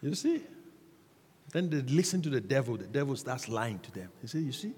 you 0.00 0.14
see? 0.14 0.40
Then 1.52 1.68
they 1.68 1.80
listen 1.82 2.22
to 2.22 2.30
the 2.30 2.40
devil. 2.40 2.76
The 2.76 2.86
devil 2.86 3.16
starts 3.16 3.48
lying 3.48 3.80
to 3.80 3.92
them. 3.92 4.08
He 4.20 4.28
says, 4.28 4.42
You 4.42 4.52
see, 4.52 4.72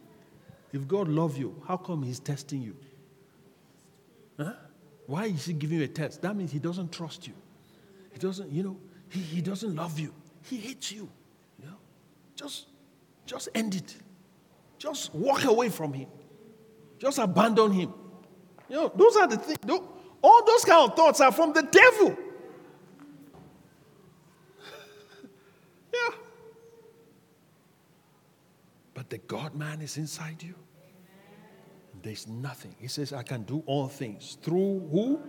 if 0.72 0.88
God 0.88 1.08
loves 1.08 1.38
you, 1.38 1.62
how 1.66 1.76
come 1.76 2.02
He's 2.02 2.18
testing 2.18 2.62
you? 2.62 2.76
Huh? 4.38 4.54
Why 5.06 5.26
is 5.26 5.44
He 5.44 5.52
giving 5.52 5.78
you 5.78 5.84
a 5.84 5.88
test? 5.88 6.22
That 6.22 6.34
means 6.34 6.50
He 6.50 6.58
doesn't 6.58 6.92
trust 6.92 7.26
you. 7.26 7.34
He 8.12 8.18
doesn't, 8.18 8.50
you 8.50 8.62
know, 8.62 8.76
He, 9.10 9.20
he 9.20 9.42
doesn't 9.42 9.74
love 9.74 9.98
you. 9.98 10.14
He 10.44 10.56
hates 10.56 10.92
you. 10.92 11.08
You 11.58 11.66
know? 11.66 11.76
Just, 12.36 12.66
just 13.26 13.48
end 13.54 13.74
it. 13.74 13.94
Just 14.78 15.14
walk 15.14 15.44
away 15.44 15.68
from 15.68 15.92
Him. 15.92 16.08
Just 16.98 17.18
abandon 17.18 17.72
Him. 17.72 17.92
You 18.68 18.76
know, 18.76 18.92
those 18.94 19.16
are 19.16 19.26
the 19.26 19.36
things. 19.36 19.58
All 20.22 20.44
those 20.46 20.64
kind 20.64 20.90
of 20.90 20.96
thoughts 20.96 21.20
are 21.20 21.32
from 21.32 21.52
the 21.52 21.62
devil. 21.62 22.16
yeah. 25.92 26.14
But 29.02 29.10
the 29.10 29.18
God 29.18 29.56
man 29.56 29.80
is 29.80 29.96
inside 29.96 30.44
you. 30.44 30.54
There's 32.04 32.28
nothing. 32.28 32.76
He 32.78 32.86
says, 32.86 33.12
I 33.12 33.24
can 33.24 33.42
do 33.42 33.64
all 33.66 33.88
things 33.88 34.38
through 34.42 34.88
who? 34.92 35.20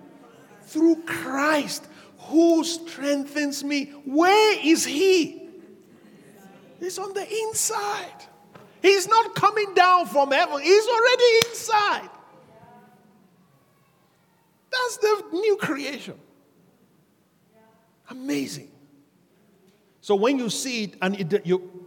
Through 0.61 1.01
Christ 1.07 1.88
who 2.19 2.63
strengthens 2.63 3.63
me. 3.63 3.86
Where 4.05 4.59
is 4.63 4.86
He? 4.86 5.49
He's 6.80 6.99
on 6.99 7.15
the 7.15 7.28
inside. 7.28 8.28
He's 8.84 9.07
not 9.07 9.34
coming 9.34 9.74
down 9.74 10.05
from 10.05 10.30
heaven, 10.30 10.61
He's 10.61 10.88
already 10.88 11.47
inside. 11.49 12.09
That's 14.71 14.97
the 14.97 15.24
new 15.32 15.57
creation. 15.59 16.19
Amazing. 18.07 18.69
So 19.99 20.13
when 20.13 20.38
you 20.38 20.51
see 20.51 20.84
it 20.84 20.95
and 21.01 21.19
it, 21.19 21.43
you, 21.43 21.82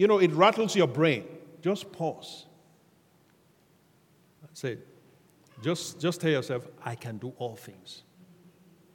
you 0.00 0.06
know, 0.06 0.16
it 0.16 0.32
rattles 0.32 0.74
your 0.74 0.86
brain, 0.86 1.24
just 1.60 1.92
pause. 1.92 2.46
And 4.40 4.56
say, 4.56 4.78
just, 5.62 6.00
just 6.00 6.22
tell 6.22 6.30
yourself, 6.30 6.66
I 6.82 6.94
can 6.94 7.18
do 7.18 7.34
all 7.36 7.54
things 7.54 8.02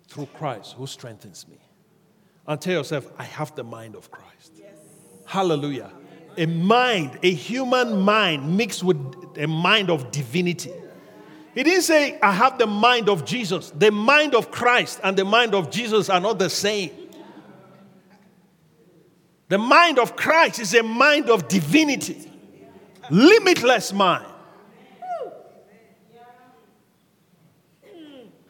through 0.08 0.26
Christ 0.34 0.74
who 0.74 0.88
strengthens 0.88 1.48
me. 1.48 1.60
And 2.48 2.60
tell 2.60 2.74
yourself, 2.74 3.08
I 3.20 3.24
have 3.24 3.54
the 3.54 3.64
mind 3.64 3.96
of 3.96 4.10
Christ. 4.10 4.54
Yes. 4.58 4.80
Hallelujah. 5.28 5.92
A 6.38 6.48
mind, 6.48 7.20
a 7.22 7.32
human 7.32 8.02
mind 8.02 8.58
mixed 8.58 8.84
with 8.84 8.98
a 9.38 9.46
mind 9.46 9.92
of 9.92 10.10
divinity. 10.10 10.74
He 11.54 11.62
didn't 11.62 11.84
say, 11.84 12.20
I 12.20 12.32
have 12.32 12.58
the 12.58 12.66
mind 12.66 13.10
of 13.10 13.26
Jesus. 13.26 13.70
The 13.70 13.92
mind 13.92 14.34
of 14.34 14.50
Christ 14.50 15.02
and 15.04 15.16
the 15.16 15.24
mind 15.24 15.54
of 15.54 15.70
Jesus 15.70 16.10
are 16.10 16.20
not 16.20 16.40
the 16.40 16.50
same. 16.50 16.90
The 19.48 19.58
mind 19.58 20.00
of 20.00 20.16
Christ 20.16 20.60
is 20.60 20.74
a 20.74 20.82
mind 20.82 21.30
of 21.30 21.48
divinity, 21.48 22.32
limitless 23.12 23.94
mind. 23.94 24.26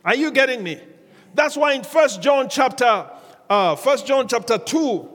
Are 0.06 0.16
you 0.16 0.32
getting 0.32 0.64
me? 0.64 0.80
That's 1.34 1.58
why 1.58 1.74
in 1.74 1.84
First 1.84 2.22
John 2.22 2.48
chapter, 2.48 3.10
uh, 3.50 3.76
First 3.76 4.08
John 4.08 4.28
chapter 4.28 4.58
two, 4.58 5.10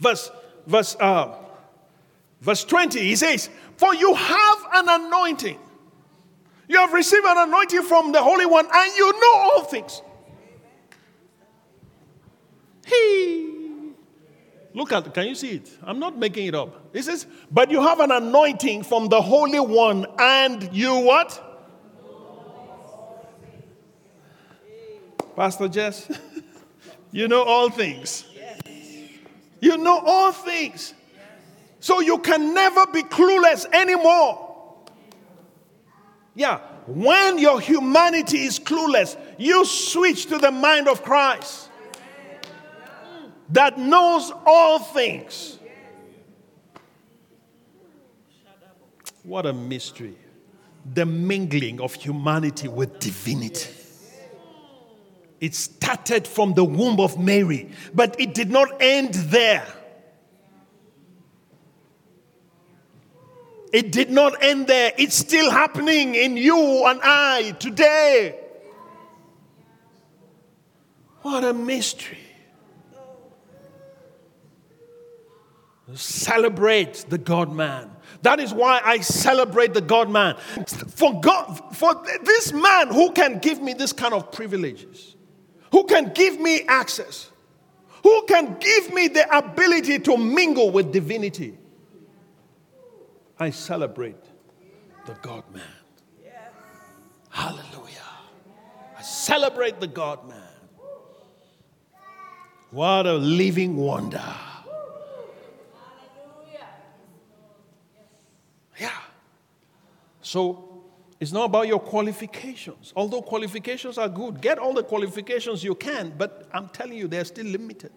verse 0.00 0.30
verse 0.66 0.96
uh, 0.98 1.34
verse 2.40 2.64
twenty, 2.64 3.00
he 3.00 3.16
says, 3.16 3.48
"For 3.76 3.94
you 3.94 4.14
have 4.14 4.58
an 4.74 4.88
anointing." 4.88 5.58
You 6.68 6.76
have 6.76 6.92
received 6.92 7.24
an 7.24 7.48
anointing 7.48 7.82
from 7.84 8.12
the 8.12 8.22
Holy 8.22 8.44
One 8.44 8.66
and 8.70 8.94
you 8.94 9.12
know 9.12 9.32
all 9.34 9.64
things. 9.64 10.02
He. 12.84 13.57
Look 14.78 14.92
at 14.92 15.12
can 15.12 15.26
you 15.26 15.34
see 15.34 15.56
it? 15.56 15.76
I'm 15.82 15.98
not 15.98 16.16
making 16.16 16.46
it 16.46 16.54
up. 16.54 16.94
It 16.94 17.02
says, 17.02 17.26
but 17.50 17.68
you 17.68 17.82
have 17.82 17.98
an 17.98 18.12
anointing 18.12 18.84
from 18.84 19.08
the 19.08 19.20
Holy 19.20 19.58
One 19.58 20.06
and 20.20 20.72
you 20.72 21.00
what? 21.00 21.44
Pastor 25.34 25.66
Jess, 25.66 26.08
you 27.10 27.26
know 27.26 27.42
all 27.42 27.70
things. 27.70 28.24
You 29.60 29.78
know 29.78 30.00
all 30.06 30.30
things. 30.30 30.94
So 31.80 31.98
you 31.98 32.18
can 32.18 32.54
never 32.54 32.86
be 32.86 33.02
clueless 33.02 33.66
anymore. 33.72 34.84
Yeah, 36.36 36.60
when 36.86 37.38
your 37.38 37.60
humanity 37.60 38.44
is 38.44 38.60
clueless, 38.60 39.16
you 39.38 39.64
switch 39.64 40.26
to 40.26 40.38
the 40.38 40.52
mind 40.52 40.86
of 40.86 41.02
Christ 41.02 41.67
that 43.50 43.78
knows 43.78 44.32
all 44.46 44.78
things. 44.78 45.58
What 49.22 49.46
a 49.46 49.52
mystery. 49.52 50.16
The 50.94 51.04
mingling 51.04 51.80
of 51.80 51.94
humanity 51.94 52.68
with 52.68 52.98
divinity. 52.98 53.68
It 55.40 55.54
started 55.54 56.26
from 56.26 56.54
the 56.54 56.64
womb 56.64 56.98
of 56.98 57.18
Mary, 57.18 57.70
but 57.94 58.18
it 58.20 58.34
did 58.34 58.50
not 58.50 58.68
end 58.80 59.14
there. 59.14 59.66
It 63.72 63.92
did 63.92 64.10
not 64.10 64.42
end 64.42 64.66
there. 64.66 64.92
It's 64.96 65.14
still 65.14 65.50
happening 65.50 66.14
in 66.14 66.36
you 66.36 66.84
and 66.86 67.00
I 67.02 67.54
today. 67.58 68.38
What 71.22 71.44
a 71.44 71.52
mystery. 71.52 72.27
Celebrate 75.94 77.06
the 77.08 77.18
God 77.18 77.52
man. 77.52 77.90
That 78.22 78.40
is 78.40 78.52
why 78.52 78.80
I 78.84 79.00
celebrate 79.00 79.74
the 79.74 79.80
God 79.80 80.10
man. 80.10 80.36
For 80.66 81.20
God, 81.20 81.76
for 81.76 81.94
this 82.24 82.52
man 82.52 82.88
who 82.88 83.12
can 83.12 83.38
give 83.38 83.62
me 83.62 83.72
this 83.72 83.92
kind 83.92 84.12
of 84.12 84.32
privileges, 84.32 85.16
who 85.70 85.84
can 85.84 86.12
give 86.12 86.40
me 86.40 86.62
access, 86.68 87.30
who 88.02 88.24
can 88.26 88.56
give 88.58 88.92
me 88.92 89.08
the 89.08 89.36
ability 89.36 89.98
to 90.00 90.16
mingle 90.16 90.70
with 90.70 90.92
divinity. 90.92 91.56
I 93.38 93.50
celebrate 93.50 94.22
the 95.06 95.14
God 95.22 95.44
man. 95.54 95.62
Hallelujah. 97.30 98.02
I 98.96 99.02
celebrate 99.02 99.80
the 99.80 99.86
God 99.86 100.28
man. 100.28 100.42
What 102.70 103.06
a 103.06 103.14
living 103.14 103.76
wonder. 103.76 104.24
Yeah. 108.80 108.90
So 110.28 110.82
it's 111.18 111.32
not 111.32 111.46
about 111.46 111.68
your 111.68 111.80
qualifications. 111.80 112.92
Although 112.94 113.22
qualifications 113.22 113.96
are 113.96 114.10
good, 114.10 114.42
get 114.42 114.58
all 114.58 114.74
the 114.74 114.82
qualifications 114.82 115.64
you 115.64 115.74
can, 115.74 116.12
but 116.18 116.46
I'm 116.52 116.68
telling 116.68 116.98
you, 116.98 117.08
they're 117.08 117.24
still 117.24 117.46
limited. 117.46 117.90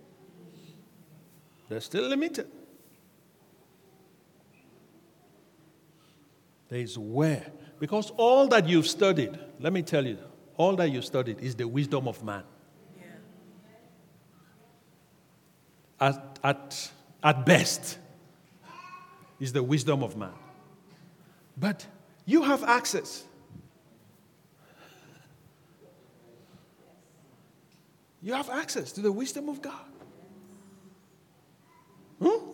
They're 1.67 1.81
still 1.81 2.07
limited. 2.07 2.47
There 6.69 6.79
is 6.79 6.97
where. 6.97 7.51
Because 7.81 8.13
all 8.15 8.47
that 8.47 8.65
you've 8.65 8.87
studied, 8.87 9.37
let 9.59 9.73
me 9.73 9.81
tell 9.81 10.05
you, 10.05 10.17
all 10.55 10.77
that 10.77 10.89
you've 10.89 11.03
studied 11.03 11.41
is 11.41 11.53
the 11.53 11.67
wisdom 11.67 12.07
of 12.07 12.23
man. 12.23 12.43
Yeah. 12.97 13.03
At, 15.99 16.39
at, 16.41 16.91
at 17.21 17.45
best, 17.45 17.97
is 19.37 19.51
the 19.51 19.63
wisdom 19.63 20.01
of 20.01 20.15
man. 20.15 20.31
But 21.57 21.85
you 22.31 22.43
have 22.43 22.63
access. 22.63 23.25
You 28.21 28.33
have 28.33 28.49
access 28.49 28.93
to 28.93 29.01
the 29.01 29.11
wisdom 29.11 29.49
of 29.49 29.61
God. 29.61 29.85
Hmm? 32.21 32.49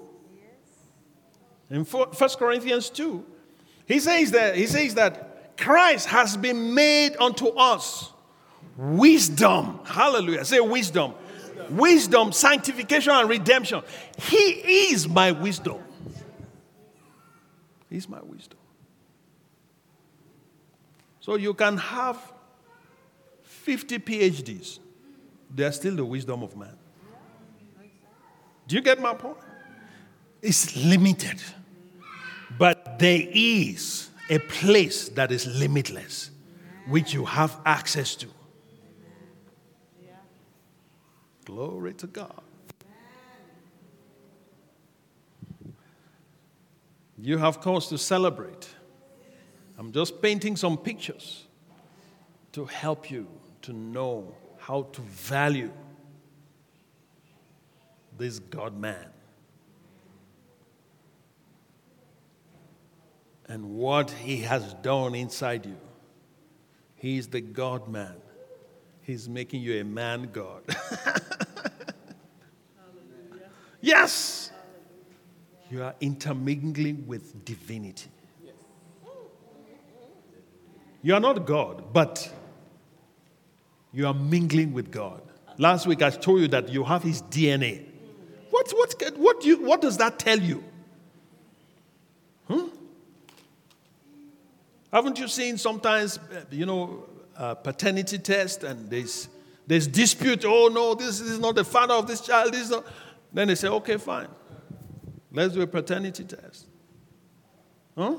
In 1.70 1.84
1 1.84 2.10
Corinthians 2.40 2.90
2, 2.90 3.24
he 3.86 4.00
says 4.00 4.32
that, 4.32 4.56
he 4.56 4.66
says 4.66 4.96
that 4.96 5.58
Christ 5.58 6.08
has 6.08 6.36
been 6.38 6.74
made 6.74 7.16
unto 7.18 7.48
us 7.50 8.12
wisdom. 8.78 9.80
Hallelujah. 9.86 10.46
Say 10.46 10.60
wisdom. 10.60 11.14
Wisdom, 11.14 11.78
wisdom 11.78 12.32
sanctification, 12.32 13.14
and 13.14 13.30
redemption. 13.30 13.84
He 14.18 14.90
is 14.92 15.08
my 15.08 15.34
wisdom. 15.34 15.84
He's 17.90 18.08
my 18.10 18.22
wisdom. 18.22 18.57
So 21.28 21.36
you 21.36 21.54
can 21.54 21.76
have 21.76 22.18
50 23.44 24.00
PhDs, 24.00 24.80
they're 25.54 25.74
still 25.74 25.98
the 25.98 26.06
wisdom 26.06 26.42
of 26.42 26.56
man. 26.56 26.78
Do 28.66 28.78
you 28.78 28.82
get 28.82 29.02
my 29.02 29.14
point? 29.14 29.36
It's 30.42 30.78
limited. 30.78 31.42
But 32.58 32.98
there 32.98 33.24
is 33.30 34.10
a 34.30 34.40
place 34.40 35.10
that 35.10 35.34
is 35.34 35.46
limitless, 35.46 36.32
which 36.88 37.14
you 37.14 37.26
have 37.26 37.60
access 37.66 38.16
to. 38.16 38.28
Glory 41.44 41.94
to 41.96 42.08
God. 42.08 42.42
You 47.18 47.38
have 47.38 47.60
cause 47.60 47.90
to 47.90 47.98
celebrate. 47.98 48.70
I'm 49.88 49.94
just 49.94 50.22
painting 50.22 50.58
some 50.58 50.78
pictures 50.78 51.46
to 52.52 52.66
help 52.66 53.10
you 53.10 53.26
to 53.62 53.72
know 53.72 54.36
how 54.58 54.82
to 54.82 55.00
value 55.00 55.72
this 58.18 58.40
God 58.40 58.78
man. 58.78 59.08
and 63.48 63.78
what 63.78 64.12
He 64.12 64.42
has 64.42 64.74
done 64.74 65.16
inside 65.16 65.66
you. 65.66 65.78
He's 66.98 67.28
the 67.28 67.40
God 67.40 67.88
man. 67.88 68.18
He's 69.04 69.30
making 69.30 69.62
you 69.62 69.80
a 69.80 69.86
man 69.86 70.32
God. 70.34 70.64
yes! 73.80 74.52
You 75.72 75.84
are 75.84 75.96
intermingling 76.02 77.08
with 77.08 77.46
divinity. 77.46 78.10
You 81.08 81.14
are 81.14 81.22
not 81.22 81.46
God, 81.46 81.94
but 81.94 82.30
You 83.94 84.08
are 84.08 84.14
mingling 84.14 84.74
with 84.74 84.92
God. 84.92 85.22
Last 85.58 85.88
week 85.88 86.02
I 86.02 86.10
told 86.10 86.42
you 86.42 86.50
that 86.50 86.68
you 86.68 86.84
have 86.84 87.02
his 87.02 87.22
DNA. 87.22 87.86
What, 88.50 88.70
what, 88.76 89.18
what, 89.18 89.40
do 89.40 89.48
you, 89.48 89.64
what 89.64 89.80
does 89.80 89.96
that 90.00 90.20
tell 90.20 90.38
you? 90.38 90.62
Hmm? 92.50 92.68
Haven't 94.92 95.18
you 95.18 95.30
seen 95.30 95.58
sometimes, 95.58 96.20
you 96.52 96.66
know, 96.66 97.06
paternity 97.64 98.18
test 98.18 98.66
and 98.66 98.90
there's, 98.90 99.30
there's 99.66 99.88
dispute. 99.88 100.44
Oh, 100.46 100.68
no, 100.68 100.94
this 100.94 101.22
is 101.22 101.40
not 101.40 101.56
the 101.56 101.64
father 101.64 101.94
of 101.94 102.06
this 102.06 102.20
child. 102.20 102.52
This 102.52 102.64
is 102.64 102.70
not. 102.72 102.86
Then 103.32 103.48
they 103.48 103.56
say, 103.56 103.70
okay, 103.70 103.96
fine. 103.96 104.28
Let's 105.32 105.54
do 105.54 105.62
a 105.62 105.68
paternity 105.68 106.26
test. 106.26 106.68
Huh? 107.98 108.18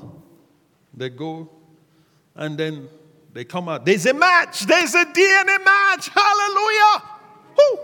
They 0.91 1.09
go 1.09 1.58
and 2.39 2.57
then 2.57 2.89
they 3.33 3.43
come 3.43 3.69
out. 3.69 3.85
There's 3.85 4.05
a 4.05 4.13
match. 4.13 4.61
There's 4.61 4.95
a 4.95 5.05
DNA 5.05 5.63
match. 5.63 6.09
Hallelujah. 6.09 7.03
Woo. 7.57 7.79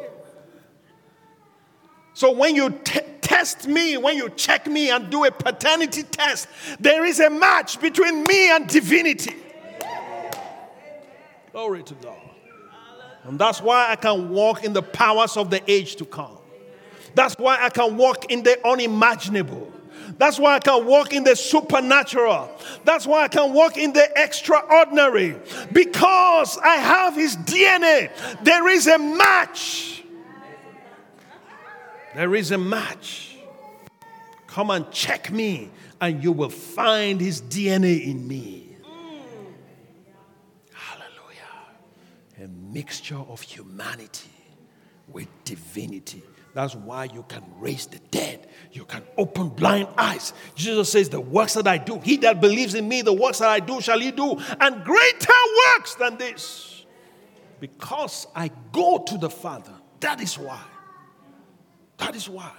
So 2.14 2.32
when 2.32 2.56
you 2.56 2.70
t- 2.70 3.02
test 3.20 3.68
me, 3.68 3.98
when 3.98 4.16
you 4.16 4.30
check 4.30 4.66
me 4.66 4.90
and 4.90 5.10
do 5.10 5.26
a 5.26 5.32
paternity 5.32 6.04
test, 6.04 6.48
there 6.80 7.04
is 7.04 7.20
a 7.20 7.30
match 7.30 7.82
between 7.82 8.24
me 8.24 8.50
and 8.50 8.68
divinity. 8.68 9.36
Glory 11.52 11.84
to 11.84 11.94
God. 11.96 12.18
And 13.24 13.38
that's 13.38 13.62
why 13.62 13.92
I 13.92 13.98
can 13.98 14.30
walk 14.30 14.64
in 14.64 14.72
the 14.72 14.82
powers 14.82 15.36
of 15.36 15.50
the 15.50 15.62
age 15.70 15.98
to 15.98 16.06
come. 16.06 16.38
That's 17.14 17.36
why 17.36 17.58
I 17.62 17.70
can 17.70 17.98
walk 17.98 18.32
in 18.32 18.44
the 18.44 18.66
unimaginable. 18.66 19.75
That's 20.18 20.40
why 20.40 20.56
I 20.56 20.60
can 20.60 20.86
walk 20.86 21.14
in 21.14 21.24
the 21.24 21.36
supernatural. 21.36 22.50
That's 22.86 23.06
why 23.06 23.24
I 23.24 23.28
can 23.28 23.54
walk 23.54 23.78
in 23.78 23.92
the 23.92 24.10
extraordinary. 24.16 25.36
Because 25.72 26.58
I 26.58 26.76
have 26.76 27.16
his 27.16 27.36
DNA. 27.36 28.12
There 28.44 28.68
is 28.70 28.88
a 28.88 28.98
match. 28.98 30.04
There 32.16 32.34
is 32.34 32.52
a 32.52 32.58
match. 32.58 33.36
Come 34.48 34.70
and 34.70 34.90
check 34.90 35.32
me, 35.34 35.70
and 36.00 36.24
you 36.24 36.32
will 36.32 36.50
find 36.50 37.20
his 37.20 37.42
DNA 37.42 38.06
in 38.06 38.26
me. 38.26 38.78
Hallelujah. 40.72 42.42
A 42.42 42.48
mixture 42.74 43.18
of 43.18 43.42
humanity 43.42 44.30
with 45.10 45.28
divinity. 45.44 46.24
That's 46.54 46.74
why 46.74 47.04
you 47.14 47.26
can 47.28 47.44
raise 47.60 47.86
the 47.88 48.00
dead. 48.12 48.48
You 48.76 48.84
can 48.84 49.04
open 49.18 49.48
blind 49.48 49.88
eyes. 49.98 50.34
Jesus 50.54 50.92
says, 50.92 51.08
The 51.08 51.22
works 51.22 51.54
that 51.54 51.66
I 51.66 51.78
do, 51.78 51.98
he 52.00 52.18
that 52.18 52.42
believes 52.42 52.76
in 52.76 52.90
me, 52.90 53.02
the 53.02 53.14
works 53.14 53.40
that 53.40 53.48
I 53.48 53.62
do 53.62 53.80
shall 53.80 54.00
he 54.00 54.12
do, 54.12 54.38
and 54.60 54.84
greater 54.84 55.34
works 55.70 55.96
than 55.96 56.18
this. 56.18 56.86
Because 57.62 58.28
I 58.36 58.52
go 58.74 58.98
to 59.08 59.18
the 59.18 59.30
Father. 59.30 59.72
That 60.02 60.20
is 60.20 60.38
why. 60.38 60.62
That 62.00 62.18
is 62.18 62.28
why. 62.28 62.52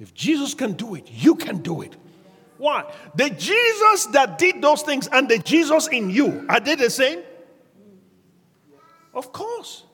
If 0.00 0.12
Jesus 0.12 0.54
can 0.54 0.72
do 0.72 0.96
it, 0.96 1.08
you 1.08 1.36
can 1.36 1.58
do 1.58 1.82
it. 1.82 1.94
Why? 2.58 2.92
The 3.14 3.30
Jesus 3.30 4.06
that 4.06 4.38
did 4.38 4.60
those 4.60 4.82
things 4.82 5.06
and 5.06 5.28
the 5.28 5.38
Jesus 5.38 5.86
in 5.86 6.10
you, 6.10 6.46
are 6.48 6.58
they 6.58 6.74
the 6.74 6.90
same? 6.90 7.20
Of 9.14 9.32
course. 9.32 9.84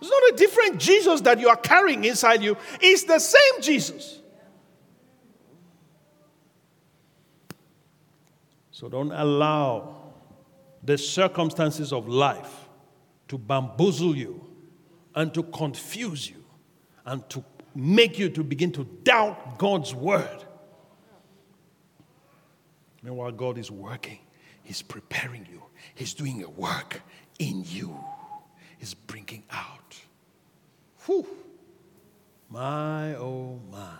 It's 0.00 0.10
not 0.10 0.22
a 0.32 0.36
different 0.36 0.78
Jesus 0.78 1.20
that 1.22 1.40
you 1.40 1.48
are 1.48 1.56
carrying 1.56 2.04
inside 2.04 2.42
you, 2.42 2.56
it's 2.80 3.04
the 3.04 3.18
same 3.18 3.60
Jesus. 3.60 4.20
So 8.70 8.88
don't 8.88 9.10
allow 9.10 10.12
the 10.84 10.96
circumstances 10.96 11.92
of 11.92 12.06
life 12.08 12.68
to 13.26 13.36
bamboozle 13.36 14.16
you 14.16 14.44
and 15.14 15.34
to 15.34 15.42
confuse 15.42 16.30
you 16.30 16.44
and 17.04 17.28
to 17.30 17.44
make 17.74 18.18
you 18.18 18.28
to 18.30 18.44
begin 18.44 18.70
to 18.72 18.84
doubt 19.02 19.58
God's 19.58 19.94
word. 19.94 20.44
Meanwhile, 23.02 23.32
God 23.32 23.58
is 23.58 23.70
working, 23.70 24.18
He's 24.62 24.82
preparing 24.82 25.46
you, 25.50 25.62
He's 25.94 26.14
doing 26.14 26.42
a 26.42 26.48
work 26.48 27.02
in 27.38 27.64
you, 27.66 27.98
He's 28.78 28.94
bringing 28.94 29.44
out. 29.50 29.87
Whew. 31.08 31.26
My, 32.50 33.14
oh 33.14 33.58
my. 33.72 33.96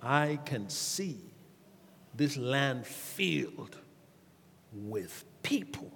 I 0.00 0.38
can 0.44 0.68
see 0.68 1.18
this 2.14 2.36
land 2.36 2.86
filled 2.86 3.76
with 4.72 5.24
people 5.42 5.90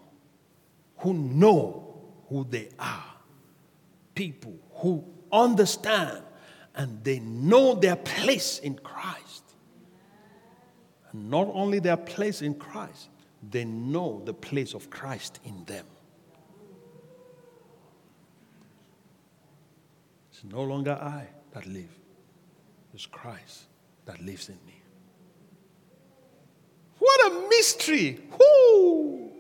who 0.99 1.15
know 1.15 1.95
who 2.29 2.45
they 2.51 2.69
are, 2.81 3.15
people 4.17 4.57
who 4.73 5.05
understand 5.33 6.23
and 6.75 7.03
they 7.05 7.21
know 7.21 7.77
their 7.77 7.97
place 7.97 8.59
in 8.59 8.75
Christ. 8.75 9.45
And 11.13 11.31
not 11.31 11.49
only 11.53 11.79
their 11.79 11.97
place 11.97 12.43
in 12.43 12.55
Christ, 12.55 13.09
they 13.51 13.65
know 13.65 14.21
the 14.25 14.35
place 14.35 14.75
of 14.75 14.91
Christ 14.91 15.39
in 15.45 15.65
them. 15.65 15.87
It's 20.37 20.45
no 20.53 20.63
longer 20.63 20.93
I 20.93 21.29
that 21.53 21.65
live, 21.67 21.89
it's 22.93 23.07
Christ 23.07 23.63
that 24.05 24.23
lives 24.23 24.51
in 24.51 24.59
me. 24.67 24.83
What 26.99 27.33
a 27.33 27.49
mystery! 27.49 28.21
Whoo! 28.39 29.31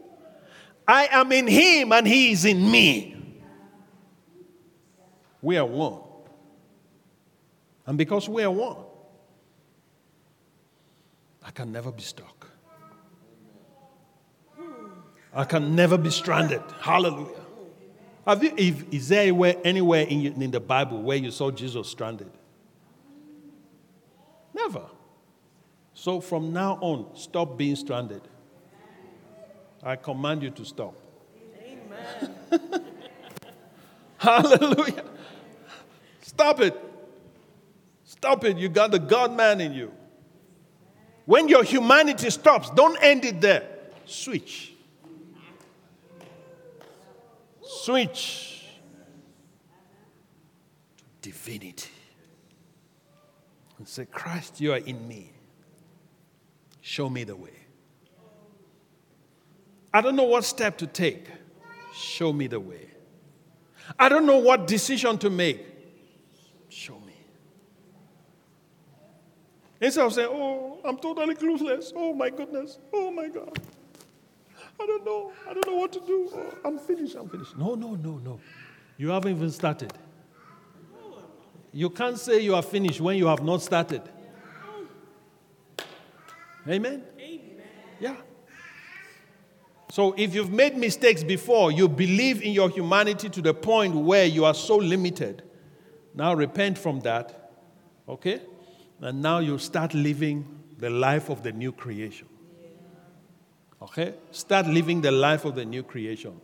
I 0.88 1.08
am 1.10 1.32
in 1.32 1.48
him 1.48 1.92
and 1.92 2.08
he 2.08 2.32
is 2.32 2.46
in 2.46 2.70
me. 2.70 3.14
We 5.42 5.58
are 5.58 5.66
one. 5.66 6.00
And 7.84 7.98
because 7.98 8.26
we 8.26 8.42
are 8.42 8.50
one, 8.50 8.78
I 11.44 11.50
can 11.50 11.72
never 11.72 11.92
be 11.92 12.02
stuck. 12.02 12.46
I 15.34 15.44
can 15.44 15.76
never 15.76 15.98
be 15.98 16.10
stranded. 16.10 16.62
Hallelujah. 16.80 17.35
Have 18.26 18.42
you, 18.42 18.52
if, 18.56 18.92
is 18.92 19.08
there 19.08 19.22
anywhere, 19.22 19.54
anywhere 19.64 20.02
in, 20.02 20.42
in 20.42 20.50
the 20.50 20.60
Bible 20.60 21.00
where 21.00 21.16
you 21.16 21.30
saw 21.30 21.50
Jesus 21.50 21.88
stranded? 21.88 22.30
Never. 24.52 24.82
So 25.94 26.20
from 26.20 26.52
now 26.52 26.78
on, 26.80 27.16
stop 27.16 27.56
being 27.56 27.76
stranded. 27.76 28.22
I 29.82 29.94
command 29.94 30.42
you 30.42 30.50
to 30.50 30.64
stop. 30.64 30.94
Amen. 31.62 32.34
Hallelujah. 34.18 35.04
Stop 36.20 36.60
it. 36.60 36.76
Stop 38.04 38.44
it. 38.44 38.56
You 38.56 38.68
got 38.68 38.90
the 38.90 38.98
God 38.98 39.36
man 39.36 39.60
in 39.60 39.72
you. 39.72 39.92
When 41.26 41.48
your 41.48 41.62
humanity 41.62 42.30
stops, 42.30 42.70
don't 42.70 42.96
end 43.02 43.24
it 43.24 43.40
there. 43.40 43.68
Switch. 44.04 44.72
Switch 47.66 48.64
to 50.96 51.04
divinity. 51.20 51.90
And 53.78 53.88
say, 53.88 54.06
Christ, 54.06 54.60
you 54.60 54.72
are 54.72 54.78
in 54.78 55.06
me. 55.06 55.32
Show 56.80 57.10
me 57.10 57.24
the 57.24 57.34
way. 57.34 57.50
I 59.92 60.00
don't 60.00 60.14
know 60.14 60.24
what 60.24 60.44
step 60.44 60.78
to 60.78 60.86
take. 60.86 61.26
Show 61.92 62.32
me 62.32 62.46
the 62.46 62.60
way. 62.60 62.90
I 63.98 64.08
don't 64.08 64.26
know 64.26 64.38
what 64.38 64.66
decision 64.66 65.18
to 65.18 65.30
make. 65.30 65.66
Show 66.68 67.00
me. 67.00 67.14
Instead 69.80 70.06
of 70.06 70.12
saying, 70.12 70.28
Oh, 70.30 70.78
I'm 70.84 70.98
totally 70.98 71.34
clueless. 71.34 71.92
Oh 71.94 72.14
my 72.14 72.30
goodness. 72.30 72.78
Oh 72.92 73.10
my 73.10 73.28
God. 73.28 73.58
I 74.80 74.86
don't 74.86 75.04
know. 75.04 75.32
I 75.48 75.54
don't 75.54 75.66
know 75.66 75.76
what 75.76 75.92
to 75.92 76.00
do. 76.00 76.30
Oh, 76.34 76.54
I'm 76.64 76.78
finished. 76.78 77.16
I'm 77.16 77.28
finished. 77.28 77.56
No, 77.56 77.74
no, 77.74 77.94
no, 77.94 78.18
no. 78.18 78.40
You 78.96 79.10
haven't 79.10 79.36
even 79.36 79.50
started. 79.50 79.92
You 81.72 81.90
can't 81.90 82.18
say 82.18 82.40
you 82.40 82.54
are 82.54 82.62
finished 82.62 83.00
when 83.00 83.16
you 83.16 83.26
have 83.26 83.42
not 83.42 83.62
started. 83.62 84.02
Amen? 86.68 87.02
Amen. 87.18 87.62
Yeah. 88.00 88.16
So 89.90 90.14
if 90.16 90.34
you've 90.34 90.52
made 90.52 90.76
mistakes 90.76 91.22
before, 91.22 91.70
you 91.70 91.88
believe 91.88 92.42
in 92.42 92.52
your 92.52 92.68
humanity 92.68 93.28
to 93.28 93.40
the 93.40 93.54
point 93.54 93.94
where 93.94 94.26
you 94.26 94.44
are 94.44 94.54
so 94.54 94.76
limited. 94.76 95.42
Now 96.14 96.34
repent 96.34 96.76
from 96.76 97.00
that. 97.00 97.52
Okay? 98.08 98.40
And 99.00 99.22
now 99.22 99.38
you 99.38 99.58
start 99.58 99.94
living 99.94 100.46
the 100.78 100.90
life 100.90 101.28
of 101.28 101.42
the 101.42 101.52
new 101.52 101.72
creation. 101.72 102.28
Okay? 103.86 104.14
Start 104.32 104.66
living 104.66 105.00
the 105.00 105.12
life 105.12 105.44
of 105.44 105.54
the 105.54 105.64
new 105.64 105.82
creation. 105.82 106.40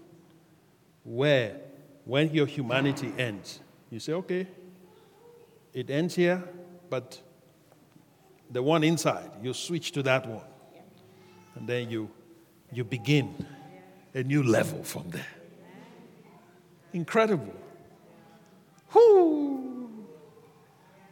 Where, 1.04 1.56
when 2.04 2.32
your 2.32 2.46
humanity 2.46 3.12
ends, 3.18 3.60
you 3.90 3.98
say, 3.98 4.12
okay, 4.12 4.46
it 5.74 5.90
ends 5.90 6.14
here, 6.14 6.42
but 6.88 7.20
the 8.50 8.62
one 8.62 8.84
inside, 8.84 9.30
you 9.42 9.52
switch 9.54 9.92
to 9.92 10.02
that 10.04 10.28
one. 10.28 10.44
And 11.56 11.68
then 11.68 11.90
you, 11.90 12.10
you 12.72 12.84
begin 12.84 13.46
a 14.14 14.22
new 14.22 14.42
level 14.42 14.84
from 14.84 15.10
there. 15.10 15.26
Incredible. 16.92 17.54
Whoo! 18.94 20.06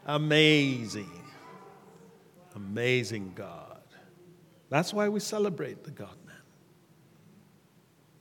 Amazing. 0.06 1.10
Amazing 2.54 3.32
God. 3.34 3.80
That's 4.68 4.94
why 4.94 5.08
we 5.08 5.20
celebrate 5.20 5.82
the 5.82 5.90
God. 5.90 6.16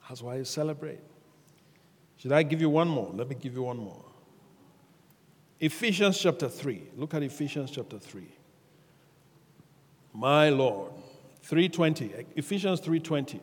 That's 0.09 0.23
why 0.23 0.37
you 0.37 0.43
celebrate. 0.43 0.99
Should 2.17 2.31
I 2.31 2.41
give 2.41 2.59
you 2.59 2.69
one 2.69 2.89
more? 2.89 3.11
Let 3.13 3.29
me 3.29 3.35
give 3.39 3.53
you 3.53 3.61
one 3.61 3.77
more. 3.77 4.03
Ephesians 5.59 6.17
chapter 6.17 6.49
3. 6.49 6.81
Look 6.97 7.13
at 7.13 7.21
Ephesians 7.21 7.69
chapter 7.69 7.99
3. 7.99 8.23
My 10.13 10.49
Lord. 10.49 10.91
320. 11.43 12.25
Ephesians 12.35 12.79
320. 12.79 13.39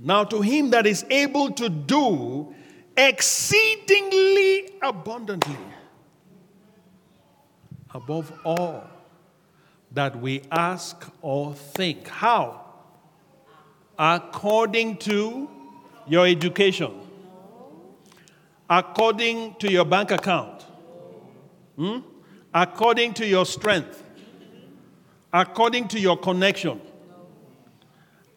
Now, 0.00 0.24
to 0.24 0.40
him 0.40 0.70
that 0.70 0.86
is 0.86 1.04
able 1.10 1.50
to 1.52 1.68
do 1.68 2.54
exceedingly 2.96 4.70
abundantly, 4.80 5.56
above 7.92 8.32
all 8.44 8.97
that 9.92 10.20
we 10.20 10.42
ask 10.50 11.10
or 11.22 11.54
think. 11.54 12.08
How? 12.08 12.64
According 13.98 14.98
to 14.98 15.50
your 16.06 16.26
education, 16.26 16.92
according 18.68 19.54
to 19.56 19.70
your 19.70 19.84
bank 19.84 20.10
account, 20.10 20.62
hmm? 21.76 21.98
according 22.54 23.14
to 23.14 23.26
your 23.26 23.44
strength, 23.44 24.02
according 25.32 25.88
to 25.88 25.98
your 25.98 26.16
connection, 26.16 26.80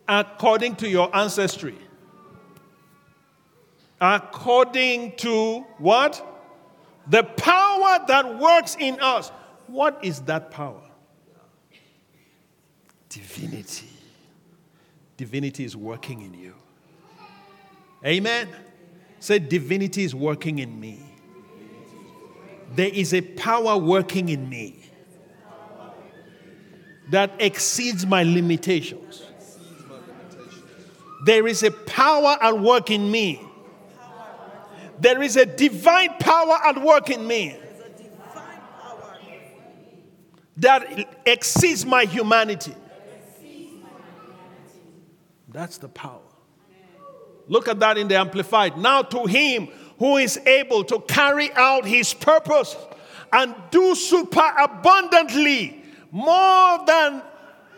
according 0.08 0.76
to 0.78 0.89
your 0.89 1.16
ancestry, 1.16 1.78
according 3.99 5.16
to 5.18 5.60
what? 5.78 6.28
The 7.08 7.24
power 7.24 7.99
that 8.08 8.39
works 8.39 8.76
in 8.80 8.99
us. 8.99 9.30
What 9.68 10.04
is 10.04 10.22
that 10.22 10.52
power? 10.52 10.91
Divinity. 13.12 13.89
Divinity 15.18 15.66
is 15.66 15.76
working 15.76 16.22
in 16.22 16.34
you. 16.34 16.55
Amen. 18.05 18.47
Say, 19.20 19.38
divinity 19.38 20.03
is 20.03 20.16
working 20.16 20.59
in 20.59 20.80
me. 20.80 21.01
There 22.74 22.89
is 22.89 23.14
a 23.14 23.20
power 23.22 23.78
working 23.78 24.30
in 24.30 24.47
me 24.47 24.78
that 27.09 27.34
exceeds 27.39 28.05
my 28.05 28.24
limitations. 28.24 29.24
There 31.26 31.45
is 31.47 31.64
a 31.64 31.72
power 31.72 32.38
at 32.41 32.57
work 32.57 32.89
in 32.89 33.12
me. 33.12 33.41
There 35.01 35.22
is 35.22 35.36
a 35.36 35.45
divine 35.45 36.14
power 36.18 36.57
at 36.64 36.82
work 36.82 37.09
in 37.09 37.28
me 37.28 37.57
that 40.57 41.09
exceeds 41.26 41.86
my 41.86 42.05
humanity. 42.05 42.74
That's 45.52 45.78
the 45.78 45.89
power. 45.89 46.22
Look 47.47 47.68
at 47.68 47.80
that 47.82 47.97
in 47.97 48.08
the 48.08 48.16
Amplified. 48.16 48.78
Now, 48.78 49.02
to 49.02 49.26
him 49.26 49.68
who 49.99 50.18
is 50.18 50.38
able 50.38 50.84
to 50.86 50.99
carry 51.02 51.52
out 51.54 51.86
his 51.86 52.14
purpose 52.14 52.76
and 53.34 53.54
do 53.72 53.93
super 53.95 54.54
abundantly 54.60 55.84
more 56.12 56.86
than 56.86 57.22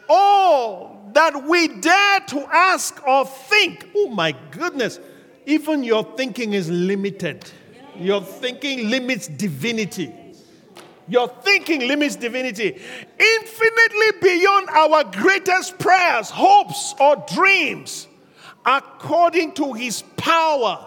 all 0.10 1.10
that 1.14 1.48
we 1.48 1.68
dare 1.68 2.20
to 2.22 2.48
ask 2.52 3.06
or 3.08 3.26
think. 3.26 3.90
Oh 3.96 4.10
my 4.10 4.36
goodness, 4.52 5.00
even 5.46 5.84
your 5.84 6.04
thinking 6.16 6.54
is 6.54 6.70
limited. 6.70 7.50
Your 7.96 8.22
thinking 8.22 8.90
limits 8.90 9.28
divinity. 9.28 10.14
Your 11.08 11.28
thinking 11.28 11.88
limits 11.88 12.16
divinity 12.16 12.80
infinitely 13.20 14.08
beyond 14.22 14.70
our 14.70 15.04
greatest 15.04 15.78
prayers, 15.78 16.30
hopes, 16.30 16.96
or 17.00 17.24
dreams, 17.34 18.08
according 18.66 19.54
to 19.54 19.74
his 19.74 20.02
power 20.16 20.86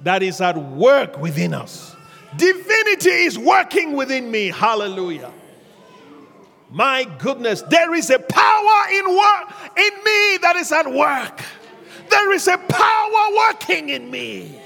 that 0.00 0.22
is 0.22 0.40
at 0.40 0.56
work 0.56 1.18
within 1.18 1.54
us. 1.54 1.94
Divinity 2.36 3.10
is 3.10 3.38
working 3.38 3.94
within 3.94 4.30
me. 4.30 4.48
Hallelujah. 4.48 5.30
My 6.70 7.04
goodness, 7.04 7.62
there 7.62 7.94
is 7.94 8.10
a 8.10 8.18
power 8.18 8.90
in 8.92 9.08
work 9.08 9.54
in 9.76 9.94
me 10.04 10.38
that 10.42 10.56
is 10.56 10.72
at 10.72 10.92
work. 10.92 11.40
There 12.10 12.32
is 12.32 12.48
a 12.48 12.58
power 12.58 13.36
working 13.36 13.90
in 13.90 14.10
me. 14.10 14.58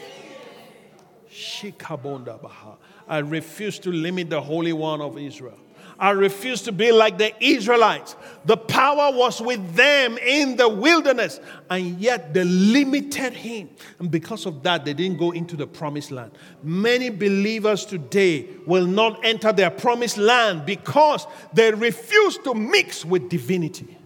Shikabonda 1.30 2.40
Baha. 2.40 2.77
I 3.08 3.18
refuse 3.18 3.78
to 3.80 3.90
limit 3.90 4.30
the 4.30 4.40
Holy 4.40 4.72
One 4.72 5.00
of 5.00 5.18
Israel. 5.18 5.58
I 6.00 6.10
refuse 6.10 6.62
to 6.62 6.72
be 6.72 6.92
like 6.92 7.18
the 7.18 7.32
Israelites. 7.44 8.14
The 8.44 8.56
power 8.56 9.10
was 9.16 9.40
with 9.40 9.74
them 9.74 10.16
in 10.18 10.56
the 10.56 10.68
wilderness, 10.68 11.40
and 11.68 11.98
yet 11.98 12.32
they 12.32 12.44
limited 12.44 13.32
him. 13.32 13.70
And 13.98 14.08
because 14.08 14.46
of 14.46 14.62
that, 14.62 14.84
they 14.84 14.94
didn't 14.94 15.18
go 15.18 15.32
into 15.32 15.56
the 15.56 15.66
promised 15.66 16.12
land. 16.12 16.32
Many 16.62 17.10
believers 17.10 17.84
today 17.84 18.48
will 18.64 18.86
not 18.86 19.24
enter 19.24 19.52
their 19.52 19.70
promised 19.70 20.18
land 20.18 20.64
because 20.64 21.26
they 21.52 21.72
refuse 21.72 22.38
to 22.38 22.54
mix 22.54 23.04
with 23.04 23.28
divinity. 23.28 23.96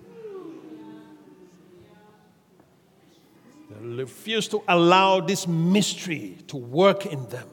They 3.69 3.87
refuse 3.87 4.49
to 4.49 4.63
allow 4.67 5.21
this 5.21 5.47
mystery 5.47 6.39
to 6.47 6.57
work 6.57 7.05
in 7.05 7.29
them. 7.29 7.49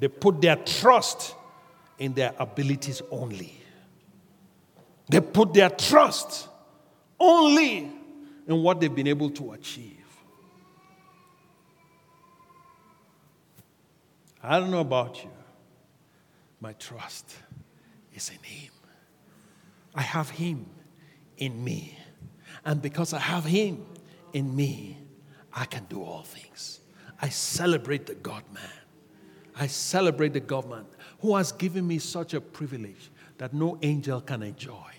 They 0.00 0.08
put 0.08 0.40
their 0.40 0.56
trust 0.56 1.34
in 1.98 2.14
their 2.14 2.34
abilities 2.38 3.02
only. 3.10 3.54
They 5.08 5.20
put 5.20 5.54
their 5.54 5.70
trust 5.70 6.48
only 7.18 7.90
in 8.46 8.62
what 8.62 8.80
they've 8.80 8.94
been 8.94 9.06
able 9.06 9.30
to 9.30 9.52
achieve. 9.52 9.94
I 14.42 14.60
don't 14.60 14.70
know 14.70 14.80
about 14.80 15.22
you. 15.24 15.30
My 16.60 16.72
trust 16.74 17.34
is 18.14 18.30
in 18.30 18.42
Him. 18.42 18.72
I 19.94 20.02
have 20.02 20.30
Him 20.30 20.66
in 21.36 21.62
me. 21.62 21.98
And 22.64 22.80
because 22.80 23.12
I 23.12 23.18
have 23.18 23.44
Him 23.44 23.84
in 24.32 24.54
me, 24.54 24.98
I 25.52 25.64
can 25.64 25.84
do 25.84 26.02
all 26.02 26.22
things. 26.22 26.80
I 27.20 27.28
celebrate 27.30 28.06
the 28.06 28.14
God 28.14 28.44
man. 28.52 28.62
I 29.58 29.66
celebrate 29.66 30.32
the 30.32 30.40
God 30.40 30.68
man 30.68 30.86
who 31.20 31.34
has 31.36 31.52
given 31.52 31.86
me 31.86 31.98
such 31.98 32.34
a 32.34 32.40
privilege 32.40 33.10
that 33.38 33.52
no 33.52 33.78
angel 33.82 34.20
can 34.20 34.42
enjoy. 34.42 34.92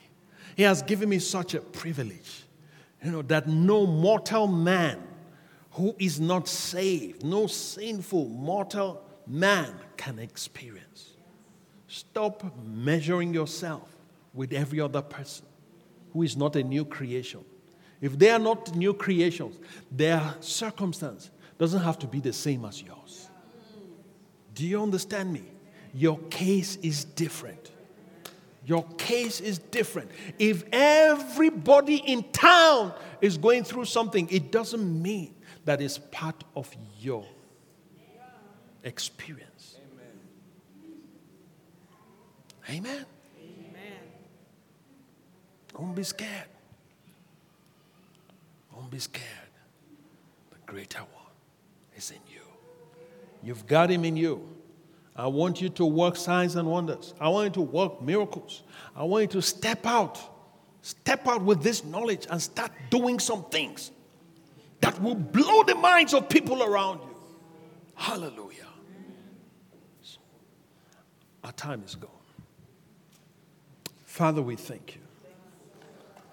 He 0.56 0.64
has 0.64 0.82
given 0.82 1.10
me 1.10 1.20
such 1.20 1.54
a 1.54 1.62
privilege, 1.62 2.44
you 3.04 3.12
know, 3.12 3.22
that 3.24 3.48
no 3.48 3.88
mortal 3.88 4.48
man 4.48 5.02
who 5.72 5.96
is 6.00 6.20
not 6.20 6.48
saved, 6.48 7.24
no 7.24 7.48
sinful 7.48 8.26
mortal 8.26 9.02
man 9.26 9.74
can 9.96 10.20
experience. 10.20 11.12
Stop 11.88 12.44
measuring 12.66 13.34
yourself 13.34 13.96
with 14.34 14.52
every 14.52 14.82
other 14.82 15.02
person 15.02 15.46
who 16.12 16.24
is 16.24 16.36
not 16.36 16.56
a 16.56 16.64
new 16.64 16.84
creation. 16.84 17.46
If 18.02 18.18
they 18.18 18.30
are 18.30 18.40
not 18.40 18.76
new 18.76 18.94
creations, 18.94 19.58
their 19.92 20.36
circumstance 20.40 21.30
doesn't 21.58 21.82
have 21.82 22.00
to 22.00 22.08
be 22.08 22.20
the 22.20 22.34
same 22.34 22.66
as 22.66 22.82
yours. 22.82 22.99
Do 24.60 24.68
you 24.68 24.84
understand 24.84 25.32
me? 25.32 25.44
Your 25.94 26.20
case 26.30 26.76
is 26.82 27.06
different. 27.06 27.72
Your 28.66 28.84
case 28.98 29.40
is 29.40 29.58
different. 29.58 30.12
If 30.38 30.66
everybody 30.74 31.96
in 31.96 32.24
town 32.34 32.92
is 33.22 33.38
going 33.38 33.64
through 33.64 33.86
something, 33.86 34.28
it 34.30 34.52
doesn't 34.52 35.02
mean 35.02 35.34
that 35.64 35.80
it's 35.80 35.98
part 35.98 36.44
of 36.58 36.70
your 37.00 37.26
experience. 38.84 39.78
Amen. 42.70 42.86
Amen. 42.86 43.06
Amen. 43.40 44.02
Don't 45.74 45.96
be 45.96 46.04
scared. 46.04 46.50
Don't 48.76 48.92
be 48.92 49.00
scared. 49.00 49.24
The 50.52 50.58
greater 50.66 51.00
one 51.00 51.32
is 51.96 52.12
in 52.12 52.20
you. 52.29 52.29
You've 53.42 53.66
got 53.68 53.90
him 53.90 54.06
in 54.06 54.18
you. 54.18 54.48
I 55.16 55.28
want 55.28 55.62
you 55.62 55.70
to 55.70 55.86
work 55.86 56.16
signs 56.16 56.56
and 56.56 56.68
wonders. 56.70 57.14
I 57.20 57.30
want 57.30 57.48
you 57.48 57.66
to 57.66 57.70
work 57.70 58.02
miracles. 58.02 58.64
I 58.96 59.04
want 59.04 59.22
you 59.24 59.42
to 59.42 59.42
step 59.42 59.86
out. 59.86 60.20
Step 60.82 61.28
out 61.28 61.42
with 61.44 61.62
this 61.62 61.84
knowledge 61.84 62.26
and 62.30 62.42
start 62.42 62.72
doing 62.90 63.20
some 63.20 63.44
things 63.46 63.92
that 64.80 65.02
will 65.02 65.16
blow 65.16 65.64
the 65.64 65.76
minds 65.76 66.14
of 66.14 66.30
people 66.30 66.64
around 66.64 67.02
you. 67.02 67.16
Hallelujah. 67.96 68.68
So, 70.02 70.20
our 71.44 71.52
time 71.52 71.84
is 71.86 71.96
gone. 71.96 72.10
Father, 74.06 74.42
we 74.42 74.56
thank 74.56 74.96
you. 74.96 75.02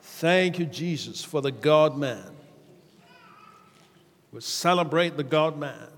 Thank 0.00 0.60
you, 0.60 0.64
Jesus, 0.64 1.24
for 1.24 1.42
the 1.42 1.50
God 1.50 1.98
man. 1.98 2.30
We 4.32 4.40
celebrate 4.40 5.16
the 5.16 5.24
God 5.24 5.58
man. 5.58 5.88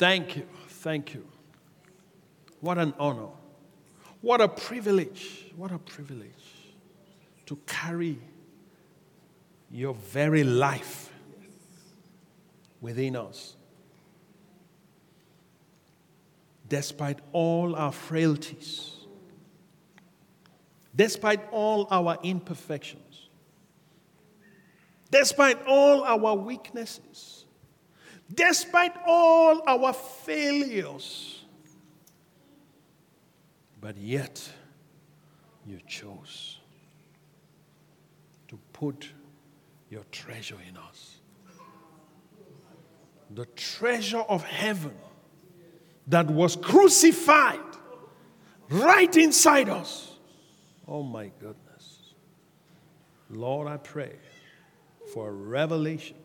Thank 0.00 0.34
you. 0.34 0.46
Thank 0.66 1.12
you. 1.12 1.26
What 2.60 2.78
an 2.78 2.94
honor. 2.98 3.28
What 4.22 4.40
a 4.40 4.48
privilege. 4.48 5.52
What 5.54 5.72
a 5.72 5.78
privilege 5.78 6.72
to 7.44 7.56
carry 7.66 8.18
your 9.70 9.92
very 9.92 10.42
life 10.42 11.12
within 12.80 13.14
us. 13.14 13.56
Despite 16.66 17.18
all 17.32 17.76
our 17.76 17.92
frailties, 17.92 18.96
despite 20.96 21.46
all 21.52 21.86
our 21.90 22.16
imperfections, 22.22 23.28
despite 25.10 25.62
all 25.66 26.04
our 26.04 26.34
weaknesses, 26.34 27.39
despite 28.32 28.92
all 29.06 29.62
our 29.66 29.92
failures, 29.92 31.42
but 33.80 33.96
yet 33.96 34.50
you 35.66 35.78
chose 35.86 36.58
to 38.48 38.58
put 38.72 39.08
your 39.88 40.04
treasure 40.10 40.58
in 40.68 40.76
us. 40.76 41.16
The 43.32 43.46
treasure 43.56 44.24
of 44.28 44.42
heaven 44.44 44.96
that 46.08 46.26
was 46.26 46.56
crucified 46.56 47.60
right 48.68 49.16
inside 49.16 49.68
us. 49.68 50.16
Oh 50.86 51.02
my 51.02 51.30
goodness. 51.40 52.14
Lord, 53.28 53.68
I 53.68 53.76
pray 53.76 54.16
for 55.12 55.28
a 55.28 55.32
revelation. 55.32 56.16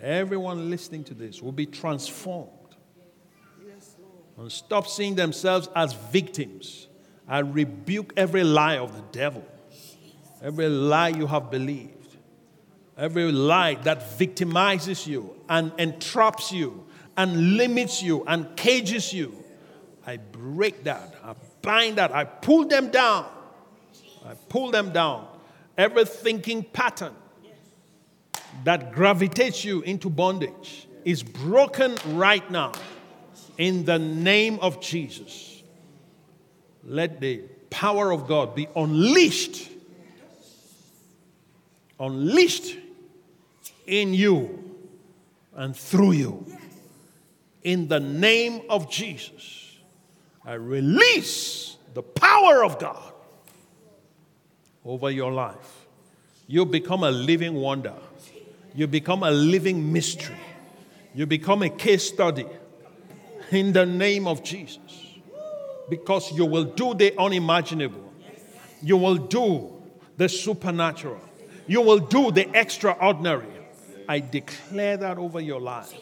Everyone 0.00 0.70
listening 0.70 1.04
to 1.04 1.14
this 1.14 1.42
will 1.42 1.52
be 1.52 1.66
transformed 1.66 2.52
and 4.36 4.52
stop 4.52 4.86
seeing 4.86 5.16
themselves 5.16 5.68
as 5.74 5.92
victims. 5.92 6.86
I 7.26 7.40
rebuke 7.40 8.12
every 8.16 8.44
lie 8.44 8.78
of 8.78 8.94
the 8.94 9.02
devil, 9.10 9.44
every 10.40 10.68
lie 10.68 11.08
you 11.08 11.26
have 11.26 11.50
believed, 11.50 12.16
every 12.96 13.32
lie 13.32 13.74
that 13.74 14.18
victimizes 14.18 15.06
you 15.06 15.34
and 15.48 15.72
entraps 15.78 16.52
you 16.52 16.86
and 17.16 17.56
limits 17.56 18.00
you 18.02 18.24
and 18.26 18.56
cages 18.56 19.12
you. 19.12 19.34
I 20.06 20.18
break 20.18 20.84
that, 20.84 21.16
I 21.24 21.34
bind 21.60 21.96
that, 21.96 22.14
I 22.14 22.24
pull 22.24 22.66
them 22.66 22.90
down. 22.90 23.26
I 24.24 24.34
pull 24.48 24.70
them 24.70 24.92
down. 24.92 25.26
Every 25.76 26.04
thinking 26.04 26.62
pattern 26.62 27.14
that 28.64 28.92
gravitates 28.92 29.64
you 29.64 29.82
into 29.82 30.10
bondage 30.10 30.88
is 31.04 31.22
broken 31.22 31.96
right 32.06 32.48
now 32.50 32.72
in 33.56 33.84
the 33.84 33.98
name 33.98 34.58
of 34.60 34.80
Jesus. 34.80 35.62
Let 36.84 37.20
the 37.20 37.38
power 37.70 38.12
of 38.12 38.26
God 38.26 38.54
be 38.54 38.68
unleashed, 38.74 39.70
unleashed 41.98 42.76
in 43.86 44.14
you 44.14 44.76
and 45.54 45.76
through 45.76 46.12
you. 46.12 46.46
In 47.62 47.88
the 47.88 48.00
name 48.00 48.62
of 48.70 48.90
Jesus, 48.90 49.76
I 50.44 50.54
release 50.54 51.76
the 51.94 52.02
power 52.02 52.64
of 52.64 52.78
God 52.78 53.12
over 54.84 55.10
your 55.10 55.32
life. 55.32 55.86
You 56.46 56.64
become 56.64 57.02
a 57.02 57.10
living 57.10 57.54
wonder. 57.54 57.94
You 58.78 58.86
become 58.86 59.24
a 59.24 59.30
living 59.32 59.92
mystery. 59.92 60.36
You 61.12 61.26
become 61.26 61.64
a 61.64 61.68
case 61.68 62.06
study 62.06 62.46
in 63.50 63.72
the 63.72 63.84
name 63.84 64.28
of 64.28 64.44
Jesus. 64.44 65.18
Because 65.90 66.30
you 66.30 66.44
will 66.44 66.62
do 66.62 66.94
the 66.94 67.12
unimaginable, 67.18 68.12
you 68.80 68.96
will 68.96 69.16
do 69.16 69.82
the 70.16 70.28
supernatural, 70.28 71.20
you 71.66 71.80
will 71.80 71.98
do 71.98 72.30
the 72.30 72.48
extraordinary. 72.56 73.48
I 74.08 74.20
declare 74.20 74.96
that 74.96 75.18
over 75.18 75.40
your 75.40 75.60
life 75.60 75.92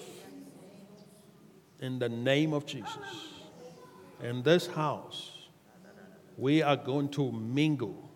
in 1.80 1.98
the 1.98 2.10
name 2.10 2.52
of 2.52 2.66
Jesus. 2.66 2.90
In 4.22 4.42
this 4.42 4.66
house, 4.66 5.48
we 6.36 6.60
are 6.60 6.76
going 6.76 7.08
to 7.12 7.32
mingle 7.32 8.10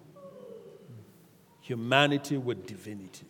humanity 1.62 2.36
with 2.36 2.66
divinity. 2.66 3.24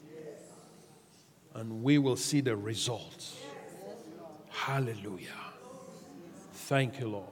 And 1.55 1.82
we 1.82 1.98
will 1.98 2.16
see 2.16 2.40
the 2.40 2.57
results. 2.57 3.36
Hallelujah. 4.48 5.28
Thank 6.53 7.01
you, 7.01 7.09
Lord. 7.09 7.26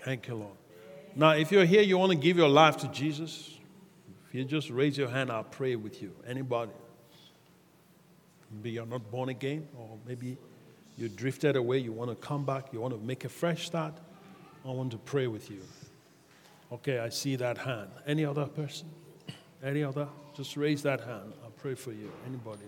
Thank 0.00 0.28
you, 0.28 0.34
Lord. 0.34 0.56
Now, 1.14 1.30
if 1.30 1.50
you're 1.50 1.64
here, 1.64 1.82
you 1.82 1.98
want 1.98 2.12
to 2.12 2.18
give 2.18 2.36
your 2.36 2.48
life 2.48 2.76
to 2.78 2.88
Jesus, 2.88 3.58
if 4.28 4.34
you 4.34 4.44
just 4.44 4.70
raise 4.70 4.96
your 4.96 5.08
hand, 5.08 5.30
I'll 5.30 5.44
pray 5.44 5.76
with 5.76 6.00
you. 6.00 6.14
Anybody? 6.26 6.72
Maybe 8.52 8.70
you're 8.70 8.86
not 8.86 9.10
born 9.10 9.28
again, 9.28 9.68
or 9.76 9.98
maybe 10.06 10.36
you 10.96 11.08
drifted 11.08 11.56
away, 11.56 11.78
you 11.78 11.92
want 11.92 12.10
to 12.10 12.16
come 12.16 12.44
back, 12.44 12.72
you 12.72 12.80
want 12.80 12.94
to 12.94 13.00
make 13.00 13.24
a 13.24 13.28
fresh 13.28 13.66
start. 13.66 13.94
I 14.64 14.68
want 14.68 14.90
to 14.92 14.98
pray 14.98 15.26
with 15.26 15.50
you. 15.50 15.62
Okay, 16.72 16.98
I 16.98 17.08
see 17.08 17.36
that 17.36 17.58
hand. 17.58 17.90
Any 18.06 18.24
other 18.24 18.46
person? 18.46 18.88
Any 19.62 19.82
other? 19.82 20.08
Just 20.36 20.56
raise 20.56 20.82
that 20.82 21.00
hand. 21.00 21.32
Pray 21.62 21.74
for 21.74 21.92
you. 21.92 22.10
Anybody? 22.26 22.64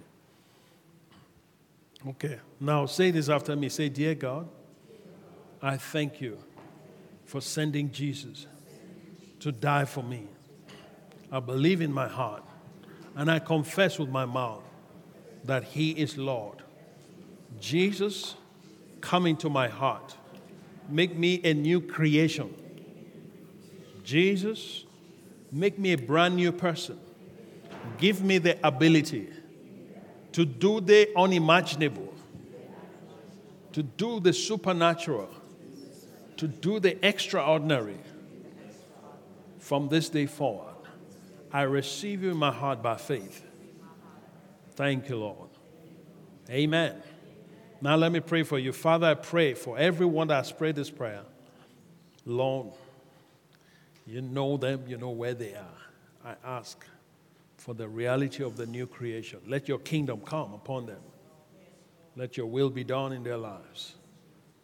Okay, 2.07 2.39
now 2.61 2.85
say 2.85 3.11
this 3.11 3.31
after 3.31 3.57
me. 3.57 3.71
Say, 3.71 3.89
Dear 3.89 4.15
God, 4.15 4.49
I 5.63 5.79
thank 5.79 6.21
you 6.21 6.37
for 7.25 7.41
sending 7.41 7.91
Jesus 7.91 8.47
to 9.41 9.51
die 9.51 9.87
for 9.87 10.03
me. 10.03 10.27
I 11.31 11.41
believe 11.41 11.81
in 11.81 11.91
my 11.91 12.07
heart 12.07 12.43
and 13.17 13.31
I 13.31 13.39
confess 13.39 13.99
with 13.99 14.11
my 14.11 14.27
mouth 14.27 14.63
that 15.45 15.65
He 15.65 15.93
is 15.93 16.19
Lord. 16.19 16.63
Jesus, 17.59 18.35
come 19.01 19.25
into 19.25 19.49
my 19.49 19.69
heart. 19.69 20.17
Make 20.89 21.17
me 21.17 21.41
a 21.45 21.55
new 21.55 21.81
creation. 21.81 22.55
Jesus, 24.05 24.85
make 25.51 25.79
me 25.79 25.93
a 25.93 25.99
brand 25.99 26.37
new 26.37 26.53
person. 26.53 26.99
Give 27.99 28.23
me 28.23 28.39
the 28.39 28.59
ability 28.67 29.29
to 30.33 30.45
do 30.45 30.81
the 30.81 31.11
unimaginable, 31.17 32.13
to 33.73 33.83
do 33.83 34.21
the 34.21 34.33
supernatural 34.33 35.29
to 36.43 36.49
do 36.49 36.81
the 36.81 37.07
extraordinary 37.07 38.01
from 39.61 39.89
this 39.89 40.09
day 40.09 40.27
forward. 40.27 40.75
I 41.53 41.63
receive 41.63 42.25
you 42.25 42.33
in 42.33 42.37
my 42.37 42.51
heart 42.51 42.83
by 42.83 42.97
faith. 42.97 43.45
Thank 44.75 45.09
you, 45.09 45.19
Lord. 45.19 45.51
Amen. 46.51 47.01
Now 47.81 47.95
let 47.95 48.11
me 48.11 48.19
pray 48.19 48.43
for 48.43 48.59
you. 48.59 48.73
Father, 48.73 49.07
I 49.07 49.15
pray 49.15 49.55
for 49.55 49.79
everyone 49.79 50.27
that 50.29 50.35
has 50.35 50.51
prayed 50.51 50.75
this 50.75 50.91
prayer. 50.91 51.23
Lord, 52.27 52.73
you 54.05 54.21
know 54.21 54.57
them, 54.57 54.83
you 54.89 54.97
know 54.97 55.11
where 55.11 55.35
they 55.35 55.55
are. 55.55 55.79
I 56.25 56.35
ask 56.45 56.85
for 57.63 57.73
the 57.75 57.89
reality 57.89 58.43
of 58.43 58.57
the 58.57 58.67
new 58.67 58.89
creation. 58.89 59.39
Let 59.47 59.69
your 59.69 59.79
kingdom 59.79 60.23
come 60.23 60.53
upon 60.53 60.87
them. 60.87 60.99
Let 62.17 62.37
your 62.37 62.47
will 62.47 62.71
be 62.71 62.83
done 62.83 63.13
in 63.13 63.23
their 63.23 63.37
lives. 63.37 63.95